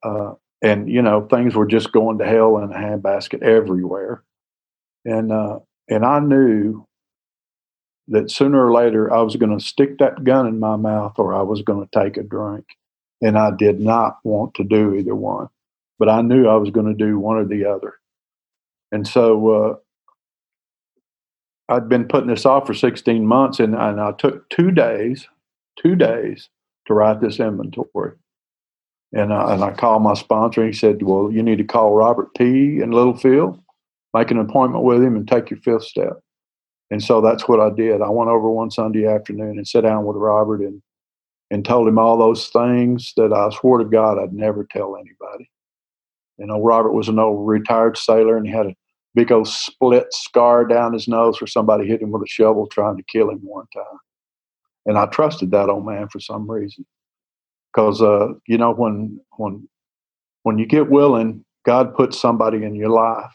Uh, 0.04 0.34
and 0.62 0.90
you 0.90 1.02
know 1.02 1.28
things 1.28 1.56
were 1.56 1.68
just 1.68 1.92
going 1.92 2.18
to 2.18 2.26
hell 2.26 2.58
in 2.58 2.72
a 2.72 2.76
handbasket 2.76 3.44
everywhere. 3.44 4.24
And 5.06 5.32
uh, 5.32 5.60
and 5.90 6.06
I 6.06 6.20
knew 6.20 6.86
that 8.10 8.32
sooner 8.32 8.66
or 8.66 8.74
later 8.74 9.12
I 9.14 9.22
was 9.22 9.36
going 9.36 9.58
to 9.58 9.64
stick 9.64 9.98
that 10.00 10.24
gun 10.24 10.48
in 10.48 10.60
my 10.60 10.76
mouth 10.76 11.14
or 11.18 11.34
I 11.34 11.42
was 11.42 11.62
going 11.62 11.86
to 11.88 12.00
take 12.04 12.18
a 12.18 12.24
drink. 12.24 12.66
And 13.22 13.38
I 13.38 13.52
did 13.56 13.80
not 13.80 14.18
want 14.24 14.54
to 14.56 14.64
do 14.64 14.96
either 14.96 15.16
one, 15.16 15.50
but 15.98 16.10
I 16.10 16.22
knew 16.22 16.48
I 16.48 16.56
was 16.56 16.70
going 16.70 16.86
to 16.86 16.94
do 16.94 17.20
one 17.20 17.38
or 17.38 17.46
the 17.46 17.66
other. 17.66 17.96
And 18.92 19.08
so 19.08 19.50
uh, 19.50 19.76
I'd 21.68 21.90
been 21.90 22.08
putting 22.08 22.30
this 22.30 22.46
off 22.46 22.66
for 22.66 22.74
16 22.74 23.26
months, 23.26 23.60
and, 23.60 23.76
and 23.76 24.00
I 24.00 24.14
took 24.14 24.50
two 24.50 24.72
days, 24.72 25.28
two 25.78 25.96
days 25.96 26.50
to 26.88 26.94
write 26.94 27.22
this 27.22 27.40
inventory. 27.40 28.14
And, 29.12 29.34
uh, 29.34 29.48
and 29.50 29.64
I 29.64 29.72
called 29.72 30.02
my 30.02 30.14
sponsor 30.14 30.62
and 30.62 30.74
he 30.74 30.78
said, 30.78 31.04
Well, 31.04 31.32
you 31.32 31.44
need 31.44 31.58
to 31.58 31.64
call 31.64 31.94
Robert 31.94 32.34
P. 32.36 32.80
in 32.80 32.92
Littlefield, 32.92 33.60
make 34.14 34.32
an 34.32 34.40
appointment 34.40 34.84
with 34.84 35.02
him, 35.02 35.16
and 35.16 35.28
take 35.28 35.50
your 35.50 35.60
fifth 35.60 35.84
step. 35.84 36.20
And 36.92 37.04
so 37.04 37.22
that's 37.22 37.48
what 37.48 37.60
I 37.60 37.70
did. 37.70 38.02
I 38.02 38.10
went 38.10 38.30
over 38.30 38.50
one 38.50 38.72
Sunday 38.72 39.06
afternoon 39.08 39.58
and 39.58 39.68
sat 39.68 39.84
down 39.84 40.06
with 40.06 40.18
Robert 40.18 40.62
and 40.62 40.82
and 41.52 41.66
told 41.66 41.88
him 41.88 41.98
all 41.98 42.18
those 42.18 42.48
things 42.50 43.14
that 43.18 43.34
I 43.34 43.50
swore 43.50 43.80
to 43.80 43.86
God 43.86 44.20
I'd 44.20 44.34
never 44.34 44.68
tell 44.70 44.96
anybody. 44.96 45.50
You 46.38 46.46
know, 46.46 46.62
Robert 46.62 46.94
was 46.94 47.10
an 47.10 47.20
old 47.20 47.48
retired 47.48 47.98
sailor 47.98 48.38
and 48.38 48.46
he 48.46 48.52
had 48.52 48.68
a 48.68 48.76
big 49.16 49.32
old 49.32 49.48
split 49.48 50.14
scar 50.14 50.66
down 50.66 50.94
his 50.94 51.08
nose 51.08 51.42
where 51.42 51.48
somebody 51.48 51.88
hit 51.88 52.02
him 52.02 52.12
with 52.12 52.22
a 52.22 52.28
shovel 52.28 52.68
trying 52.68 52.98
to 52.98 53.04
kill 53.04 53.30
him 53.30 53.40
one 53.42 53.66
time. 53.74 54.00
And 54.86 54.98
I 54.98 55.08
trusted 55.08 55.52
that 55.52 55.70
old 55.70 55.86
man 55.86 56.08
for 56.10 56.20
some 56.20 56.50
reason. 56.50 56.86
Because 57.74 58.02
uh, 58.02 58.30
you 58.48 58.58
know, 58.58 58.74
when 58.74 59.20
when 59.38 59.68
when 60.44 60.58
you 60.58 60.66
get 60.66 60.90
willing, 60.90 61.46
God 61.66 61.94
puts 61.96 62.20
somebody 62.20 62.64
in 62.64 62.76
your 62.76 62.90
life. 62.90 63.34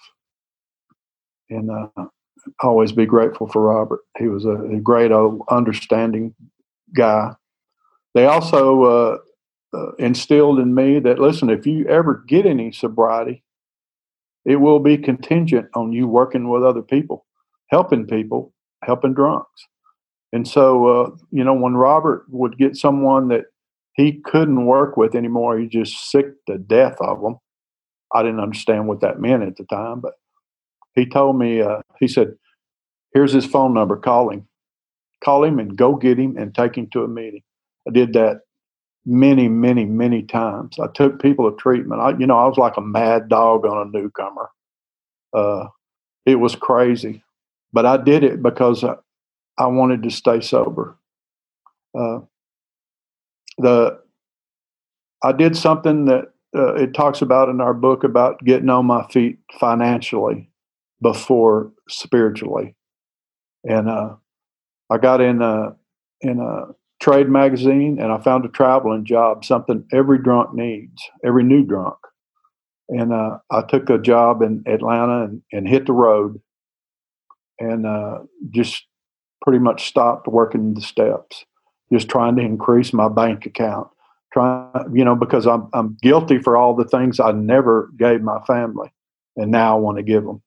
And 1.50 1.70
uh, 1.70 2.06
always 2.60 2.92
be 2.92 3.06
grateful 3.06 3.48
for 3.48 3.62
Robert. 3.62 4.00
He 4.18 4.28
was 4.28 4.44
a, 4.44 4.54
a 4.54 4.80
great 4.80 5.12
old 5.12 5.42
understanding 5.50 6.34
guy. 6.94 7.32
They 8.14 8.26
also 8.26 8.84
uh, 8.84 9.18
uh, 9.76 9.92
instilled 9.98 10.60
in 10.60 10.74
me 10.74 11.00
that 11.00 11.18
listen, 11.18 11.50
if 11.50 11.66
you 11.66 11.86
ever 11.86 12.24
get 12.26 12.46
any 12.46 12.72
sobriety, 12.72 13.42
it 14.44 14.56
will 14.56 14.78
be 14.78 14.96
contingent 14.96 15.68
on 15.74 15.92
you 15.92 16.06
working 16.06 16.48
with 16.48 16.62
other 16.62 16.82
people, 16.82 17.26
helping 17.68 18.06
people, 18.06 18.52
helping 18.82 19.14
drunks. 19.14 19.66
And 20.32 20.46
so, 20.46 20.86
uh, 20.86 21.10
you 21.30 21.44
know, 21.44 21.54
when 21.54 21.74
Robert 21.74 22.24
would 22.28 22.58
get 22.58 22.76
someone 22.76 23.28
that 23.28 23.44
he 23.94 24.20
couldn't 24.24 24.66
work 24.66 24.96
with 24.96 25.14
anymore, 25.14 25.58
he 25.58 25.68
just 25.68 26.10
sick 26.10 26.26
to 26.46 26.58
death 26.58 26.96
of 27.00 27.20
them. 27.22 27.36
I 28.12 28.22
didn't 28.22 28.40
understand 28.40 28.86
what 28.86 29.00
that 29.00 29.20
meant 29.20 29.44
at 29.44 29.56
the 29.56 29.64
time, 29.64 30.00
but 30.00 30.14
he 30.94 31.06
told 31.06 31.38
me, 31.38 31.60
uh, 31.62 31.80
he 32.00 32.08
said, 32.08 32.34
here's 33.14 33.32
his 33.32 33.46
phone 33.46 33.74
number, 33.74 33.96
call 33.96 34.30
him. 34.30 34.46
Call 35.24 35.44
him 35.44 35.58
and 35.58 35.76
go 35.76 35.96
get 35.96 36.18
him 36.18 36.36
and 36.36 36.54
take 36.54 36.76
him 36.76 36.88
to 36.92 37.04
a 37.04 37.08
meeting. 37.08 37.42
I 37.88 37.92
did 37.92 38.12
that 38.14 38.42
many, 39.06 39.48
many, 39.48 39.84
many 39.84 40.22
times. 40.22 40.78
I 40.78 40.88
took 40.94 41.20
people 41.20 41.50
to 41.50 41.56
treatment. 41.56 42.00
I, 42.00 42.16
you 42.18 42.26
know, 42.26 42.38
I 42.38 42.46
was 42.46 42.58
like 42.58 42.76
a 42.76 42.82
mad 42.82 43.28
dog 43.28 43.66
on 43.66 43.88
a 43.88 43.90
newcomer. 43.90 44.50
Uh, 45.32 45.68
it 46.26 46.36
was 46.36 46.56
crazy, 46.56 47.22
but 47.72 47.86
I 47.86 47.98
did 47.98 48.24
it 48.24 48.42
because 48.42 48.84
I, 48.84 48.96
I 49.58 49.66
wanted 49.66 50.02
to 50.04 50.10
stay 50.10 50.40
sober. 50.40 50.96
Uh, 51.98 52.20
the 53.58 54.00
I 55.22 55.32
did 55.32 55.56
something 55.56 56.06
that 56.06 56.32
uh, 56.56 56.74
it 56.74 56.94
talks 56.94 57.22
about 57.22 57.48
in 57.48 57.60
our 57.60 57.74
book 57.74 58.04
about 58.04 58.44
getting 58.44 58.70
on 58.70 58.86
my 58.86 59.06
feet 59.08 59.38
financially 59.58 60.50
before 61.04 61.70
spiritually, 61.88 62.74
and 63.62 63.88
uh, 63.88 64.16
I 64.90 64.98
got 64.98 65.20
in 65.20 65.42
a 65.42 65.76
in 66.20 66.40
a 66.40 66.72
trade 67.00 67.28
magazine 67.28 67.98
and 68.00 68.10
I 68.10 68.18
found 68.18 68.46
a 68.46 68.48
traveling 68.48 69.04
job, 69.04 69.44
something 69.44 69.84
every 69.92 70.18
drunk 70.22 70.54
needs, 70.54 71.02
every 71.24 71.44
new 71.44 71.62
drunk. 71.62 71.96
And 72.88 73.12
uh, 73.12 73.38
I 73.50 73.62
took 73.62 73.90
a 73.90 73.98
job 73.98 74.40
in 74.40 74.62
Atlanta 74.66 75.24
and, 75.24 75.42
and 75.52 75.68
hit 75.68 75.86
the 75.86 75.92
road 75.92 76.40
and 77.58 77.86
uh, 77.86 78.20
just 78.50 78.86
pretty 79.42 79.58
much 79.58 79.86
stopped 79.86 80.28
working 80.28 80.74
the 80.74 80.80
steps, 80.80 81.44
just 81.92 82.08
trying 82.08 82.36
to 82.36 82.42
increase 82.42 82.92
my 82.92 83.08
bank 83.08 83.44
account. 83.46 83.88
Trying, 84.32 84.70
you 84.92 85.04
know, 85.04 85.14
because 85.14 85.46
I'm 85.46 85.68
I'm 85.74 85.96
guilty 86.02 86.38
for 86.38 86.56
all 86.56 86.74
the 86.74 86.84
things 86.84 87.20
I 87.20 87.30
never 87.32 87.90
gave 87.96 88.20
my 88.20 88.40
family, 88.46 88.92
and 89.36 89.50
now 89.52 89.76
I 89.76 89.80
want 89.80 89.98
to 89.98 90.02
give 90.02 90.24
them. 90.24 90.42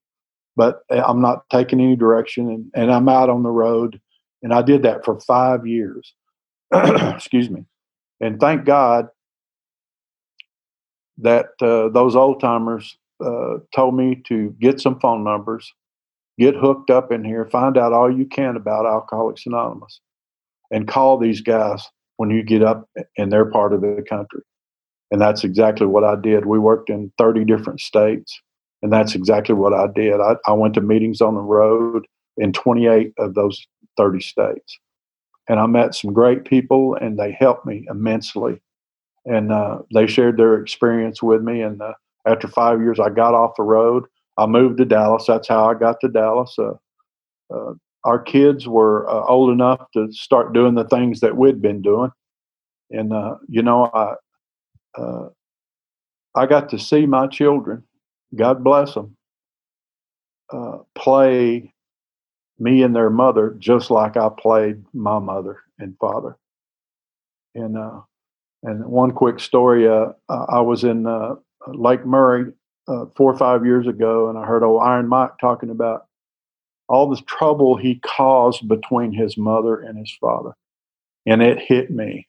But 0.57 0.81
eh, 0.91 1.01
I'm 1.05 1.21
not 1.21 1.49
taking 1.49 1.79
any 1.79 1.95
direction, 1.95 2.49
and, 2.49 2.71
and 2.75 2.91
I'm 2.91 3.07
out 3.07 3.29
on 3.29 3.43
the 3.43 3.51
road, 3.51 4.01
and 4.43 4.53
I 4.53 4.61
did 4.61 4.83
that 4.83 5.05
for 5.05 5.19
five 5.21 5.65
years 5.65 6.13
excuse 6.73 7.49
me. 7.49 7.65
And 8.19 8.39
thank 8.39 8.65
God 8.65 9.07
that 11.19 11.47
uh, 11.61 11.89
those 11.89 12.15
old 12.15 12.41
timers 12.41 12.97
uh, 13.23 13.57
told 13.73 13.95
me 13.95 14.21
to 14.27 14.55
get 14.59 14.79
some 14.79 14.99
phone 14.99 15.23
numbers, 15.23 15.73
get 16.37 16.55
hooked 16.55 16.89
up 16.89 17.11
in 17.11 17.23
here, 17.23 17.45
find 17.45 17.77
out 17.77 17.93
all 17.93 18.15
you 18.15 18.25
can 18.25 18.55
about 18.55 18.85
Alcoholics 18.85 19.45
Anonymous, 19.45 20.01
and 20.71 20.87
call 20.87 21.17
these 21.17 21.41
guys 21.41 21.87
when 22.17 22.29
you 22.29 22.43
get 22.43 22.63
up 22.63 22.89
in 23.15 23.29
their 23.29 23.45
part 23.45 23.73
of 23.73 23.81
the 23.81 24.03
country. 24.07 24.41
And 25.09 25.21
that's 25.21 25.43
exactly 25.43 25.87
what 25.87 26.03
I 26.03 26.15
did. 26.15 26.45
We 26.45 26.59
worked 26.59 26.89
in 26.89 27.11
30 27.17 27.45
different 27.45 27.79
states, 27.79 28.41
and 28.81 28.91
that's 28.93 29.15
exactly 29.15 29.55
what 29.55 29.73
I 29.73 29.87
did. 29.87 30.19
I, 30.19 30.35
I 30.45 30.53
went 30.53 30.73
to 30.75 30.81
meetings 30.81 31.21
on 31.21 31.35
the 31.35 31.41
road 31.41 32.05
in 32.37 32.53
28 32.53 33.13
of 33.17 33.33
those 33.33 33.65
30 33.97 34.21
states 34.21 34.79
and 35.47 35.59
I 35.59 35.65
met 35.65 35.95
some 35.95 36.13
great 36.13 36.45
people, 36.45 36.95
and 36.95 37.17
they 37.17 37.31
helped 37.31 37.65
me 37.65 37.85
immensely. 37.89 38.61
And 39.25 39.51
uh, 39.51 39.79
they 39.93 40.07
shared 40.07 40.37
their 40.37 40.59
experience 40.59 41.23
with 41.23 41.41
me. 41.41 41.61
And 41.61 41.81
uh, 41.81 41.93
after 42.25 42.47
five 42.47 42.79
years, 42.79 42.99
I 42.99 43.09
got 43.09 43.33
off 43.33 43.55
the 43.57 43.63
road. 43.63 44.03
I 44.37 44.45
moved 44.45 44.77
to 44.77 44.85
Dallas. 44.85 45.25
That's 45.27 45.47
how 45.47 45.69
I 45.69 45.73
got 45.73 45.99
to 46.01 46.09
Dallas. 46.09 46.55
Uh, 46.57 46.73
uh 47.53 47.73
our 48.03 48.19
kids 48.19 48.67
were 48.67 49.09
uh, 49.09 49.25
old 49.25 49.51
enough 49.51 49.85
to 49.93 50.09
start 50.13 50.53
doing 50.53 50.75
the 50.75 50.87
things 50.87 51.19
that 51.19 51.35
we'd 51.35 51.61
been 51.61 51.81
doing, 51.81 52.09
and 52.89 53.11
uh, 53.11 53.35
you 53.49 53.61
know, 53.61 53.89
I 53.93 54.13
I 56.35 56.45
got 56.45 56.69
to 56.69 56.79
see 56.79 57.05
my 57.05 57.27
children. 57.27 57.83
God 58.35 58.63
bless 58.63 58.93
them. 58.93 59.15
play 60.95 61.73
me 62.59 62.83
and 62.83 62.95
their 62.95 63.09
mother 63.09 63.55
just 63.59 63.91
like 63.91 64.17
I 64.17 64.29
played 64.29 64.83
my 64.93 65.19
mother 65.19 65.61
and 65.79 65.95
father. 65.99 66.37
And 67.55 67.77
uh, 67.77 68.01
and 68.63 68.85
one 68.85 69.11
quick 69.11 69.39
story: 69.39 69.87
uh, 69.87 70.13
I 70.29 70.61
was 70.61 70.83
in 70.83 71.07
uh, 71.07 71.35
Lake 71.67 72.05
Murray 72.05 72.51
uh, 72.87 73.05
four 73.15 73.31
or 73.31 73.37
five 73.37 73.65
years 73.65 73.87
ago, 73.87 74.29
and 74.29 74.37
I 74.37 74.45
heard 74.45 74.63
old 74.63 74.81
Iron 74.81 75.07
Mike 75.07 75.31
talking 75.39 75.69
about 75.69 76.05
all 76.89 77.09
the 77.09 77.21
trouble 77.23 77.75
he 77.75 77.99
caused 78.05 78.67
between 78.67 79.11
his 79.11 79.37
mother 79.37 79.79
and 79.79 79.97
his 79.97 80.15
father, 80.19 80.55
and 81.25 81.41
it 81.41 81.59
hit 81.59 81.91
me 81.91 82.27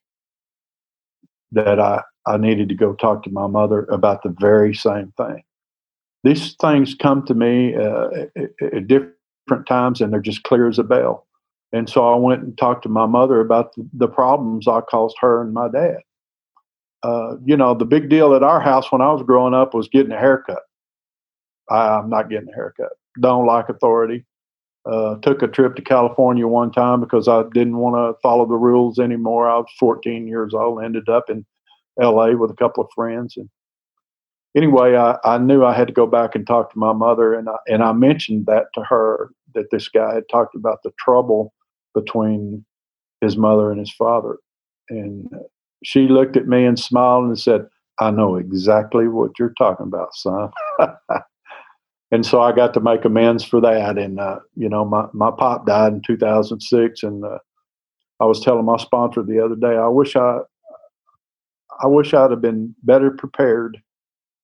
that 1.52 1.80
I 1.80 2.02
I 2.26 2.36
needed 2.36 2.68
to 2.68 2.74
go 2.74 2.94
talk 2.94 3.22
to 3.24 3.30
my 3.30 3.46
mother 3.46 3.84
about 3.84 4.22
the 4.22 4.34
very 4.38 4.74
same 4.74 5.12
thing. 5.16 5.42
These 6.24 6.54
things 6.54 6.94
come 6.94 7.24
to 7.26 7.34
me 7.34 7.74
uh, 7.74 8.08
at, 8.36 8.86
different 8.86 9.66
times 9.66 10.00
and 10.00 10.12
they're 10.12 10.20
just 10.20 10.42
clear 10.42 10.68
as 10.68 10.78
a 10.78 10.84
bell. 10.84 11.26
And 11.72 11.88
so 11.88 12.12
I 12.12 12.16
went 12.16 12.42
and 12.42 12.56
talked 12.56 12.82
to 12.84 12.88
my 12.88 13.06
mother 13.06 13.40
about 13.40 13.74
the, 13.74 13.88
the 13.92 14.08
problems 14.08 14.66
I 14.66 14.80
caused 14.80 15.16
her 15.20 15.42
and 15.42 15.52
my 15.52 15.68
dad. 15.68 15.98
Uh, 17.02 17.36
you 17.44 17.56
know, 17.56 17.74
the 17.74 17.84
big 17.84 18.08
deal 18.08 18.34
at 18.34 18.42
our 18.42 18.60
house 18.60 18.90
when 18.90 19.00
I 19.00 19.12
was 19.12 19.22
growing 19.22 19.54
up 19.54 19.74
was 19.74 19.88
getting 19.88 20.12
a 20.12 20.18
haircut. 20.18 20.62
I, 21.70 21.98
am 21.98 22.08
not 22.08 22.30
getting 22.30 22.48
a 22.48 22.54
haircut. 22.54 22.92
Don't 23.20 23.46
like 23.46 23.68
authority. 23.68 24.24
Uh, 24.90 25.16
took 25.16 25.42
a 25.42 25.48
trip 25.48 25.76
to 25.76 25.82
California 25.82 26.46
one 26.46 26.72
time 26.72 27.00
because 27.00 27.28
I 27.28 27.42
didn't 27.52 27.76
want 27.76 27.96
to 27.96 28.18
follow 28.22 28.46
the 28.46 28.56
rules 28.56 28.98
anymore. 28.98 29.48
I 29.48 29.58
was 29.58 29.66
14 29.78 30.26
years 30.26 30.54
old. 30.54 30.82
Ended 30.82 31.08
up 31.08 31.28
in 31.28 31.44
L.A. 32.00 32.36
with 32.36 32.50
a 32.50 32.56
couple 32.56 32.82
of 32.82 32.90
friends, 32.94 33.36
and 33.36 33.50
anyway, 34.56 34.96
I, 34.96 35.16
I 35.24 35.38
knew 35.38 35.64
I 35.64 35.74
had 35.74 35.88
to 35.88 35.92
go 35.92 36.06
back 36.06 36.34
and 36.34 36.46
talk 36.46 36.72
to 36.72 36.78
my 36.78 36.92
mother, 36.92 37.34
and 37.34 37.48
I, 37.48 37.56
and 37.66 37.82
I 37.82 37.92
mentioned 37.92 38.46
that 38.46 38.66
to 38.74 38.82
her 38.82 39.30
that 39.54 39.70
this 39.70 39.88
guy 39.88 40.14
had 40.14 40.28
talked 40.30 40.54
about 40.54 40.78
the 40.82 40.92
trouble 40.98 41.52
between 41.94 42.64
his 43.20 43.36
mother 43.36 43.70
and 43.70 43.80
his 43.80 43.92
father, 43.92 44.36
and 44.88 45.28
she 45.84 46.08
looked 46.08 46.36
at 46.36 46.48
me 46.48 46.64
and 46.64 46.78
smiled 46.78 47.24
and 47.24 47.38
said, 47.38 47.66
"I 48.00 48.10
know 48.10 48.36
exactly 48.36 49.08
what 49.08 49.38
you're 49.38 49.54
talking 49.58 49.86
about, 49.86 50.14
son." 50.14 50.50
and 52.10 52.24
so 52.24 52.40
I 52.40 52.52
got 52.52 52.74
to 52.74 52.80
make 52.80 53.04
amends 53.04 53.44
for 53.44 53.60
that. 53.60 53.98
And 53.98 54.20
uh, 54.20 54.40
you 54.54 54.68
know, 54.68 54.84
my 54.84 55.06
my 55.12 55.30
pop 55.30 55.66
died 55.66 55.92
in 55.94 56.02
2006, 56.02 57.02
and 57.02 57.24
uh, 57.24 57.38
I 58.20 58.24
was 58.24 58.40
telling 58.40 58.64
my 58.64 58.76
sponsor 58.76 59.22
the 59.22 59.44
other 59.44 59.56
day, 59.56 59.76
I 59.76 59.88
wish 59.88 60.16
I 60.16 60.38
I 61.82 61.86
wish 61.86 62.12
I'd 62.14 62.30
have 62.30 62.40
been 62.40 62.74
better 62.82 63.10
prepared 63.10 63.80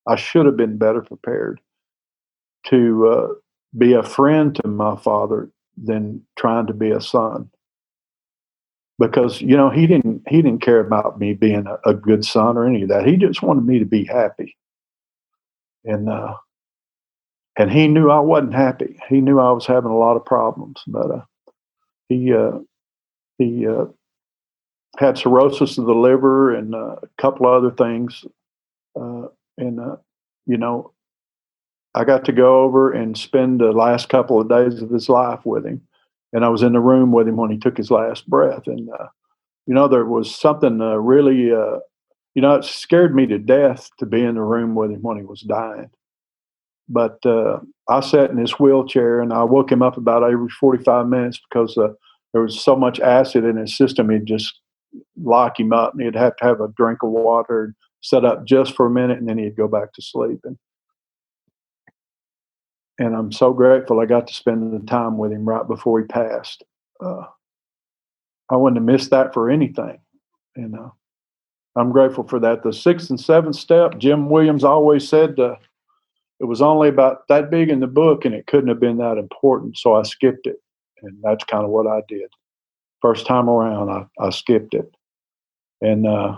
I 0.07 0.16
should 0.16 0.46
have 0.46 0.57
been 0.57 0.76
better 0.76 1.02
prepared 1.02 1.61
to 2.66 3.09
uh, 3.09 3.28
be 3.76 3.92
a 3.92 4.02
friend 4.02 4.55
to 4.57 4.68
my 4.68 4.96
father 4.96 5.50
than 5.76 6.22
trying 6.36 6.66
to 6.66 6.74
be 6.74 6.90
a 6.90 7.00
son. 7.00 7.50
Because 8.98 9.40
you 9.40 9.57
know 9.57 9.70
he 9.70 9.88
didn't 9.88 10.22
he 10.28 10.40
didn't 10.40 10.62
care 10.62 10.78
about 10.78 11.18
me 11.18 11.34
being 11.34 11.66
a, 11.66 11.90
a 11.90 11.94
good 11.94 12.24
son 12.24 12.57
or 12.57 12.64
any 12.64 12.82
of 12.82 12.88
that. 12.90 13.07
He 13.07 13.16
just 13.16 13.42
wanted 13.42 13.64
me 13.64 13.80
to 13.80 13.84
be 13.84 14.05
happy, 14.05 14.57
and 15.84 16.09
uh, 16.09 16.34
and 17.59 17.72
he 17.72 17.88
knew 17.88 18.09
I 18.09 18.20
wasn't 18.20 18.55
happy. 18.55 18.96
He 19.09 19.20
knew 19.20 19.40
I 19.40 19.50
was 19.50 19.66
having 19.66 19.90
a 19.90 19.98
lot 19.98 20.16
of 20.16 20.24
problems, 20.24 20.80
but 20.86 21.11
uh, 21.11 21.24
he 22.09 22.32
uh, 22.32 22.59
he 23.38 23.66
uh, 23.66 23.86
had 24.96 25.18
cirrhosis 25.18 25.76
of 25.76 25.86
the 25.86 25.94
liver 25.94 26.55
and 26.55 26.74
uh, 26.76 26.96
a 27.02 27.09
couple 27.18 27.46
of 27.46 27.64
other 27.64 27.74
things 27.74 28.24
and 29.59 29.80
uh, 29.80 29.96
you 30.46 30.57
know, 30.57 30.92
I 31.94 32.05
got 32.05 32.24
to 32.26 32.32
go 32.32 32.62
over 32.62 32.92
and 32.92 33.16
spend 33.16 33.61
the 33.61 33.72
last 33.72 34.09
couple 34.09 34.40
of 34.40 34.48
days 34.48 34.82
of 34.82 34.90
his 34.90 35.09
life 35.09 35.40
with 35.44 35.66
him, 35.66 35.82
and 36.32 36.44
I 36.44 36.48
was 36.48 36.62
in 36.62 36.72
the 36.72 36.80
room 36.80 37.12
with 37.12 37.28
him 37.28 37.36
when 37.36 37.50
he 37.50 37.59
took 37.59 37.76
his 37.76 37.90
last 37.90 38.28
breath, 38.28 38.66
and 38.66 38.88
uh, 38.90 39.07
you 39.66 39.74
know, 39.74 39.88
there 39.88 40.05
was 40.05 40.34
something 40.34 40.80
uh, 40.80 40.96
really, 40.96 41.52
uh, 41.52 41.78
you 42.34 42.42
know, 42.42 42.57
it 42.57 42.64
scared 42.64 43.14
me 43.14 43.26
to 43.26 43.38
death 43.38 43.90
to 43.98 44.07
be 44.07 44.22
in 44.22 44.34
the 44.34 44.42
room 44.42 44.74
with 44.74 44.90
him 44.90 45.02
when 45.02 45.16
he 45.16 45.22
was 45.22 45.40
dying. 45.40 45.90
But 46.88 47.24
uh, 47.24 47.61
I 47.88 48.00
sat 48.00 48.30
in 48.30 48.36
his 48.36 48.52
wheelchair 48.52 49.20
and 49.20 49.32
I 49.32 49.42
woke 49.42 49.72
him 49.72 49.82
up 49.82 49.96
about 49.96 50.22
every 50.22 50.50
45 50.50 51.07
minutes 51.09 51.40
because 51.48 51.78
uh, 51.78 51.88
there 52.32 52.42
was 52.42 52.61
so 52.61 52.76
much 52.76 53.00
acid 53.00 53.44
in 53.44 53.57
his 53.57 53.76
system, 53.76 54.11
he'd 54.11 54.26
just 54.26 54.61
lock 55.16 55.59
him 55.59 55.72
up 55.72 55.94
and 55.94 56.02
he'd 56.02 56.14
have 56.14 56.36
to 56.36 56.44
have 56.44 56.61
a 56.61 56.68
drink 56.76 56.98
of 57.02 57.11
water 57.11 57.74
set 58.05 58.24
up 58.24 58.44
just 58.44 58.76
for 58.76 58.86
a 58.86 58.90
minute 58.90 59.18
and 59.18 59.26
then 59.26 59.38
he'd 59.38 59.57
go 59.57 59.66
back 59.66 59.92
to 59.94 60.02
sleep. 60.02 60.40
And, 60.44 60.59
and 62.98 63.16
I'm 63.16 63.32
so 63.32 63.52
grateful 63.52 63.98
I 63.98 64.05
got 64.05 64.28
to 64.28 64.34
spend 64.34 64.74
the 64.74 64.86
time 64.86 65.16
with 65.16 65.32
him 65.32 65.46
right 65.46 65.66
before 65.66 66.00
he 66.00 66.07
passed. 66.07 66.62
Uh, 67.02 67.24
I 68.50 68.57
wouldn't 68.57 68.76
have 68.76 68.84
missed 68.84 69.11
that 69.11 69.32
for 69.32 69.50
anything. 69.50 69.98
You 70.55 70.68
know, 70.68 70.94
I'm 71.76 71.90
grateful 71.90 72.28
for 72.28 72.38
that. 72.40 72.62
The 72.62 72.74
sixth 72.74 73.09
and 73.09 73.18
seventh 73.18 73.57
step, 73.57 73.96
Jim 73.98 74.28
Williams 74.28 74.64
always 74.64 75.09
said 75.09 75.40
uh, 75.40 75.57
it 76.40 76.44
was 76.44 76.61
only 76.61 76.88
about 76.88 77.26
that 77.28 77.50
big 77.50 77.70
in 77.70 77.80
the 77.80 77.86
book 77.86 78.26
and 78.26 78.34
it 78.34 78.46
couldn't 78.46 78.68
have 78.68 78.80
been 78.80 78.98
that 78.98 79.16
important. 79.16 79.78
So 79.78 79.94
I 79.94 80.02
skipped 80.02 80.46
it. 80.46 80.57
And 81.02 81.16
that's 81.22 81.44
kind 81.44 81.64
of 81.64 81.70
what 81.70 81.86
I 81.86 82.02
did. 82.07 82.30
First 83.00 83.26
time 83.26 83.48
around, 83.48 83.88
I, 83.90 84.05
I 84.22 84.28
skipped 84.28 84.74
it. 84.74 84.94
And, 85.80 86.07
uh, 86.07 86.36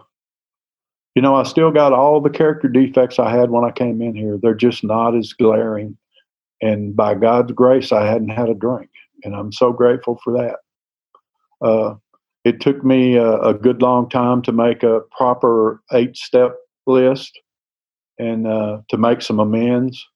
you 1.16 1.22
know, 1.22 1.34
I 1.34 1.44
still 1.44 1.70
got 1.70 1.94
all 1.94 2.20
the 2.20 2.28
character 2.28 2.68
defects 2.68 3.18
I 3.18 3.30
had 3.30 3.50
when 3.50 3.64
I 3.64 3.70
came 3.70 4.02
in 4.02 4.14
here. 4.14 4.38
They're 4.40 4.54
just 4.54 4.84
not 4.84 5.16
as 5.16 5.32
glaring. 5.32 5.96
And 6.60 6.94
by 6.94 7.14
God's 7.14 7.52
grace, 7.52 7.90
I 7.90 8.04
hadn't 8.04 8.28
had 8.28 8.50
a 8.50 8.54
drink. 8.54 8.90
And 9.24 9.34
I'm 9.34 9.50
so 9.50 9.72
grateful 9.72 10.20
for 10.22 10.34
that. 10.34 11.66
Uh, 11.66 11.94
it 12.44 12.60
took 12.60 12.84
me 12.84 13.16
a, 13.16 13.40
a, 13.40 13.54
good 13.54 13.80
long 13.80 14.10
time 14.10 14.42
to 14.42 14.52
make 14.52 14.82
a 14.82 15.00
proper 15.10 15.82
eight 15.92 16.18
step 16.18 16.54
list 16.86 17.40
and 18.18 18.46
uh, 18.46 18.82
to 18.90 18.98
make 18.98 19.22
some 19.22 19.40
amends. 19.40 20.06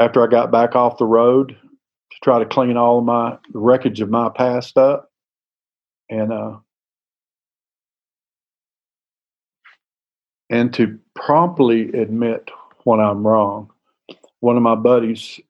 After 0.00 0.24
I 0.24 0.26
got 0.26 0.50
back 0.50 0.74
off 0.74 0.98
the 0.98 1.06
road 1.06 1.50
to 1.50 2.16
try 2.24 2.40
to 2.40 2.44
clean 2.44 2.76
all 2.76 2.98
of 2.98 3.04
my 3.04 3.38
wreckage 3.52 4.00
of 4.00 4.10
my 4.10 4.28
past 4.28 4.76
up, 4.76 5.08
and 6.10 6.32
uh, 6.32 6.56
and 10.50 10.72
to 10.74 10.98
promptly 11.14 11.90
admit 11.92 12.50
when 12.84 13.00
I'm 13.00 13.26
wrong. 13.26 13.70
One 14.40 14.56
of 14.56 14.62
my 14.62 14.74
buddies 14.74 15.40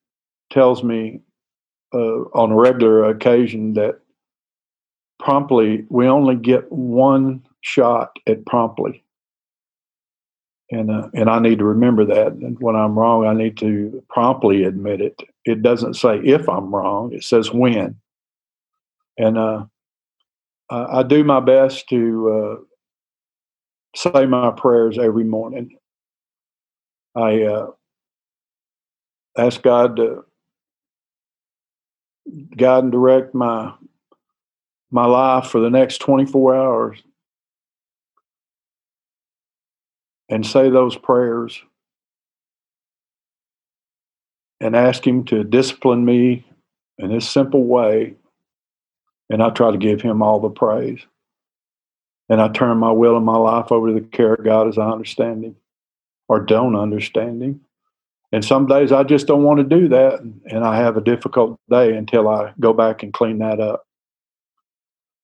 tells 0.50 0.84
me 0.84 1.20
uh, 1.92 2.22
on 2.32 2.52
a 2.52 2.56
regular 2.56 3.08
occasion 3.08 3.74
that 3.74 4.00
promptly, 5.18 5.86
we 5.88 6.06
only 6.06 6.36
get 6.36 6.70
one 6.70 7.42
shot 7.60 8.18
at 8.26 8.44
promptly. 8.46 9.02
And, 10.70 10.90
uh, 10.90 11.08
and 11.14 11.28
I 11.28 11.38
need 11.38 11.58
to 11.58 11.64
remember 11.64 12.04
that. 12.06 12.32
And 12.32 12.58
when 12.60 12.76
I'm 12.76 12.98
wrong, 12.98 13.26
I 13.26 13.34
need 13.34 13.56
to 13.58 14.02
promptly 14.08 14.64
admit 14.64 15.00
it. 15.00 15.18
It 15.44 15.62
doesn't 15.62 15.94
say 15.94 16.18
if 16.18 16.48
I'm 16.48 16.74
wrong, 16.74 17.12
it 17.12 17.24
says 17.24 17.52
when. 17.52 17.96
And 19.18 19.38
uh, 19.38 19.64
I, 20.70 21.02
do 21.02 21.22
my 21.22 21.40
best 21.40 21.88
to 21.90 22.30
uh, 22.30 22.64
say 23.94 24.26
my 24.26 24.50
prayers 24.50 24.98
every 24.98 25.24
morning. 25.24 25.76
I 27.14 27.42
uh, 27.42 27.66
ask 29.36 29.62
God 29.62 29.96
to 29.96 30.24
guide 32.56 32.84
and 32.84 32.92
direct 32.92 33.34
my 33.34 33.72
my 34.90 35.06
life 35.06 35.46
for 35.46 35.60
the 35.60 35.70
next 35.70 35.98
24 35.98 36.54
hours 36.54 37.02
and 40.28 40.46
say 40.46 40.70
those 40.70 40.96
prayers 40.96 41.60
and 44.60 44.76
ask 44.76 45.04
Him 45.04 45.24
to 45.24 45.42
discipline 45.42 46.04
me 46.04 46.46
in 46.98 47.10
this 47.10 47.28
simple 47.28 47.64
way. 47.64 48.14
And 49.30 49.42
I 49.42 49.50
try 49.50 49.72
to 49.72 49.78
give 49.78 50.00
Him 50.00 50.22
all 50.22 50.38
the 50.38 50.48
praise. 50.48 51.04
And 52.28 52.40
I 52.40 52.48
turn 52.48 52.78
my 52.78 52.90
will 52.90 53.16
and 53.16 53.26
my 53.26 53.36
life 53.36 53.70
over 53.70 53.88
to 53.88 53.94
the 53.94 54.06
care 54.06 54.34
of 54.34 54.44
God 54.44 54.68
as 54.68 54.78
I 54.78 54.90
understand 54.90 55.44
Him 55.44 55.56
or 56.28 56.40
don't 56.40 56.76
understand 56.76 57.42
Him. 57.42 57.60
And 58.32 58.44
some 58.44 58.66
days 58.66 58.90
I 58.90 59.04
just 59.04 59.26
don't 59.26 59.44
want 59.44 59.58
to 59.58 59.64
do 59.64 59.88
that. 59.88 60.20
And 60.20 60.64
I 60.64 60.76
have 60.76 60.96
a 60.96 61.02
difficult 61.02 61.58
day 61.70 61.96
until 61.96 62.28
I 62.28 62.52
go 62.58 62.72
back 62.72 63.02
and 63.02 63.12
clean 63.12 63.38
that 63.38 63.60
up 63.60 63.86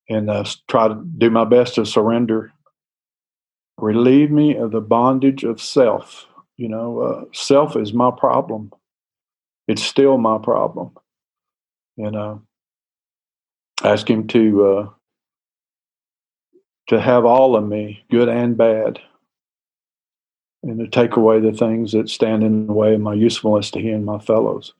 and 0.08 0.28
uh, 0.28 0.44
try 0.68 0.88
to 0.88 1.02
do 1.18 1.30
my 1.30 1.44
best 1.44 1.76
to 1.76 1.86
surrender. 1.86 2.52
Relieve 3.78 4.30
me 4.30 4.56
of 4.56 4.72
the 4.72 4.80
bondage 4.80 5.42
of 5.44 5.60
self. 5.60 6.26
You 6.56 6.68
know, 6.68 7.00
uh, 7.00 7.24
self 7.32 7.76
is 7.76 7.92
my 7.94 8.10
problem. 8.10 8.72
It's 9.66 9.82
still 9.82 10.18
my 10.18 10.38
problem. 10.38 10.90
And 11.96 12.14
uh, 12.14 12.36
ask 13.82 14.08
Him 14.08 14.26
to 14.28 14.66
uh, 14.66 14.88
to 16.90 17.00
have 17.00 17.24
all 17.24 17.56
of 17.56 17.66
me, 17.66 18.04
good 18.10 18.28
and 18.28 18.56
bad, 18.56 19.00
and 20.62 20.78
to 20.78 20.86
take 20.86 21.16
away 21.16 21.40
the 21.40 21.52
things 21.52 21.92
that 21.92 22.10
stand 22.10 22.42
in 22.42 22.66
the 22.66 22.72
way 22.72 22.94
of 22.94 23.00
my 23.00 23.14
usefulness 23.14 23.70
to 23.70 23.80
He 23.80 23.88
and 23.88 24.04
my 24.04 24.18
fellows. 24.18 24.74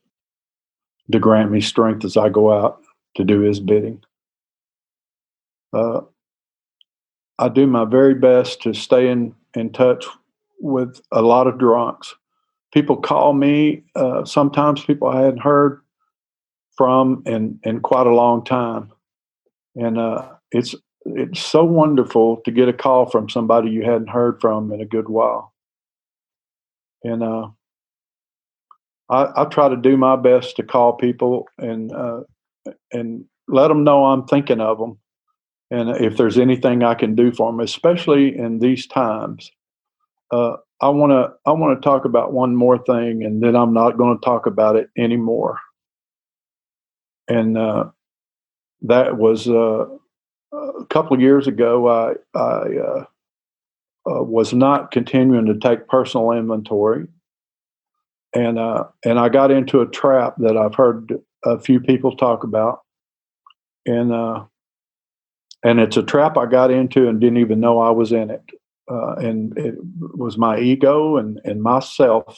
To 1.11 1.19
grant 1.19 1.51
me 1.51 1.59
strength 1.59 2.05
as 2.05 2.15
I 2.15 2.29
go 2.29 2.53
out 2.53 2.81
to 3.15 3.23
do 3.23 3.41
His 3.41 3.59
bidding 3.59 4.03
uh, 5.73 6.01
I 7.39 7.49
do 7.49 7.65
my 7.67 7.85
very 7.85 8.13
best 8.13 8.61
to 8.63 8.73
stay 8.73 9.09
in, 9.09 9.33
in 9.55 9.71
touch 9.71 10.05
with 10.59 11.01
a 11.11 11.21
lot 11.21 11.47
of 11.47 11.57
drunks. 11.57 12.15
People 12.73 12.97
call 12.97 13.33
me, 13.33 13.83
uh, 13.95 14.23
sometimes 14.25 14.85
people 14.85 15.07
I 15.07 15.21
hadn't 15.21 15.41
heard 15.41 15.81
from 16.77 17.23
in, 17.25 17.59
in 17.63 17.81
quite 17.81 18.07
a 18.07 18.13
long 18.13 18.43
time. 18.43 18.91
And 19.75 19.97
uh, 19.97 20.29
it's, 20.51 20.75
it's 21.05 21.41
so 21.41 21.63
wonderful 21.63 22.41
to 22.45 22.51
get 22.51 22.69
a 22.69 22.73
call 22.73 23.09
from 23.09 23.29
somebody 23.29 23.69
you 23.71 23.83
hadn't 23.83 24.09
heard 24.09 24.39
from 24.39 24.71
in 24.71 24.81
a 24.81 24.85
good 24.85 25.09
while. 25.09 25.53
And 27.03 27.23
uh, 27.23 27.47
I, 29.09 29.41
I, 29.41 29.45
try 29.45 29.69
to 29.69 29.75
do 29.75 29.97
my 29.97 30.15
best 30.15 30.55
to 30.57 30.63
call 30.63 30.93
people 30.93 31.47
and 31.57 31.91
uh, 31.91 32.21
and 32.91 33.25
let 33.47 33.69
them 33.69 33.83
know 33.83 34.05
I'm 34.05 34.25
thinking 34.25 34.61
of 34.61 34.77
them 34.77 34.99
and 35.71 35.89
if 35.89 36.17
there's 36.17 36.37
anything 36.37 36.83
I 36.83 36.93
can 36.93 37.15
do 37.15 37.31
for 37.31 37.49
them, 37.49 37.61
especially 37.61 38.37
in 38.37 38.59
these 38.59 38.85
times. 38.85 39.49
Uh, 40.29 40.57
I 40.81 40.89
want 40.89 41.11
to 41.11 41.33
I 41.45 41.53
want 41.53 41.81
to 41.81 41.85
talk 41.85 42.05
about 42.05 42.33
one 42.33 42.55
more 42.55 42.77
thing, 42.77 43.23
and 43.23 43.41
then 43.41 43.55
I'm 43.55 43.73
not 43.73 43.97
going 43.97 44.17
to 44.17 44.25
talk 44.25 44.45
about 44.45 44.75
it 44.75 44.89
anymore. 44.97 45.59
And 47.27 47.57
uh, 47.57 47.85
that 48.81 49.17
was 49.17 49.47
uh, 49.47 49.85
a 50.51 50.85
couple 50.89 51.15
of 51.15 51.21
years 51.21 51.47
ago. 51.47 51.87
I 51.87 52.13
I 52.37 52.77
uh, 52.77 53.05
uh, 54.09 54.23
was 54.23 54.53
not 54.53 54.91
continuing 54.91 55.45
to 55.45 55.57
take 55.57 55.87
personal 55.87 56.31
inventory, 56.31 57.07
and 58.33 58.59
uh, 58.59 58.85
and 59.05 59.19
I 59.19 59.29
got 59.29 59.51
into 59.51 59.81
a 59.81 59.87
trap 59.87 60.35
that 60.37 60.57
I've 60.57 60.75
heard 60.75 61.13
a 61.45 61.59
few 61.59 61.79
people 61.79 62.15
talk 62.15 62.43
about, 62.43 62.81
and 63.85 64.11
and 65.63 65.79
it's 65.79 65.97
a 65.97 66.03
trap 66.03 66.37
I 66.37 66.45
got 66.45 66.71
into 66.71 67.07
and 67.07 67.19
didn't 67.19 67.37
even 67.37 67.59
know 67.59 67.79
I 67.79 67.91
was 67.91 68.11
in 68.11 68.29
it. 68.29 68.43
Uh, 68.91 69.13
and 69.17 69.57
it 69.57 69.75
was 70.15 70.37
my 70.37 70.59
ego 70.59 71.17
and 71.17 71.39
and 71.43 71.61
myself. 71.61 72.37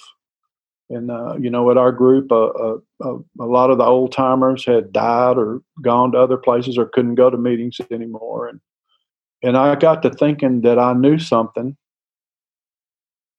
And 0.94 1.12
uh, 1.12 1.36
you 1.40 1.50
know, 1.50 1.70
at 1.72 1.78
our 1.78 1.92
group, 1.92 2.32
uh, 2.32 2.46
uh, 2.46 2.78
uh 3.04 3.18
a 3.40 3.46
lot 3.46 3.70
of 3.70 3.78
the 3.78 3.86
old 3.86 4.12
timers 4.12 4.66
had 4.66 4.92
died 4.92 5.38
or 5.38 5.62
gone 5.82 6.12
to 6.12 6.20
other 6.20 6.38
places 6.38 6.78
or 6.78 6.86
couldn't 6.86 7.16
go 7.16 7.30
to 7.30 7.38
meetings 7.38 7.80
anymore. 7.92 8.48
And 8.48 8.60
and 9.42 9.58
I 9.58 9.76
got 9.76 10.02
to 10.04 10.10
thinking 10.10 10.62
that 10.62 10.80
I 10.80 10.94
knew 10.94 11.20
something 11.20 11.76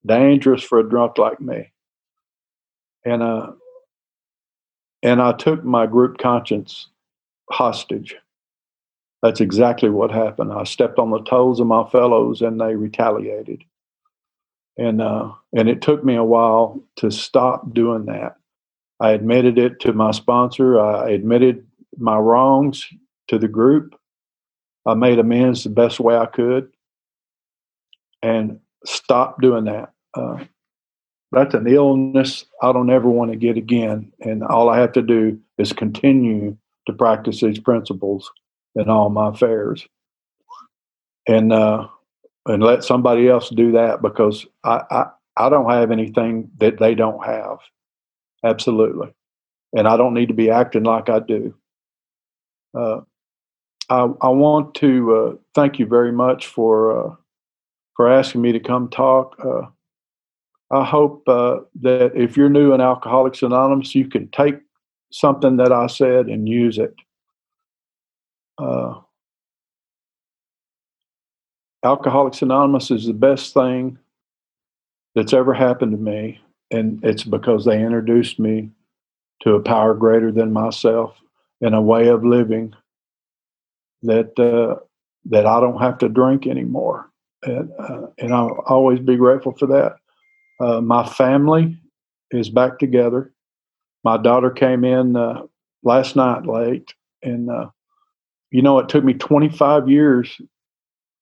dangerous 0.05 0.63
for 0.63 0.79
a 0.79 0.89
drunk 0.89 1.19
like 1.19 1.41
me. 1.41 1.73
And 3.05 3.23
uh, 3.23 3.53
and 5.03 5.23
I 5.23 5.33
took 5.33 5.65
my 5.65 5.87
group 5.87 6.19
conscience 6.19 6.89
hostage 7.51 8.17
that's 9.25 9.41
exactly 9.41 9.89
what 9.89 10.11
happened. 10.11 10.53
I 10.53 10.65
stepped 10.65 10.99
on 10.99 11.11
the 11.11 11.23
toes 11.23 11.59
of 11.59 11.67
my 11.67 11.89
fellows 11.89 12.43
and 12.43 12.61
they 12.61 12.75
retaliated. 12.75 13.65
And, 14.77 15.01
uh, 15.01 15.33
and 15.57 15.69
it 15.69 15.83
took 15.83 16.05
me 16.05 16.17
a 16.17 16.25
while 16.25 16.83
to 16.97 17.11
stop 17.11 17.73
doing 17.73 18.07
that. 18.07 18.37
I 19.01 19.11
admitted 19.11 19.59
it 19.59 19.81
to 19.81 19.93
my 19.93 20.11
sponsor. 20.11 20.81
I 20.81 21.11
admitted 21.11 21.67
my 21.97 22.17
wrongs 22.17 22.87
to 23.29 23.39
the 23.39 23.49
group. 23.49 23.95
I 24.87 24.95
made 24.95 25.19
amends 25.19 25.65
the 25.65 25.71
best 25.71 26.01
way 26.01 26.17
I 26.17 26.27
could 26.27 26.71
and 28.23 28.59
stopped 28.85 29.41
doing 29.41 29.65
that. 29.65 29.93
Uh, 30.15 30.45
that's 31.33 31.55
an 31.55 31.67
illness 31.67 32.45
I 32.63 32.73
don't 32.73 32.91
ever 32.91 33.09
want 33.09 33.31
to 33.33 33.37
get 33.37 33.57
again. 33.57 34.13
And 34.21 34.43
all 34.45 34.69
I 34.69 34.79
have 34.79 34.93
to 34.93 35.03
do 35.03 35.39
is 35.59 35.73
continue 35.73 36.57
to 36.87 36.93
practice 36.93 37.41
these 37.41 37.59
principles 37.59 38.31
in 38.77 38.89
all 38.89 39.11
my 39.11 39.31
affairs. 39.31 39.87
And 41.27 41.53
uh, 41.53 41.89
and 42.47 42.63
let 42.63 42.85
somebody 42.85 43.29
else 43.29 43.49
do 43.51 43.73
that 43.73 44.03
because 44.03 44.47
I, 44.65 44.83
I, 44.91 45.07
I 45.37 45.49
don't 45.49 45.71
have 45.71 45.91
anything 45.91 46.51
that 46.59 46.79
they 46.79 46.95
don't 46.95 47.25
have. 47.25 47.59
Absolutely. 48.45 49.15
And 49.77 49.89
I 49.89 49.97
don't 49.97 50.15
need 50.15 50.29
to 50.29 50.35
be 50.35 50.51
acting 50.51 50.85
like 50.85 51.09
I 51.09 51.21
do. 51.21 51.55
Uh, 52.77 53.01
I, 53.89 54.09
I 54.21 54.29
want 54.29 54.75
to 54.77 55.17
uh, 55.17 55.35
thank 55.55 55.79
you 55.79 55.87
very 55.87 56.13
much 56.13 56.47
for 56.47 57.07
uh, 57.07 57.15
for 57.97 58.11
asking 58.11 58.43
me 58.43 58.53
to 58.53 58.61
come 58.61 58.89
talk. 58.89 59.37
Uh, 59.45 59.63
I 60.71 60.85
hope 60.85 61.23
uh, 61.29 61.61
that 61.83 62.13
if 62.15 62.37
you're 62.37 62.49
new 62.49 62.73
in 62.73 62.81
Alcoholics 62.81 63.43
Anonymous, 63.43 63.95
you 63.95 64.09
can 64.09 64.29
take 64.29 64.57
something 65.13 65.57
that 65.59 65.73
I 65.73 65.87
said 65.87 66.27
and 66.27 66.49
use 66.49 66.79
it. 66.79 66.95
Alcoholics 71.85 72.41
Anonymous 72.41 72.91
is 72.91 73.07
the 73.07 73.13
best 73.13 73.53
thing 73.53 73.99
that's 75.15 75.35
ever 75.35 75.53
happened 75.53 75.93
to 75.93 75.99
me, 75.99 76.41
and 76.71 77.05
it's 77.05 77.25
because 77.25 77.65
they 77.65 77.83
introduced 77.83 78.39
me 78.39 78.71
to 79.43 79.55
a 79.55 79.61
power 79.61 79.95
greater 79.95 80.33
than 80.33 80.53
myself 80.53 81.17
and 81.61 81.75
a 81.75 81.81
way 81.81 82.09
of 82.09 82.25
living 82.25 82.75
that 84.03 84.39
uh, 84.39 84.81
that 85.27 85.47
I 85.47 85.61
don't 85.61 85.81
have 85.81 85.99
to 85.99 86.09
drink 86.09 86.47
anymore, 86.47 87.11
and 87.43 87.71
uh, 87.79 88.07
and 88.19 88.33
I'll 88.33 88.63
always 88.67 89.01
be 89.01 89.17
grateful 89.17 89.53
for 89.53 89.67
that. 89.67 89.97
Uh, 90.61 90.81
my 90.81 91.07
family 91.07 91.79
is 92.31 92.49
back 92.49 92.79
together. 92.79 93.33
My 94.05 94.17
daughter 94.17 94.51
came 94.51 94.85
in 94.85 95.17
uh, 95.17 95.43
last 95.83 96.17
night 96.17 96.47
late, 96.47 96.95
and 97.23 97.51
uh, 97.51 97.69
you 98.51 98.63
know 98.63 98.79
it 98.79 98.89
took 98.89 99.05
me 99.05 99.15
25 99.15 99.89
years, 99.89 100.41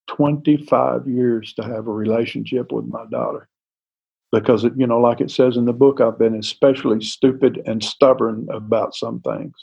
25 0.08 1.08
years 1.08 1.52
to 1.54 1.62
have 1.62 1.86
a 1.86 1.92
relationship 1.92 2.72
with 2.72 2.86
my 2.86 3.04
daughter 3.10 3.48
because 4.30 4.64
you 4.76 4.86
know, 4.86 4.98
like 4.98 5.20
it 5.20 5.30
says 5.30 5.56
in 5.56 5.66
the 5.66 5.72
book, 5.72 6.00
I've 6.00 6.18
been 6.18 6.34
especially 6.34 7.02
stupid 7.02 7.62
and 7.66 7.84
stubborn 7.84 8.48
about 8.50 8.94
some 8.94 9.20
things 9.20 9.54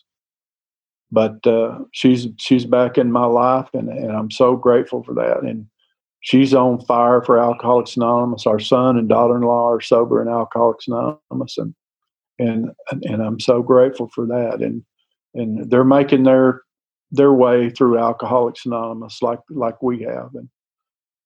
but 1.11 1.45
uh, 1.47 1.79
she's 1.91 2.27
she's 2.37 2.65
back 2.65 2.97
in 2.97 3.11
my 3.11 3.25
life, 3.25 3.69
and, 3.73 3.89
and 3.89 4.11
I'm 4.11 4.31
so 4.31 4.55
grateful 4.55 5.03
for 5.03 5.13
that. 5.15 5.39
And 5.39 5.67
she's 6.21 6.53
on 6.53 6.85
fire 6.85 7.21
for 7.21 7.39
Alcoholics 7.39 7.95
Anonymous. 7.95 8.45
Our 8.45 8.59
son 8.59 8.97
and 8.97 9.09
daughter-in-law 9.09 9.69
are 9.73 9.81
sober 9.81 10.21
in 10.21 10.27
Alcoholics 10.27 10.87
Anonymous, 10.87 11.57
and 11.57 11.73
and 12.37 12.71
and 13.03 13.23
I'm 13.23 13.39
so 13.39 13.63
grateful 13.63 14.09
for 14.13 14.25
that. 14.27 14.61
And 14.61 14.83
and 15.33 15.69
they're 15.69 15.83
making 15.83 16.23
their 16.23 16.61
their 17.11 17.33
way 17.33 17.69
through 17.69 17.97
Alcoholics 17.97 18.65
Anonymous 18.65 19.21
like 19.21 19.39
like 19.49 19.81
we 19.81 20.03
have, 20.03 20.29
and 20.35 20.49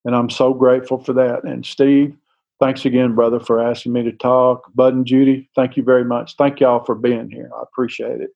and 0.05 0.15
I'm 0.15 0.29
so 0.29 0.53
grateful 0.53 0.97
for 0.97 1.13
that. 1.13 1.43
And 1.43 1.65
Steve, 1.65 2.15
thanks 2.59 2.85
again, 2.85 3.15
brother, 3.15 3.39
for 3.39 3.61
asking 3.61 3.93
me 3.93 4.03
to 4.03 4.11
talk. 4.11 4.71
Bud 4.75 4.93
and 4.93 5.05
Judy, 5.05 5.49
thank 5.55 5.77
you 5.77 5.83
very 5.83 6.05
much. 6.05 6.35
Thank 6.37 6.59
y'all 6.59 6.83
for 6.83 6.95
being 6.95 7.29
here. 7.29 7.49
I 7.57 7.63
appreciate 7.63 8.21
it. 8.21 8.31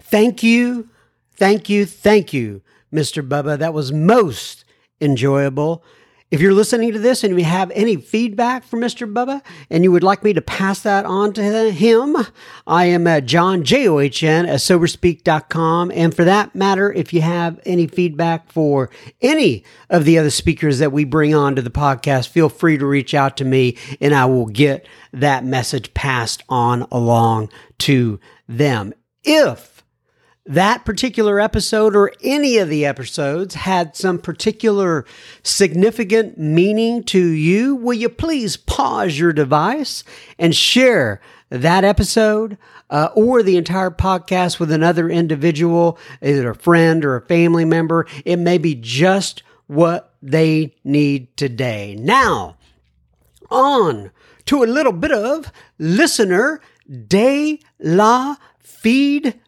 Thank 0.00 0.42
you, 0.42 0.88
thank 1.32 1.68
you, 1.68 1.86
thank 1.86 2.32
you, 2.32 2.62
Mr. 2.92 3.26
Bubba. 3.26 3.58
That 3.58 3.74
was 3.74 3.92
most 3.92 4.64
enjoyable. 5.00 5.82
If 6.28 6.40
you're 6.40 6.52
listening 6.52 6.92
to 6.92 6.98
this 6.98 7.22
and 7.22 7.38
you 7.38 7.44
have 7.44 7.70
any 7.70 7.94
feedback 7.94 8.64
for 8.64 8.80
Mr. 8.80 9.10
Bubba 9.10 9.42
and 9.70 9.84
you 9.84 9.92
would 9.92 10.02
like 10.02 10.24
me 10.24 10.32
to 10.32 10.42
pass 10.42 10.80
that 10.80 11.04
on 11.04 11.32
to 11.34 11.70
him, 11.70 12.16
I 12.66 12.86
am 12.86 13.06
at 13.06 13.26
John, 13.26 13.62
J 13.62 13.86
O 13.86 14.00
H 14.00 14.24
N, 14.24 14.44
at 14.44 14.58
Soberspeak.com. 14.58 15.92
And 15.94 16.12
for 16.12 16.24
that 16.24 16.52
matter, 16.52 16.92
if 16.92 17.12
you 17.12 17.20
have 17.20 17.60
any 17.64 17.86
feedback 17.86 18.50
for 18.50 18.90
any 19.22 19.62
of 19.88 20.04
the 20.04 20.18
other 20.18 20.30
speakers 20.30 20.80
that 20.80 20.90
we 20.90 21.04
bring 21.04 21.32
on 21.32 21.54
to 21.54 21.62
the 21.62 21.70
podcast, 21.70 22.26
feel 22.26 22.48
free 22.48 22.76
to 22.76 22.86
reach 22.86 23.14
out 23.14 23.36
to 23.36 23.44
me 23.44 23.76
and 24.00 24.12
I 24.12 24.24
will 24.24 24.46
get 24.46 24.88
that 25.12 25.44
message 25.44 25.94
passed 25.94 26.42
on 26.48 26.88
along 26.90 27.50
to 27.78 28.18
them. 28.48 28.92
If 29.22 29.75
that 30.46 30.84
particular 30.84 31.40
episode 31.40 31.96
or 31.96 32.12
any 32.22 32.58
of 32.58 32.68
the 32.68 32.86
episodes 32.86 33.54
had 33.54 33.96
some 33.96 34.18
particular 34.18 35.04
significant 35.42 36.38
meaning 36.38 37.02
to 37.04 37.20
you, 37.20 37.74
will 37.74 37.94
you 37.94 38.08
please 38.08 38.56
pause 38.56 39.18
your 39.18 39.32
device 39.32 40.04
and 40.38 40.54
share 40.54 41.20
that 41.50 41.84
episode 41.84 42.56
uh, 42.90 43.08
or 43.14 43.42
the 43.42 43.56
entire 43.56 43.90
podcast 43.90 44.60
with 44.60 44.70
another 44.70 45.08
individual, 45.08 45.98
either 46.22 46.50
a 46.50 46.54
friend 46.54 47.04
or 47.04 47.16
a 47.16 47.26
family 47.26 47.64
member? 47.64 48.06
It 48.24 48.36
may 48.36 48.58
be 48.58 48.74
just 48.76 49.42
what 49.66 50.14
they 50.22 50.76
need 50.84 51.36
today. 51.36 51.96
Now, 51.98 52.56
on 53.50 54.12
to 54.46 54.62
a 54.62 54.66
little 54.66 54.92
bit 54.92 55.10
of 55.10 55.50
listener 55.78 56.60
de 57.08 57.60
la 57.80 58.36
feed 58.60 59.40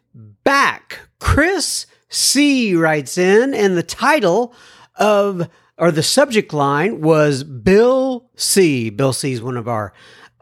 back. 0.49 1.01
Chris 1.19 1.85
C 2.09 2.73
writes 2.73 3.19
in, 3.19 3.53
and 3.53 3.77
the 3.77 3.83
title 3.83 4.51
of 4.95 5.47
or 5.77 5.91
the 5.91 6.01
subject 6.01 6.53
line 6.53 7.01
was 7.01 7.43
Bill 7.43 8.27
C. 8.35 8.89
Bill 8.89 9.13
C 9.13 9.33
is 9.33 9.43
one 9.43 9.57
of 9.57 9.67
our 9.67 9.93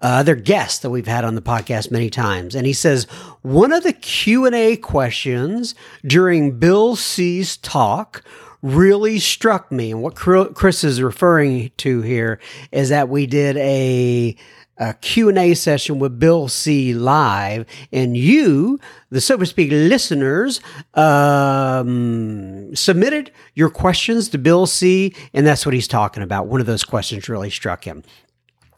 uh, 0.01 0.23
other 0.23 0.35
guests 0.35 0.79
that 0.79 0.91
we've 0.91 1.07
had 1.07 1.25
on 1.25 1.35
the 1.35 1.41
podcast 1.41 1.91
many 1.91 2.09
times, 2.09 2.55
and 2.55 2.65
he 2.65 2.71
says 2.71 3.03
one 3.41 3.73
of 3.73 3.83
the 3.83 3.91
Q 3.91 4.45
and 4.45 4.55
A 4.55 4.77
questions 4.77 5.75
during 6.05 6.57
Bill 6.57 6.95
C's 6.95 7.57
talk 7.57 8.23
really 8.61 9.19
struck 9.19 9.69
me, 9.73 9.91
and 9.91 10.01
what 10.01 10.15
Chris 10.15 10.85
is 10.85 11.01
referring 11.01 11.71
to 11.79 12.01
here 12.01 12.39
is 12.71 12.87
that 12.87 13.09
we 13.09 13.27
did 13.27 13.57
a 13.57 14.37
a 14.79 14.93
Q&A 14.95 15.53
session 15.53 15.99
with 15.99 16.19
Bill 16.19 16.47
C 16.47 16.93
live 16.93 17.65
and 17.91 18.15
you, 18.15 18.79
the 19.09 19.21
Sober 19.21 19.45
Speak 19.45 19.71
listeners, 19.71 20.61
um, 20.93 22.75
submitted 22.75 23.31
your 23.55 23.69
questions 23.69 24.29
to 24.29 24.37
Bill 24.37 24.65
C 24.65 25.13
and 25.33 25.45
that's 25.45 25.65
what 25.65 25.73
he's 25.73 25.87
talking 25.87 26.23
about. 26.23 26.47
One 26.47 26.61
of 26.61 26.67
those 26.67 26.83
questions 26.83 27.29
really 27.29 27.49
struck 27.49 27.83
him. 27.83 28.03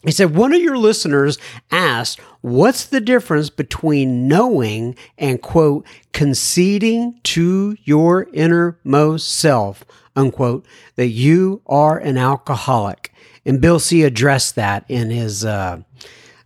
He 0.04 0.12
said, 0.12 0.34
one 0.34 0.54
of 0.54 0.62
your 0.62 0.78
listeners 0.78 1.36
asked, 1.70 2.20
what's 2.40 2.86
the 2.86 3.02
difference 3.02 3.50
between 3.50 4.26
knowing 4.26 4.96
and 5.18 5.42
quote, 5.42 5.86
conceding 6.14 7.20
to 7.24 7.76
your 7.84 8.26
innermost 8.32 9.28
self, 9.28 9.84
unquote, 10.16 10.64
that 10.96 11.08
you 11.08 11.60
are 11.66 11.98
an 11.98 12.16
alcoholic? 12.16 13.12
And 13.44 13.60
Bill 13.60 13.78
C 13.78 14.02
addressed 14.02 14.54
that 14.54 14.86
in 14.88 15.10
his, 15.10 15.44
uh, 15.44 15.82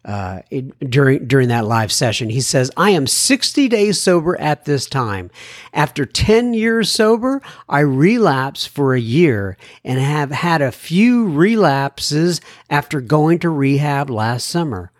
uh, 0.05 0.40
during 0.80 1.26
during 1.26 1.48
that 1.48 1.66
live 1.66 1.90
session. 1.90 2.28
He 2.30 2.40
says, 2.40 2.70
"I 2.76 2.90
am 2.90 3.07
60 3.07 3.68
days 3.68 4.00
sober 4.00 4.38
at 4.40 4.64
this 4.64 4.86
time. 4.86 5.30
After 5.72 6.05
10 6.05 6.55
years 6.55 6.90
sober, 6.90 7.40
I 7.68 7.80
relapsed 7.80 8.68
for 8.68 8.94
a 8.94 9.00
year 9.00 9.57
and 9.84 9.98
have 9.98 10.30
had 10.30 10.61
a 10.61 10.72
few 10.72 11.26
relapses 11.26 12.40
after 12.68 13.00
going 13.00 13.38
to 13.40 13.50
rehab 13.50 14.11
last 14.11 14.46
summer." 14.46 14.90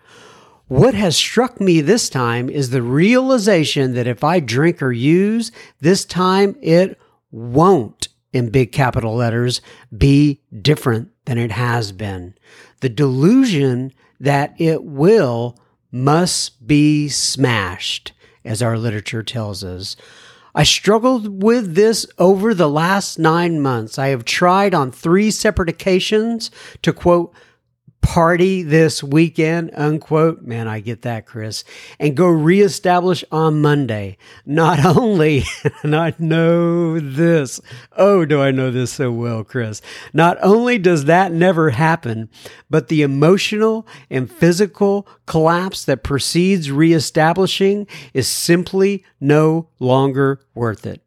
What 0.67 0.95
has 0.95 1.15
struck 1.15 1.61
me 1.61 1.83
this 1.83 2.09
time 2.09 2.49
is 2.49 2.71
the 2.71 2.83
realization 2.83 3.93
that 3.95 4.07
if 4.07 4.25
I 4.25 4.41
drink 4.41 4.83
or 4.83 4.93
use, 4.93 5.53
this 5.81 6.07
time 6.07 6.57
it 6.63 6.99
won't, 7.31 8.09
in 8.33 8.49
big 8.49 8.73
capital 8.73 9.15
letters, 9.15 9.61
be 9.97 10.41
different 10.63 11.11
than 11.27 11.37
it 11.37 11.51
has 11.51 11.93
been. 11.93 12.35
The 12.81 12.89
delusion 12.89 13.93
that 14.21 14.55
it 14.59 14.85
will 14.85 15.59
must 15.91 16.67
be 16.67 17.09
smashed, 17.09 18.13
as 18.45 18.63
our 18.63 18.77
literature 18.77 19.23
tells 19.23 19.63
us. 19.63 19.97
I 20.55 20.63
struggled 20.63 21.43
with 21.43 21.75
this 21.75 22.07
over 22.19 22.55
the 22.55 22.69
last 22.69 23.19
nine 23.19 23.61
months. 23.61 23.99
I 23.99 24.09
have 24.09 24.25
tried 24.25 24.75
on 24.75 24.93
three 24.93 25.31
separate 25.31 25.69
occasions 25.69 26.51
to 26.83 26.93
quote, 26.93 27.35
party 28.05 28.63
this 28.63 29.03
weekend, 29.03 29.71
unquote. 29.75 30.43
Man, 30.43 30.69
I 30.69 30.81
get 30.81 31.03
that, 31.03 31.27
Chris. 31.27 31.65
And 31.99 32.17
go 32.17 32.29
reestablish 32.29 33.25
on 33.33 33.63
Monday. 33.63 34.19
Not 34.45 34.85
only, 34.97 35.45
and 35.83 35.97
I 35.97 36.15
know 36.19 37.01
this. 37.01 37.61
Oh, 37.97 38.25
do 38.25 38.41
I 38.41 38.51
know 38.51 38.71
this 38.71 38.93
so 38.93 39.11
well, 39.11 39.43
Chris? 39.43 39.81
Not 40.13 40.37
only 40.43 40.79
does 40.79 41.07
that 41.07 41.33
never 41.33 41.71
happen, 41.71 42.29
but 42.69 42.89
the 42.89 43.03
emotional 43.03 43.87
and 44.11 44.31
physical 44.31 45.09
collapse 45.27 45.85
that 45.87 46.05
precedes 46.05 46.71
reestablishing 46.71 47.87
is 48.13 48.29
simply 48.29 49.05
no 49.19 49.69
longer 49.81 50.41
worth 50.55 50.87
it. 50.87 51.04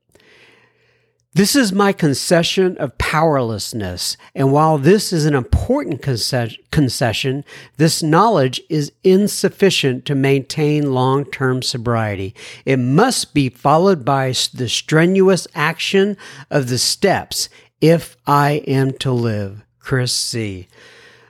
This 1.37 1.55
is 1.55 1.71
my 1.71 1.93
concession 1.93 2.79
of 2.79 2.97
powerlessness. 2.97 4.17
And 4.33 4.51
while 4.51 4.79
this 4.79 5.13
is 5.13 5.27
an 5.27 5.35
important 5.35 6.01
concession, 6.01 7.45
this 7.77 8.01
knowledge 8.01 8.59
is 8.71 8.91
insufficient 9.03 10.03
to 10.05 10.15
maintain 10.15 10.93
long 10.93 11.25
term 11.25 11.61
sobriety. 11.61 12.33
It 12.65 12.77
must 12.77 13.35
be 13.35 13.49
followed 13.49 14.03
by 14.03 14.33
the 14.51 14.67
strenuous 14.67 15.47
action 15.53 16.17
of 16.49 16.69
the 16.69 16.79
steps 16.79 17.49
if 17.81 18.17
I 18.25 18.63
am 18.67 18.93
to 18.93 19.11
live. 19.11 19.63
Chris 19.77 20.13
C. 20.13 20.67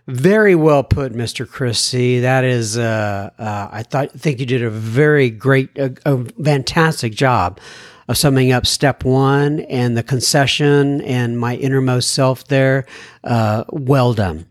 Very 0.07 0.55
well 0.55 0.85
put, 0.85 1.11
Mr. 1.11 1.45
Chris 1.45 1.81
C. 1.81 2.21
That 2.21 2.45
is, 2.45 2.77
uh, 2.77 3.31
uh, 3.37 3.67
I 3.69 3.83
thought, 3.83 4.11
think 4.11 4.39
you 4.39 4.45
did 4.45 4.63
a 4.63 4.69
very 4.69 5.29
great, 5.29 5.77
a, 5.77 5.93
a 6.05 6.23
fantastic 6.23 7.11
job 7.13 7.59
of 8.07 8.17
summing 8.17 8.51
up 8.51 8.65
step 8.65 9.03
one 9.03 9.59
and 9.61 9.97
the 9.97 10.03
concession 10.03 11.01
and 11.01 11.39
my 11.39 11.55
innermost 11.55 12.11
self 12.11 12.47
there. 12.47 12.85
Uh, 13.23 13.63
well 13.69 14.13
done. 14.13 14.45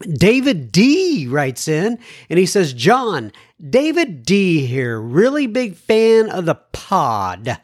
David 0.00 0.72
D 0.72 1.26
writes 1.28 1.68
in 1.68 1.98
and 2.30 2.38
he 2.38 2.46
says, 2.46 2.72
John, 2.72 3.32
David 3.68 4.24
D 4.24 4.64
here, 4.66 4.98
really 4.98 5.46
big 5.46 5.76
fan 5.76 6.30
of 6.30 6.46
the 6.46 6.54
pod. 6.54 7.58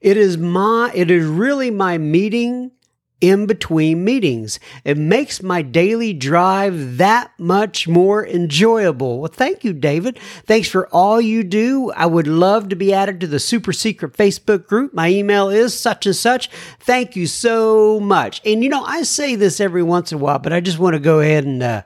It 0.00 0.16
is 0.16 0.36
my, 0.36 0.92
it 0.94 1.10
is 1.10 1.24
really 1.24 1.70
my 1.70 1.96
meeting 1.96 2.72
in 3.20 3.46
between 3.46 4.04
meetings. 4.04 4.60
It 4.84 4.96
makes 4.96 5.42
my 5.42 5.62
daily 5.62 6.12
drive 6.12 6.98
that 6.98 7.32
much 7.38 7.88
more 7.88 8.26
enjoyable. 8.26 9.20
Well, 9.20 9.30
thank 9.32 9.64
you, 9.64 9.72
David. 9.72 10.18
Thanks 10.46 10.68
for 10.68 10.86
all 10.88 11.20
you 11.20 11.42
do. 11.42 11.90
I 11.92 12.06
would 12.06 12.28
love 12.28 12.68
to 12.68 12.76
be 12.76 12.92
added 12.92 13.20
to 13.20 13.26
the 13.26 13.40
super 13.40 13.72
secret 13.72 14.12
Facebook 14.12 14.66
group. 14.66 14.94
My 14.94 15.08
email 15.08 15.48
is 15.48 15.78
such 15.78 16.06
and 16.06 16.16
such. 16.16 16.48
Thank 16.80 17.16
you 17.16 17.26
so 17.26 17.98
much. 18.00 18.40
And 18.44 18.62
you 18.62 18.70
know, 18.70 18.84
I 18.84 19.02
say 19.02 19.34
this 19.34 19.60
every 19.60 19.82
once 19.82 20.12
in 20.12 20.18
a 20.18 20.20
while, 20.20 20.38
but 20.38 20.52
I 20.52 20.60
just 20.60 20.78
want 20.78 20.94
to 20.94 21.00
go 21.00 21.20
ahead 21.20 21.44
and, 21.44 21.62
uh, 21.62 21.82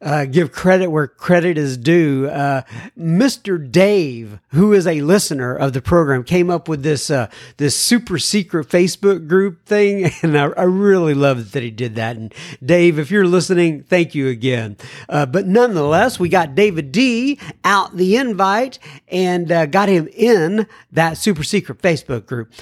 uh, 0.00 0.24
give 0.26 0.52
credit 0.52 0.90
where 0.90 1.08
credit 1.08 1.58
is 1.58 1.76
due. 1.76 2.28
Uh, 2.28 2.62
Mr. 2.96 3.70
Dave, 3.70 4.38
who 4.48 4.72
is 4.72 4.86
a 4.86 5.00
listener 5.00 5.54
of 5.54 5.72
the 5.72 5.82
program, 5.82 6.22
came 6.22 6.50
up 6.50 6.68
with 6.68 6.82
this 6.82 7.10
uh, 7.10 7.28
this 7.56 7.76
super 7.76 8.18
secret 8.18 8.68
Facebook 8.68 9.26
group 9.26 9.64
thing, 9.64 10.10
and 10.22 10.38
I, 10.38 10.46
I, 10.50 10.62
really 10.62 11.14
love 11.14 11.52
that 11.52 11.62
he 11.62 11.70
did 11.70 11.96
that. 11.96 12.16
And 12.16 12.32
Dave, 12.64 12.98
if 12.98 13.10
you're 13.10 13.26
listening, 13.26 13.82
thank 13.82 14.14
you 14.14 14.28
again. 14.28 14.76
Uh, 15.08 15.26
but 15.26 15.46
nonetheless, 15.46 16.20
we 16.20 16.28
got 16.28 16.54
David 16.54 16.92
D 16.92 17.38
out 17.64 17.96
the 17.96 18.16
invite 18.16 18.78
and 19.08 19.50
uh, 19.50 19.66
got 19.66 19.88
him 19.88 20.08
in 20.14 20.66
that 20.92 21.18
super 21.18 21.42
secret 21.42 21.82
Facebook 21.82 22.26
group. 22.26 22.52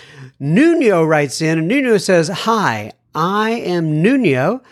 Nuno 0.41 1.05
writes 1.05 1.43
in, 1.43 1.59
and 1.59 1.68
Nuno 1.68 1.99
says, 1.99 2.28
"Hi, 2.28 2.93
I 3.14 3.51
am 3.51 4.01
Nuno." 4.01 4.62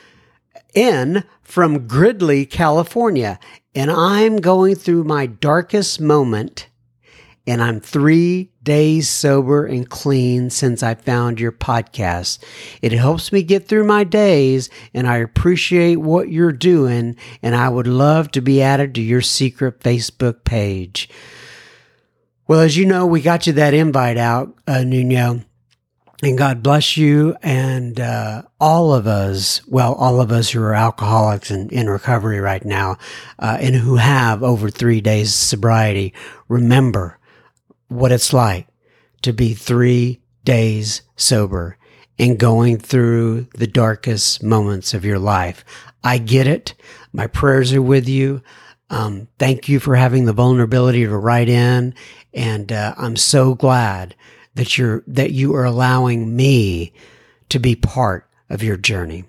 N 0.74 1.22
from 1.44 1.86
Gridley, 1.86 2.46
California, 2.46 3.38
and 3.74 3.90
I'm 3.90 4.38
going 4.38 4.74
through 4.74 5.04
my 5.04 5.26
darkest 5.26 6.00
moment, 6.00 6.68
and 7.46 7.62
I'm 7.62 7.80
three 7.80 8.50
days 8.62 9.08
sober 9.08 9.66
and 9.66 9.88
clean 9.88 10.48
since 10.48 10.82
I 10.82 10.94
found 10.94 11.38
your 11.38 11.52
podcast. 11.52 12.42
It 12.80 12.92
helps 12.92 13.30
me 13.30 13.42
get 13.42 13.68
through 13.68 13.84
my 13.84 14.02
days, 14.02 14.70
and 14.94 15.06
I 15.06 15.18
appreciate 15.18 15.96
what 15.96 16.30
you're 16.30 16.52
doing, 16.52 17.16
and 17.42 17.54
I 17.54 17.68
would 17.68 17.86
love 17.86 18.30
to 18.32 18.40
be 18.40 18.62
added 18.62 18.94
to 18.94 19.02
your 19.02 19.20
secret 19.20 19.80
Facebook 19.80 20.44
page. 20.44 21.10
Well, 22.48 22.60
as 22.60 22.76
you 22.76 22.86
know, 22.86 23.06
we 23.06 23.20
got 23.20 23.46
you 23.46 23.52
that 23.54 23.74
invite 23.74 24.18
out, 24.18 24.58
uh, 24.66 24.82
Nuno. 24.82 25.42
And 26.22 26.38
God 26.38 26.62
bless 26.62 26.96
you 26.96 27.36
and 27.42 27.98
uh, 27.98 28.42
all 28.60 28.94
of 28.94 29.06
us, 29.06 29.66
well, 29.66 29.94
all 29.94 30.20
of 30.20 30.30
us 30.30 30.50
who 30.50 30.62
are 30.62 30.74
alcoholics 30.74 31.50
and 31.50 31.70
in 31.72 31.88
recovery 31.90 32.40
right 32.40 32.64
now 32.64 32.98
uh, 33.38 33.58
and 33.60 33.74
who 33.74 33.96
have 33.96 34.42
over 34.42 34.70
three 34.70 35.00
days 35.00 35.34
sobriety, 35.34 36.14
remember 36.48 37.18
what 37.88 38.12
it's 38.12 38.32
like 38.32 38.68
to 39.22 39.32
be 39.32 39.54
three 39.54 40.22
days 40.44 41.02
sober 41.16 41.76
and 42.18 42.38
going 42.38 42.78
through 42.78 43.48
the 43.54 43.66
darkest 43.66 44.42
moments 44.42 44.94
of 44.94 45.04
your 45.04 45.18
life. 45.18 45.64
I 46.04 46.18
get 46.18 46.46
it. 46.46 46.74
My 47.12 47.26
prayers 47.26 47.72
are 47.72 47.82
with 47.82 48.08
you. 48.08 48.42
Um, 48.88 49.28
thank 49.38 49.68
you 49.68 49.80
for 49.80 49.96
having 49.96 50.26
the 50.26 50.32
vulnerability 50.32 51.04
to 51.04 51.16
write 51.16 51.48
in. 51.48 51.94
And 52.32 52.70
uh, 52.70 52.94
I'm 52.96 53.16
so 53.16 53.54
glad 53.54 54.14
that 54.54 54.78
you're 54.78 55.02
that 55.06 55.32
you 55.32 55.54
are 55.54 55.64
allowing 55.64 56.34
me 56.34 56.92
to 57.48 57.58
be 57.58 57.74
part 57.74 58.28
of 58.48 58.62
your 58.62 58.76
journey. 58.76 59.24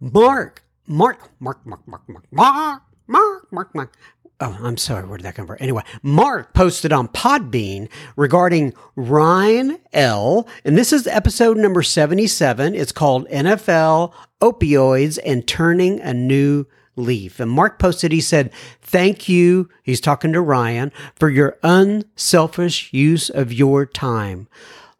Mark, 0.00 0.64
Mark, 0.86 1.30
Mark, 1.38 1.66
Mark, 1.66 1.86
Mark, 1.86 2.02
Mark, 2.08 2.24
Mark, 2.32 2.82
Mark, 3.06 3.52
Mark, 3.52 3.74
Mark. 3.74 3.94
Oh, 4.40 4.58
I'm 4.60 4.76
sorry. 4.76 5.06
Where 5.06 5.18
did 5.18 5.24
that 5.24 5.36
come 5.36 5.46
from? 5.46 5.58
Anyway, 5.60 5.84
Mark 6.02 6.52
posted 6.52 6.92
on 6.92 7.06
Podbean 7.06 7.88
regarding 8.16 8.74
Ryan 8.96 9.78
L. 9.92 10.48
And 10.64 10.76
this 10.76 10.92
is 10.92 11.06
episode 11.06 11.56
number 11.56 11.84
77. 11.84 12.74
It's 12.74 12.90
called 12.90 13.28
NFL, 13.28 14.12
Opioids, 14.40 15.20
and 15.24 15.46
Turning 15.46 16.00
a 16.00 16.12
New 16.12 16.66
leaf. 16.96 17.40
And 17.40 17.50
Mark 17.50 17.78
posted, 17.78 18.12
he 18.12 18.20
said, 18.20 18.52
Thank 18.80 19.28
you, 19.28 19.68
he's 19.82 20.00
talking 20.00 20.32
to 20.32 20.40
Ryan, 20.40 20.92
for 21.16 21.30
your 21.30 21.58
unselfish 21.62 22.92
use 22.92 23.30
of 23.30 23.52
your 23.52 23.86
time. 23.86 24.48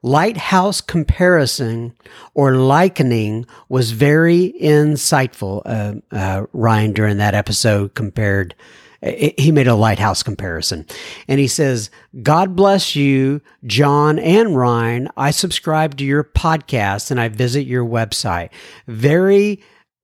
Lighthouse 0.02 0.80
comparison 0.80 1.94
or 2.34 2.56
likening 2.56 3.46
was 3.68 3.92
very 3.92 4.52
insightful. 4.60 5.62
Uh, 5.64 5.94
uh, 6.14 6.46
Ryan, 6.52 6.92
during 6.92 7.18
that 7.18 7.36
episode, 7.36 7.94
compared, 7.94 8.56
he 9.00 9.52
made 9.52 9.68
a 9.68 9.76
lighthouse 9.76 10.24
comparison. 10.24 10.86
And 11.28 11.38
he 11.38 11.46
says, 11.46 11.88
God 12.22 12.56
bless 12.56 12.96
you, 12.96 13.42
John 13.64 14.18
and 14.18 14.56
Ryan. 14.56 15.08
I 15.16 15.30
subscribe 15.30 15.96
to 15.98 16.04
your 16.04 16.24
podcast 16.24 17.12
and 17.12 17.20
I 17.20 17.28
visit 17.28 17.66
your 17.66 17.84
website. 17.84 18.50
Very 18.88 19.60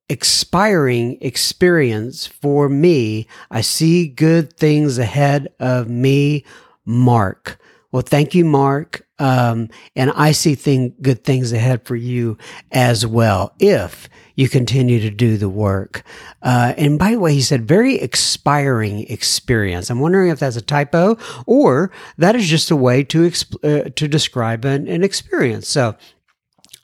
expiring 0.09 1.19
experience 1.21 2.27
for 2.27 2.69
me. 2.69 3.27
I 3.51 3.61
see 3.61 4.09
good 4.09 4.53
things 4.55 4.99
ahead 4.99 5.49
of 5.61 5.89
me, 5.89 6.45
Mark. 6.85 7.59
Well, 7.93 8.03
thank 8.03 8.35
you, 8.35 8.45
Mark. 8.45 9.07
Um, 9.19 9.69
and 9.97 10.13
I 10.13 10.33
see 10.33 10.55
thing, 10.55 10.95
good 11.03 11.25
things 11.25 11.53
ahead 11.53 11.85
for 11.85 11.97
you 11.97 12.39
as 12.71 13.05
well 13.05 13.55
if 13.59 14.09
you 14.37 14.49
continue 14.49 15.01
to 15.01 15.11
do 15.11 15.37
the 15.37 15.49
work. 15.49 16.05
Uh, 16.43 16.75
and 16.77 16.99
by 16.99 17.13
the 17.13 17.19
way, 17.19 17.35
he 17.35 17.41
said 17.41 17.67
very 17.67 17.97
expiring 17.97 19.01
experience. 19.09 19.91
I'm 19.91 19.99
wondering 19.99 20.31
if 20.31 20.39
that's 20.39 20.55
a 20.55 20.63
typo 20.63 21.19
or 21.47 21.91
that 22.19 22.37
is 22.37 22.47
just 22.47 22.71
a 22.71 22.77
way 22.77 23.03
to 23.05 23.23
exp- 23.23 23.65
uh, 23.65 23.91
to 23.91 24.07
describe 24.07 24.65
an, 24.65 24.87
an 24.87 25.03
experience. 25.03 25.67
So 25.67 25.97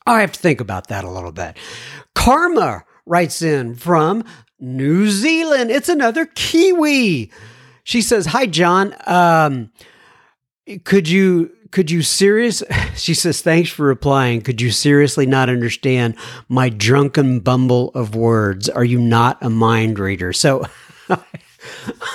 I 0.07 0.21
have 0.23 0.33
to 0.33 0.41
think 0.41 0.61
about 0.61 0.89
that 0.89 1.05
a 1.05 1.11
little 1.11 1.33
bit. 1.33 1.57
Karma 2.15 2.85
writes 3.07 3.43
in 3.43 3.75
from 3.75 4.25
New 4.59 5.11
Zealand. 5.11 5.71
It's 5.71 5.89
another 5.89 6.27
Kiwi. 6.27 7.31
She 7.85 8.03
says, 8.03 8.27
"Hi, 8.27 8.47
John. 8.47 8.95
Um, 9.07 9.71
could 10.85 11.09
you 11.09 11.51
could 11.71 11.91
you 11.91 12.03
serious?" 12.03 12.63
She 12.97 13.15
says, 13.15 13.43
"Thanks 13.43 13.71
for 13.71 13.85
replying. 13.85 14.41
Could 14.41 14.61
you 14.61 14.71
seriously 14.71 15.27
not 15.27 15.49
understand 15.49 16.17
my 16.49 16.69
drunken 16.69 17.41
bumble 17.41 17.91
of 17.91 18.15
words? 18.15 18.69
Are 18.69 18.85
you 18.85 18.99
not 18.99 19.39
a 19.43 19.51
mind 19.51 19.99
reader?" 19.99 20.33
So 20.33 20.65
I 21.09 21.19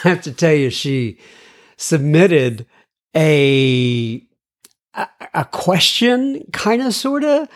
have 0.03 0.21
to 0.23 0.31
tell 0.31 0.53
you, 0.53 0.69
she 0.69 1.19
submitted 1.77 2.65
a 3.15 4.25
a, 4.95 5.07
a 5.33 5.45
question, 5.45 6.43
kind 6.51 6.81
of, 6.81 6.93
sort 6.93 7.23
of 7.23 7.47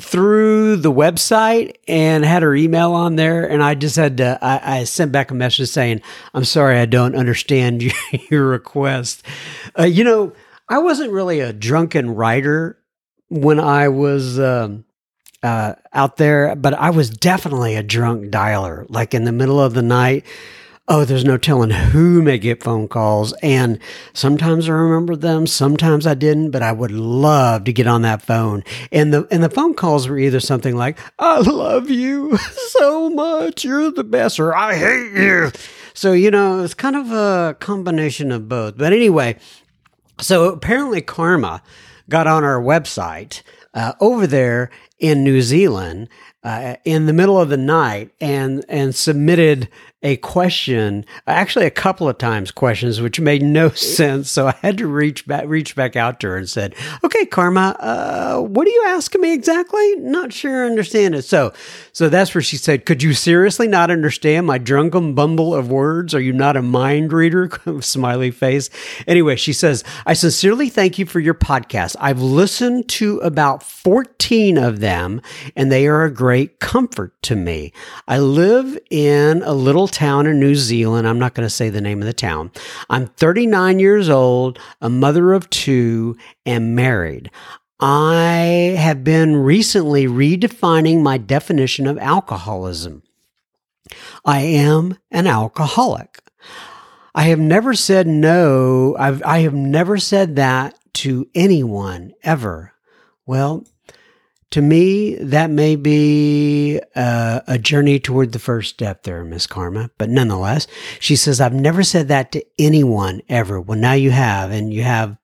through 0.00 0.76
the 0.76 0.92
website 0.92 1.76
and 1.86 2.24
had 2.24 2.42
her 2.42 2.54
email 2.54 2.92
on 2.92 3.16
there. 3.16 3.44
And 3.48 3.62
I 3.62 3.74
just 3.74 3.96
had 3.96 4.16
to, 4.18 4.38
I, 4.40 4.78
I 4.78 4.84
sent 4.84 5.12
back 5.12 5.30
a 5.30 5.34
message 5.34 5.68
saying, 5.68 6.00
I'm 6.32 6.44
sorry, 6.44 6.78
I 6.78 6.86
don't 6.86 7.14
understand 7.14 7.82
your, 8.30 8.46
request. 8.46 9.24
Uh, 9.78 9.84
you 9.84 10.04
know, 10.04 10.32
I 10.68 10.78
wasn't 10.78 11.12
really 11.12 11.40
a 11.40 11.52
drunken 11.52 12.14
writer 12.14 12.78
when 13.28 13.60
I 13.60 13.88
was, 13.88 14.38
um, 14.38 14.84
uh, 15.42 15.74
out 15.92 16.16
there, 16.16 16.54
but 16.54 16.72
I 16.74 16.90
was 16.90 17.10
definitely 17.10 17.74
a 17.74 17.82
drunk 17.82 18.30
dialer. 18.30 18.86
Like 18.88 19.12
in 19.12 19.24
the 19.24 19.32
middle 19.32 19.60
of 19.60 19.74
the 19.74 19.82
night, 19.82 20.24
oh, 20.88 21.04
there's 21.04 21.24
no 21.24 21.36
telling 21.36 21.70
who 21.70 22.22
may 22.22 22.38
get 22.38 22.62
phone 22.62 22.88
calls. 22.88 23.32
And 23.42 23.78
sometimes 24.12 24.68
I 24.68 24.72
remember 24.72 25.16
them, 25.16 25.46
sometimes 25.46 26.06
I 26.06 26.14
didn't, 26.14 26.50
but 26.50 26.62
I 26.62 26.72
would 26.72 26.90
love 26.90 27.64
to 27.64 27.72
get 27.72 27.86
on 27.86 28.02
that 28.02 28.22
phone. 28.22 28.64
And 28.90 29.12
the 29.12 29.26
and 29.30 29.42
the 29.42 29.50
phone 29.50 29.74
calls 29.74 30.08
were 30.08 30.18
either 30.18 30.40
something 30.40 30.76
like, 30.76 30.98
I 31.18 31.38
love 31.40 31.90
you 31.90 32.36
so 32.70 33.10
much, 33.10 33.64
you're 33.64 33.90
the 33.90 34.04
best, 34.04 34.40
or 34.40 34.54
I 34.54 34.74
hate 34.74 35.12
you. 35.12 35.52
So, 35.94 36.12
you 36.12 36.30
know, 36.30 36.64
it's 36.64 36.74
kind 36.74 36.96
of 36.96 37.10
a 37.12 37.56
combination 37.60 38.32
of 38.32 38.48
both. 38.48 38.76
But 38.76 38.92
anyway, 38.92 39.36
so 40.20 40.50
apparently 40.50 41.02
karma 41.02 41.62
got 42.08 42.26
on 42.26 42.44
our 42.44 42.60
website 42.60 43.42
uh, 43.74 43.92
over 44.00 44.26
there 44.26 44.70
in 44.98 45.24
New 45.24 45.42
Zealand 45.42 46.08
uh, 46.44 46.76
in 46.84 47.06
the 47.06 47.12
middle 47.12 47.38
of 47.38 47.48
the 47.48 47.56
night 47.56 48.10
and 48.20 48.64
and 48.68 48.94
submitted 48.94 49.68
a 50.02 50.16
question, 50.16 51.04
actually 51.26 51.64
a 51.64 51.70
couple 51.70 52.08
of 52.08 52.18
times 52.18 52.50
questions, 52.50 53.00
which 53.00 53.20
made 53.20 53.42
no 53.42 53.68
sense. 53.70 54.30
So 54.30 54.48
I 54.48 54.54
had 54.60 54.78
to 54.78 54.86
reach 54.88 55.26
back, 55.26 55.44
reach 55.46 55.76
back 55.76 55.94
out 55.94 56.18
to 56.20 56.28
her 56.28 56.36
and 56.36 56.48
said, 56.48 56.74
"Okay, 57.04 57.24
Karma, 57.24 57.76
uh, 57.78 58.40
what 58.40 58.66
are 58.66 58.70
you 58.70 58.84
asking 58.88 59.20
me 59.20 59.32
exactly? 59.32 59.96
Not 59.96 60.32
sure 60.32 60.64
I 60.64 60.66
understand 60.66 61.14
it." 61.14 61.22
So, 61.22 61.52
so 61.92 62.08
that's 62.08 62.34
where 62.34 62.42
she 62.42 62.56
said, 62.56 62.84
"Could 62.84 63.02
you 63.02 63.14
seriously 63.14 63.68
not 63.68 63.90
understand 63.90 64.46
my 64.46 64.58
drunken 64.58 65.14
bumble 65.14 65.54
of 65.54 65.70
words? 65.70 66.14
Are 66.14 66.20
you 66.20 66.32
not 66.32 66.56
a 66.56 66.62
mind 66.62 67.12
reader?" 67.12 67.50
Smiley 67.80 68.32
face. 68.32 68.70
Anyway, 69.06 69.36
she 69.36 69.52
says, 69.52 69.84
"I 70.04 70.14
sincerely 70.14 70.68
thank 70.68 70.98
you 70.98 71.06
for 71.06 71.20
your 71.20 71.34
podcast. 71.34 71.94
I've 72.00 72.20
listened 72.20 72.88
to 72.90 73.18
about 73.18 73.62
fourteen 73.62 74.58
of 74.58 74.80
them, 74.80 75.20
and 75.54 75.70
they 75.70 75.86
are 75.86 76.02
a 76.04 76.10
great 76.12 76.58
comfort 76.58 77.12
to 77.22 77.36
me. 77.36 77.72
I 78.08 78.18
live 78.18 78.76
in 78.90 79.42
a 79.44 79.52
little." 79.52 79.91
Town 79.92 80.26
in 80.26 80.40
New 80.40 80.54
Zealand. 80.54 81.06
I'm 81.06 81.18
not 81.18 81.34
going 81.34 81.46
to 81.46 81.50
say 81.50 81.68
the 81.68 81.80
name 81.80 82.00
of 82.00 82.06
the 82.06 82.12
town. 82.12 82.50
I'm 82.90 83.06
39 83.06 83.78
years 83.78 84.08
old, 84.08 84.58
a 84.80 84.88
mother 84.88 85.32
of 85.32 85.48
two, 85.50 86.16
and 86.44 86.74
married. 86.74 87.30
I 87.78 88.76
have 88.78 89.02
been 89.02 89.36
recently 89.36 90.06
redefining 90.06 91.02
my 91.02 91.18
definition 91.18 91.86
of 91.86 91.98
alcoholism. 91.98 93.02
I 94.24 94.40
am 94.40 94.98
an 95.10 95.26
alcoholic. 95.26 96.20
I 97.14 97.24
have 97.24 97.40
never 97.40 97.74
said 97.74 98.06
no. 98.06 98.96
I've, 98.98 99.22
I 99.24 99.40
have 99.40 99.54
never 99.54 99.98
said 99.98 100.36
that 100.36 100.78
to 100.94 101.28
anyone 101.34 102.12
ever. 102.22 102.72
Well, 103.26 103.64
to 104.52 104.60
me, 104.60 105.16
that 105.16 105.50
may 105.50 105.76
be 105.76 106.80
uh, 106.94 107.40
a 107.46 107.58
journey 107.58 107.98
toward 107.98 108.32
the 108.32 108.38
first 108.38 108.74
step 108.74 109.02
there, 109.02 109.24
Miss 109.24 109.46
Karma. 109.46 109.90
But 109.96 110.10
nonetheless, 110.10 110.66
she 111.00 111.16
says, 111.16 111.40
I've 111.40 111.54
never 111.54 111.82
said 111.82 112.08
that 112.08 112.32
to 112.32 112.44
anyone 112.58 113.22
ever. 113.28 113.60
Well, 113.60 113.78
now 113.78 113.94
you 113.94 114.10
have, 114.10 114.50
and 114.50 114.72
you 114.72 114.82
have 114.82 115.16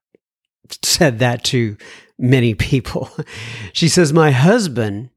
said 0.82 1.18
that 1.18 1.44
to 1.44 1.76
many 2.18 2.54
people. 2.54 3.10
she 3.74 3.88
says, 3.88 4.12
My 4.14 4.30
husband 4.30 5.10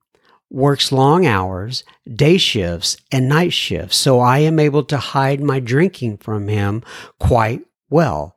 works 0.49 0.91
long 0.91 1.25
hours, 1.25 1.85
day 2.13 2.37
shifts, 2.37 2.97
and 3.13 3.29
night 3.29 3.53
shifts, 3.53 3.95
so 3.95 4.19
I 4.19 4.39
am 4.39 4.59
able 4.59 4.83
to 4.83 4.97
hide 4.97 5.39
my 5.39 5.61
drinking 5.61 6.17
from 6.17 6.49
him 6.49 6.83
quite 7.17 7.61
well. 7.89 8.35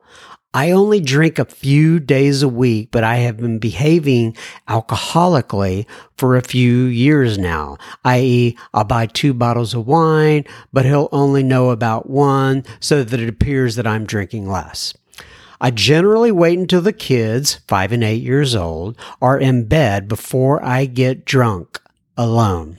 I 0.55 0.71
only 0.71 1.01
drink 1.01 1.37
a 1.37 1.43
few 1.43 1.99
days 1.99 2.41
a 2.41 2.47
week, 2.47 2.87
but 2.89 3.03
I 3.03 3.17
have 3.17 3.35
been 3.35 3.59
behaving 3.59 4.37
alcoholically 4.69 5.85
for 6.15 6.37
a 6.37 6.41
few 6.41 6.85
years 6.85 7.37
now, 7.37 7.77
i.e., 8.05 8.57
I'll 8.73 8.85
buy 8.85 9.07
two 9.07 9.33
bottles 9.33 9.73
of 9.73 9.85
wine, 9.85 10.45
but 10.71 10.85
he'll 10.85 11.09
only 11.11 11.43
know 11.43 11.71
about 11.71 12.09
one 12.09 12.63
so 12.79 13.03
that 13.03 13.19
it 13.19 13.27
appears 13.27 13.75
that 13.75 13.85
I'm 13.85 14.05
drinking 14.05 14.47
less. 14.47 14.93
I 15.59 15.71
generally 15.71 16.31
wait 16.31 16.57
until 16.57 16.81
the 16.81 16.93
kids, 16.93 17.59
five 17.67 17.91
and 17.91 18.01
eight 18.01 18.23
years 18.23 18.55
old, 18.55 18.97
are 19.21 19.37
in 19.37 19.65
bed 19.65 20.07
before 20.07 20.63
I 20.63 20.85
get 20.85 21.25
drunk 21.25 21.81
alone. 22.15 22.77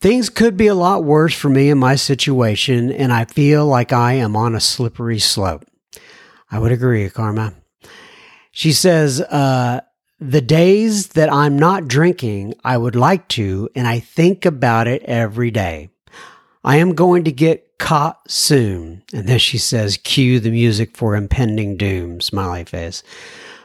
Things 0.00 0.30
could 0.30 0.56
be 0.56 0.68
a 0.68 0.74
lot 0.74 1.04
worse 1.04 1.34
for 1.34 1.50
me 1.50 1.68
in 1.68 1.76
my 1.76 1.96
situation, 1.96 2.90
and 2.90 3.12
I 3.12 3.26
feel 3.26 3.66
like 3.66 3.92
I 3.92 4.14
am 4.14 4.36
on 4.36 4.54
a 4.54 4.60
slippery 4.60 5.18
slope. 5.18 5.66
I 6.52 6.58
would 6.58 6.70
agree, 6.70 7.08
Karma. 7.08 7.54
She 8.52 8.72
says, 8.72 9.22
uh, 9.22 9.80
the 10.20 10.42
days 10.42 11.08
that 11.08 11.32
I'm 11.32 11.58
not 11.58 11.88
drinking, 11.88 12.54
I 12.62 12.76
would 12.76 12.94
like 12.94 13.26
to, 13.28 13.70
and 13.74 13.88
I 13.88 13.98
think 13.98 14.44
about 14.44 14.86
it 14.86 15.02
every 15.04 15.50
day. 15.50 15.88
I 16.62 16.76
am 16.76 16.94
going 16.94 17.24
to 17.24 17.32
get 17.32 17.78
caught 17.78 18.30
soon. 18.30 19.02
And 19.12 19.26
then 19.26 19.38
she 19.38 19.58
says, 19.58 19.96
cue 19.96 20.38
the 20.38 20.50
music 20.50 20.96
for 20.96 21.16
impending 21.16 21.76
doom, 21.76 22.20
smiley 22.20 22.64
face. 22.64 23.02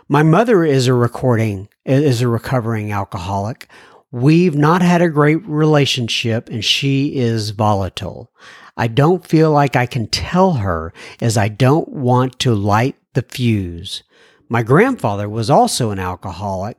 My 0.08 0.24
mother 0.24 0.64
is 0.64 0.88
a 0.88 0.94
recording, 0.94 1.68
is 1.86 2.22
a 2.22 2.28
recovering 2.30 2.94
alcoholic. 2.94 3.70
We've 4.12 4.56
not 4.56 4.82
had 4.82 5.02
a 5.02 5.10
great 5.10 5.46
relationship 5.46 6.50
and 6.50 6.64
she 6.64 7.18
is 7.18 7.50
volatile. 7.50 8.32
I 8.78 8.88
don't 8.88 9.26
feel 9.26 9.52
like 9.52 9.76
I 9.76 9.88
can 9.88 10.08
tell 10.08 10.54
her 10.54 10.94
as 11.20 11.36
I 11.36 11.48
don't 11.48 11.90
want 11.90 12.40
to 12.40 12.54
light 12.54 12.96
the 13.14 13.24
fuse. 13.24 14.04
My 14.50 14.64
grandfather 14.64 15.28
was 15.28 15.50
also 15.50 15.90
an 15.90 16.00
alcoholic, 16.00 16.78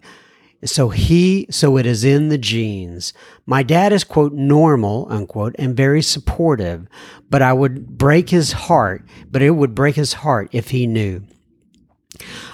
so 0.65 0.89
he 0.89 1.47
so 1.51 1.77
it 1.77 1.87
is 1.87 2.05
in 2.05 2.29
the 2.29 2.39
genes. 2.39 3.13
My 3.47 3.63
dad 3.63 3.93
is 3.93 4.05
quote 4.05 4.33
normal 4.33 5.07
unquote 5.11 5.55
and 5.59 5.77
very 5.77 6.03
supportive, 6.03 6.87
but 7.29 7.43
I 7.43 7.53
would 7.53 7.99
break 7.99 8.31
his 8.31 8.53
heart, 8.53 9.05
but 9.31 9.43
it 9.43 9.51
would 9.51 9.75
break 9.75 9.97
his 9.97 10.15
heart 10.15 10.49
if 10.53 10.71
he 10.71 10.87
knew. 10.87 11.25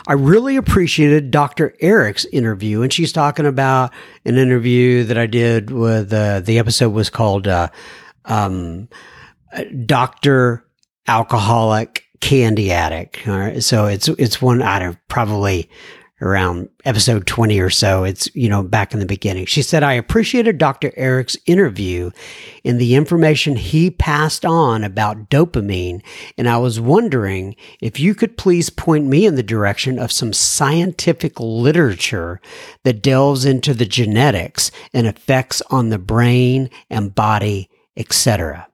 I 0.06 0.14
really 0.14 0.56
appreciated 0.56 1.30
Dr. 1.30 1.74
Eric's 1.80 2.26
interview, 2.26 2.82
and 2.82 2.92
she's 2.92 3.12
talking 3.12 3.46
about 3.46 3.92
an 4.24 4.36
interview 4.36 5.04
that 5.04 5.16
I 5.16 5.26
did 5.26 5.70
with 5.70 6.12
uh, 6.12 6.40
the 6.40 6.58
episode 6.58 6.90
was 6.90 7.08
called 7.08 7.48
uh, 7.48 7.68
um, 8.26 8.88
doctor 9.86 10.64
alcoholic 11.06 12.04
candy 12.20 12.72
addict. 12.72 13.26
All 13.28 13.38
right. 13.38 13.62
So 13.62 13.86
it's 13.86 14.08
it's 14.08 14.40
one 14.40 14.62
out 14.62 14.82
of 14.82 14.96
probably 15.08 15.68
around 16.24 16.68
episode 16.84 17.26
20 17.26 17.60
or 17.60 17.70
so. 17.70 18.04
It's, 18.04 18.34
you 18.34 18.48
know, 18.48 18.62
back 18.62 18.94
in 18.94 19.00
the 19.00 19.06
beginning. 19.06 19.46
She 19.46 19.62
said, 19.62 19.82
I 19.82 19.92
appreciated 19.94 20.58
Dr. 20.58 20.92
Eric's 20.96 21.36
interview 21.44 22.10
and 22.64 22.80
the 22.80 22.94
information 22.94 23.56
he 23.56 23.90
passed 23.90 24.44
on 24.44 24.84
about 24.84 25.28
dopamine. 25.28 26.02
And 26.38 26.48
I 26.48 26.56
was 26.56 26.80
wondering 26.80 27.56
if 27.80 28.00
you 28.00 28.14
could 28.14 28.38
please 28.38 28.70
point 28.70 29.06
me 29.06 29.26
in 29.26 29.34
the 29.34 29.42
direction 29.42 29.98
of 29.98 30.12
some 30.12 30.32
scientific 30.32 31.38
literature 31.40 32.40
that 32.84 33.02
delves 33.02 33.44
into 33.44 33.74
the 33.74 33.86
genetics 33.86 34.70
and 34.94 35.06
effects 35.06 35.60
on 35.68 35.90
the 35.90 35.98
brain 35.98 36.70
and 36.88 37.14
body, 37.14 37.68
etc. 37.96 38.68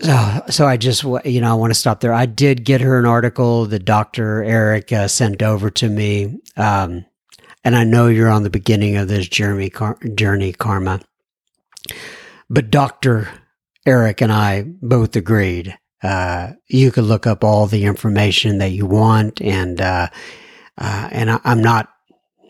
So, 0.00 0.42
so 0.50 0.66
I 0.66 0.76
just, 0.76 1.02
you 1.24 1.40
know, 1.40 1.50
I 1.50 1.54
want 1.54 1.72
to 1.72 1.78
stop 1.78 2.00
there. 2.00 2.12
I 2.12 2.26
did 2.26 2.64
get 2.64 2.80
her 2.80 2.98
an 2.98 3.06
article 3.06 3.66
that 3.66 3.84
Dr. 3.84 4.44
Eric 4.44 4.92
uh, 4.92 5.08
sent 5.08 5.42
over 5.42 5.70
to 5.70 5.88
me. 5.88 6.38
Um, 6.56 7.04
and 7.64 7.74
I 7.74 7.84
know 7.84 8.06
you're 8.06 8.30
on 8.30 8.44
the 8.44 8.50
beginning 8.50 8.96
of 8.96 9.08
this 9.08 9.28
journey, 9.28 9.70
car- 9.70 9.98
journey 10.14 10.52
karma. 10.52 11.00
But 12.48 12.70
Dr. 12.70 13.28
Eric 13.84 14.20
and 14.20 14.32
I 14.32 14.62
both 14.62 15.16
agreed. 15.16 15.76
Uh, 16.02 16.52
you 16.68 16.92
could 16.92 17.04
look 17.04 17.26
up 17.26 17.42
all 17.42 17.66
the 17.66 17.84
information 17.84 18.58
that 18.58 18.70
you 18.70 18.86
want. 18.86 19.40
And, 19.40 19.80
uh, 19.80 20.08
uh 20.78 21.08
and 21.10 21.30
I, 21.30 21.40
am 21.44 21.60
not 21.60 21.88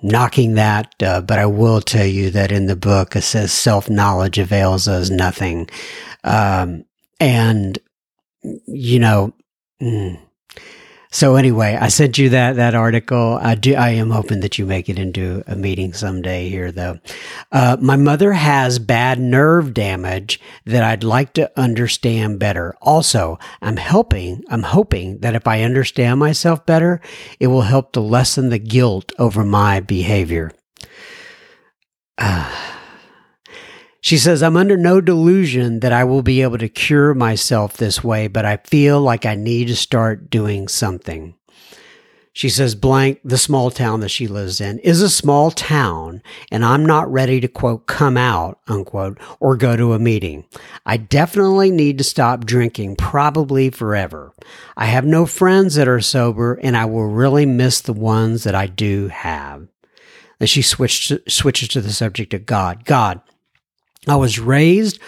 knocking 0.02 0.54
that, 0.54 0.94
uh, 1.02 1.22
but 1.22 1.38
I 1.38 1.46
will 1.46 1.80
tell 1.80 2.06
you 2.06 2.30
that 2.30 2.52
in 2.52 2.66
the 2.66 2.76
book 2.76 3.16
it 3.16 3.22
says 3.22 3.52
self 3.52 3.88
knowledge 3.88 4.38
avails 4.38 4.86
us 4.86 5.10
nothing. 5.10 5.68
Um, 6.24 6.84
and, 7.20 7.78
you 8.66 8.98
know, 8.98 9.34
mm. 9.82 10.18
so 11.10 11.36
anyway, 11.36 11.76
I 11.80 11.88
sent 11.88 12.18
you 12.18 12.28
that, 12.30 12.56
that 12.56 12.74
article. 12.74 13.38
I 13.40 13.54
do, 13.54 13.74
I 13.74 13.90
am 13.90 14.10
hoping 14.10 14.40
that 14.40 14.58
you 14.58 14.66
make 14.66 14.88
it 14.88 14.98
into 14.98 15.42
a 15.46 15.56
meeting 15.56 15.92
someday 15.92 16.48
here 16.48 16.70
though. 16.70 16.98
Uh, 17.50 17.76
my 17.80 17.96
mother 17.96 18.32
has 18.32 18.78
bad 18.78 19.18
nerve 19.18 19.74
damage 19.74 20.40
that 20.64 20.84
I'd 20.84 21.02
like 21.04 21.32
to 21.34 21.50
understand 21.58 22.38
better. 22.38 22.76
Also, 22.80 23.38
I'm 23.60 23.76
helping, 23.76 24.44
I'm 24.48 24.62
hoping 24.62 25.18
that 25.18 25.34
if 25.34 25.48
I 25.48 25.62
understand 25.62 26.20
myself 26.20 26.64
better, 26.66 27.00
it 27.40 27.48
will 27.48 27.62
help 27.62 27.92
to 27.92 28.00
lessen 28.00 28.50
the 28.50 28.58
guilt 28.58 29.12
over 29.18 29.44
my 29.44 29.80
behavior. 29.80 30.52
Uh, 32.16 32.74
she 34.00 34.18
says, 34.18 34.42
I'm 34.42 34.56
under 34.56 34.76
no 34.76 35.00
delusion 35.00 35.80
that 35.80 35.92
I 35.92 36.04
will 36.04 36.22
be 36.22 36.42
able 36.42 36.58
to 36.58 36.68
cure 36.68 37.14
myself 37.14 37.76
this 37.76 38.04
way, 38.04 38.28
but 38.28 38.44
I 38.44 38.58
feel 38.58 39.00
like 39.00 39.26
I 39.26 39.34
need 39.34 39.68
to 39.68 39.76
start 39.76 40.30
doing 40.30 40.68
something. 40.68 41.34
She 42.32 42.50
says, 42.50 42.76
blank, 42.76 43.18
the 43.24 43.36
small 43.36 43.72
town 43.72 43.98
that 43.98 44.10
she 44.10 44.28
lives 44.28 44.60
in 44.60 44.78
is 44.78 45.02
a 45.02 45.10
small 45.10 45.50
town, 45.50 46.22
and 46.52 46.64
I'm 46.64 46.86
not 46.86 47.10
ready 47.10 47.40
to 47.40 47.48
quote, 47.48 47.88
come 47.88 48.16
out, 48.16 48.60
unquote, 48.68 49.18
or 49.40 49.56
go 49.56 49.76
to 49.76 49.92
a 49.92 49.98
meeting. 49.98 50.44
I 50.86 50.98
definitely 50.98 51.72
need 51.72 51.98
to 51.98 52.04
stop 52.04 52.44
drinking, 52.44 52.94
probably 52.94 53.70
forever. 53.70 54.32
I 54.76 54.84
have 54.84 55.04
no 55.04 55.26
friends 55.26 55.74
that 55.74 55.88
are 55.88 56.00
sober, 56.00 56.54
and 56.62 56.76
I 56.76 56.84
will 56.84 57.06
really 57.06 57.44
miss 57.44 57.80
the 57.80 57.92
ones 57.92 58.44
that 58.44 58.54
I 58.54 58.68
do 58.68 59.08
have. 59.08 59.66
Then 60.38 60.46
she 60.46 60.62
switched, 60.62 61.12
switches 61.28 61.68
to 61.70 61.80
the 61.80 61.92
subject 61.92 62.34
of 62.34 62.46
God. 62.46 62.84
God, 62.84 63.20
I 64.08 64.16
was 64.16 64.38
raised 64.38 64.98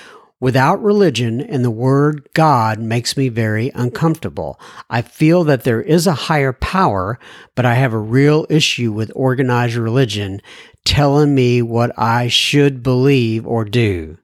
Without 0.40 0.82
religion 0.82 1.42
and 1.42 1.62
the 1.62 1.70
word 1.70 2.26
God 2.32 2.80
makes 2.80 3.14
me 3.14 3.28
very 3.28 3.70
uncomfortable. 3.74 4.58
I 4.88 5.02
feel 5.02 5.44
that 5.44 5.64
there 5.64 5.82
is 5.82 6.06
a 6.06 6.14
higher 6.14 6.54
power, 6.54 7.18
but 7.54 7.66
I 7.66 7.74
have 7.74 7.92
a 7.92 7.98
real 7.98 8.46
issue 8.48 8.90
with 8.90 9.12
organized 9.14 9.74
religion 9.74 10.40
telling 10.86 11.34
me 11.34 11.60
what 11.60 11.92
I 11.98 12.28
should 12.28 12.82
believe 12.82 13.46
or 13.46 13.66
do. 13.66 14.16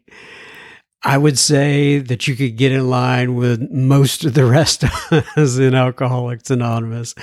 I 1.04 1.18
would 1.18 1.36
say 1.36 1.98
that 1.98 2.28
you 2.28 2.36
could 2.36 2.56
get 2.56 2.70
in 2.70 2.88
line 2.88 3.34
with 3.34 3.70
most 3.72 4.24
of 4.24 4.34
the 4.34 4.44
rest 4.44 4.84
of 4.84 4.92
us 5.36 5.58
in 5.58 5.74
Alcoholics 5.74 6.48
Anonymous. 6.48 7.16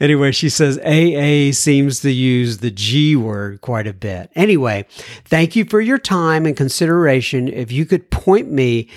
Anyway, 0.00 0.32
she 0.32 0.48
says 0.48 0.78
AA 0.78 1.52
seems 1.52 2.00
to 2.00 2.10
use 2.10 2.58
the 2.58 2.72
G 2.72 3.14
word 3.14 3.60
quite 3.60 3.86
a 3.86 3.92
bit. 3.92 4.30
Anyway, 4.34 4.84
thank 5.24 5.54
you 5.54 5.64
for 5.64 5.80
your 5.80 5.98
time 5.98 6.44
and 6.44 6.56
consideration. 6.56 7.46
If 7.46 7.70
you 7.70 7.86
could 7.86 8.10
point 8.10 8.50
me 8.50 8.88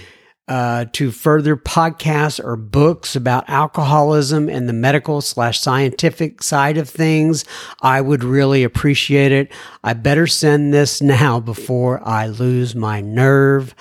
uh, 0.48 0.86
to 0.94 1.12
further 1.12 1.56
podcasts 1.56 2.44
or 2.44 2.56
books 2.56 3.16
about 3.16 3.48
alcoholism 3.48 4.50
and 4.50 4.68
the 4.68 4.74
medical 4.74 5.22
slash 5.22 5.60
scientific 5.60 6.42
side 6.42 6.78
of 6.78 6.90
things, 6.90 7.46
I 7.82 8.02
would 8.02 8.24
really 8.24 8.64
appreciate 8.64 9.32
it. 9.32 9.52
I 9.84 9.94
better 9.94 10.26
send 10.26 10.74
this 10.74 11.02
now 11.04 11.40
before 11.40 12.02
I 12.04 12.28
lose 12.28 12.76
my 12.76 13.00
nerve 13.00 13.76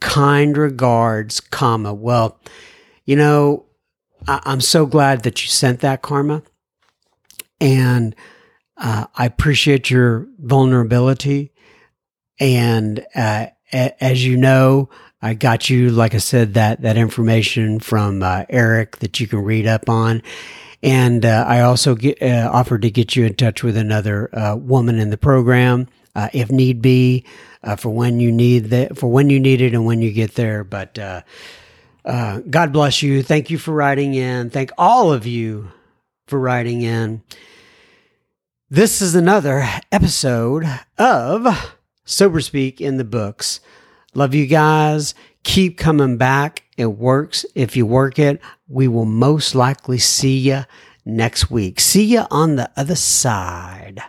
kind 0.00 0.56
regards, 0.56 1.40
Karma. 1.40 1.94
Well, 1.94 2.38
you 3.04 3.16
know, 3.16 3.66
I- 4.26 4.42
am 4.44 4.60
so 4.60 4.86
glad 4.86 5.22
that 5.22 5.42
you 5.42 5.48
sent 5.48 5.80
that, 5.80 6.02
Karma. 6.02 6.42
And 7.60 8.14
uh, 8.76 9.06
I 9.14 9.26
appreciate 9.26 9.90
your 9.90 10.26
vulnerability. 10.38 11.52
And 12.38 13.00
uh, 13.14 13.46
a- 13.72 14.04
as 14.04 14.26
you 14.26 14.36
know, 14.36 14.90
I 15.22 15.34
got 15.34 15.70
you, 15.70 15.90
like 15.90 16.14
I 16.14 16.18
said, 16.18 16.54
that 16.54 16.82
that 16.82 16.96
information 16.98 17.80
from 17.80 18.22
uh, 18.22 18.44
Eric 18.50 18.98
that 18.98 19.18
you 19.18 19.26
can 19.26 19.40
read 19.40 19.66
up 19.66 19.88
on. 19.88 20.22
And 20.82 21.24
uh, 21.24 21.44
I 21.48 21.62
also 21.62 21.94
get, 21.94 22.20
uh, 22.22 22.50
offered 22.52 22.82
to 22.82 22.90
get 22.90 23.16
you 23.16 23.24
in 23.24 23.34
touch 23.34 23.62
with 23.64 23.76
another 23.76 24.28
uh, 24.36 24.56
woman 24.56 24.98
in 24.98 25.08
the 25.10 25.16
program, 25.16 25.88
if 26.34 26.50
need 26.50 26.82
be 26.82 27.24
uh, 27.66 27.76
for 27.76 27.90
when 27.90 28.20
you 28.20 28.32
need 28.32 28.66
that 28.66 28.96
for 28.96 29.10
when 29.10 29.28
you 29.28 29.40
need 29.40 29.60
it 29.60 29.74
and 29.74 29.84
when 29.84 30.00
you 30.00 30.12
get 30.12 30.36
there. 30.36 30.64
But 30.64 30.98
uh, 30.98 31.22
uh, 32.04 32.40
God 32.48 32.72
bless 32.72 33.02
you. 33.02 33.22
Thank 33.22 33.50
you 33.50 33.58
for 33.58 33.72
writing 33.72 34.14
in. 34.14 34.48
Thank 34.48 34.70
all 34.78 35.12
of 35.12 35.26
you 35.26 35.72
for 36.26 36.38
writing 36.38 36.82
in. 36.82 37.22
This 38.70 39.02
is 39.02 39.14
another 39.14 39.68
episode 39.92 40.64
of 40.98 41.74
Sober 42.04 42.40
Speak 42.40 42.80
in 42.80 42.96
the 42.96 43.04
Books. 43.04 43.60
Love 44.14 44.34
you 44.34 44.46
guys. 44.46 45.14
Keep 45.42 45.78
coming 45.78 46.16
back. 46.16 46.64
It 46.76 46.86
works. 46.86 47.44
If 47.54 47.76
you 47.76 47.86
work 47.86 48.18
it, 48.18 48.40
we 48.68 48.88
will 48.88 49.04
most 49.04 49.54
likely 49.54 49.98
see 49.98 50.38
you 50.38 50.64
next 51.04 51.50
week. 51.50 51.78
See 51.78 52.04
you 52.04 52.24
on 52.30 52.56
the 52.56 52.70
other 52.76 52.96
side. 52.96 54.02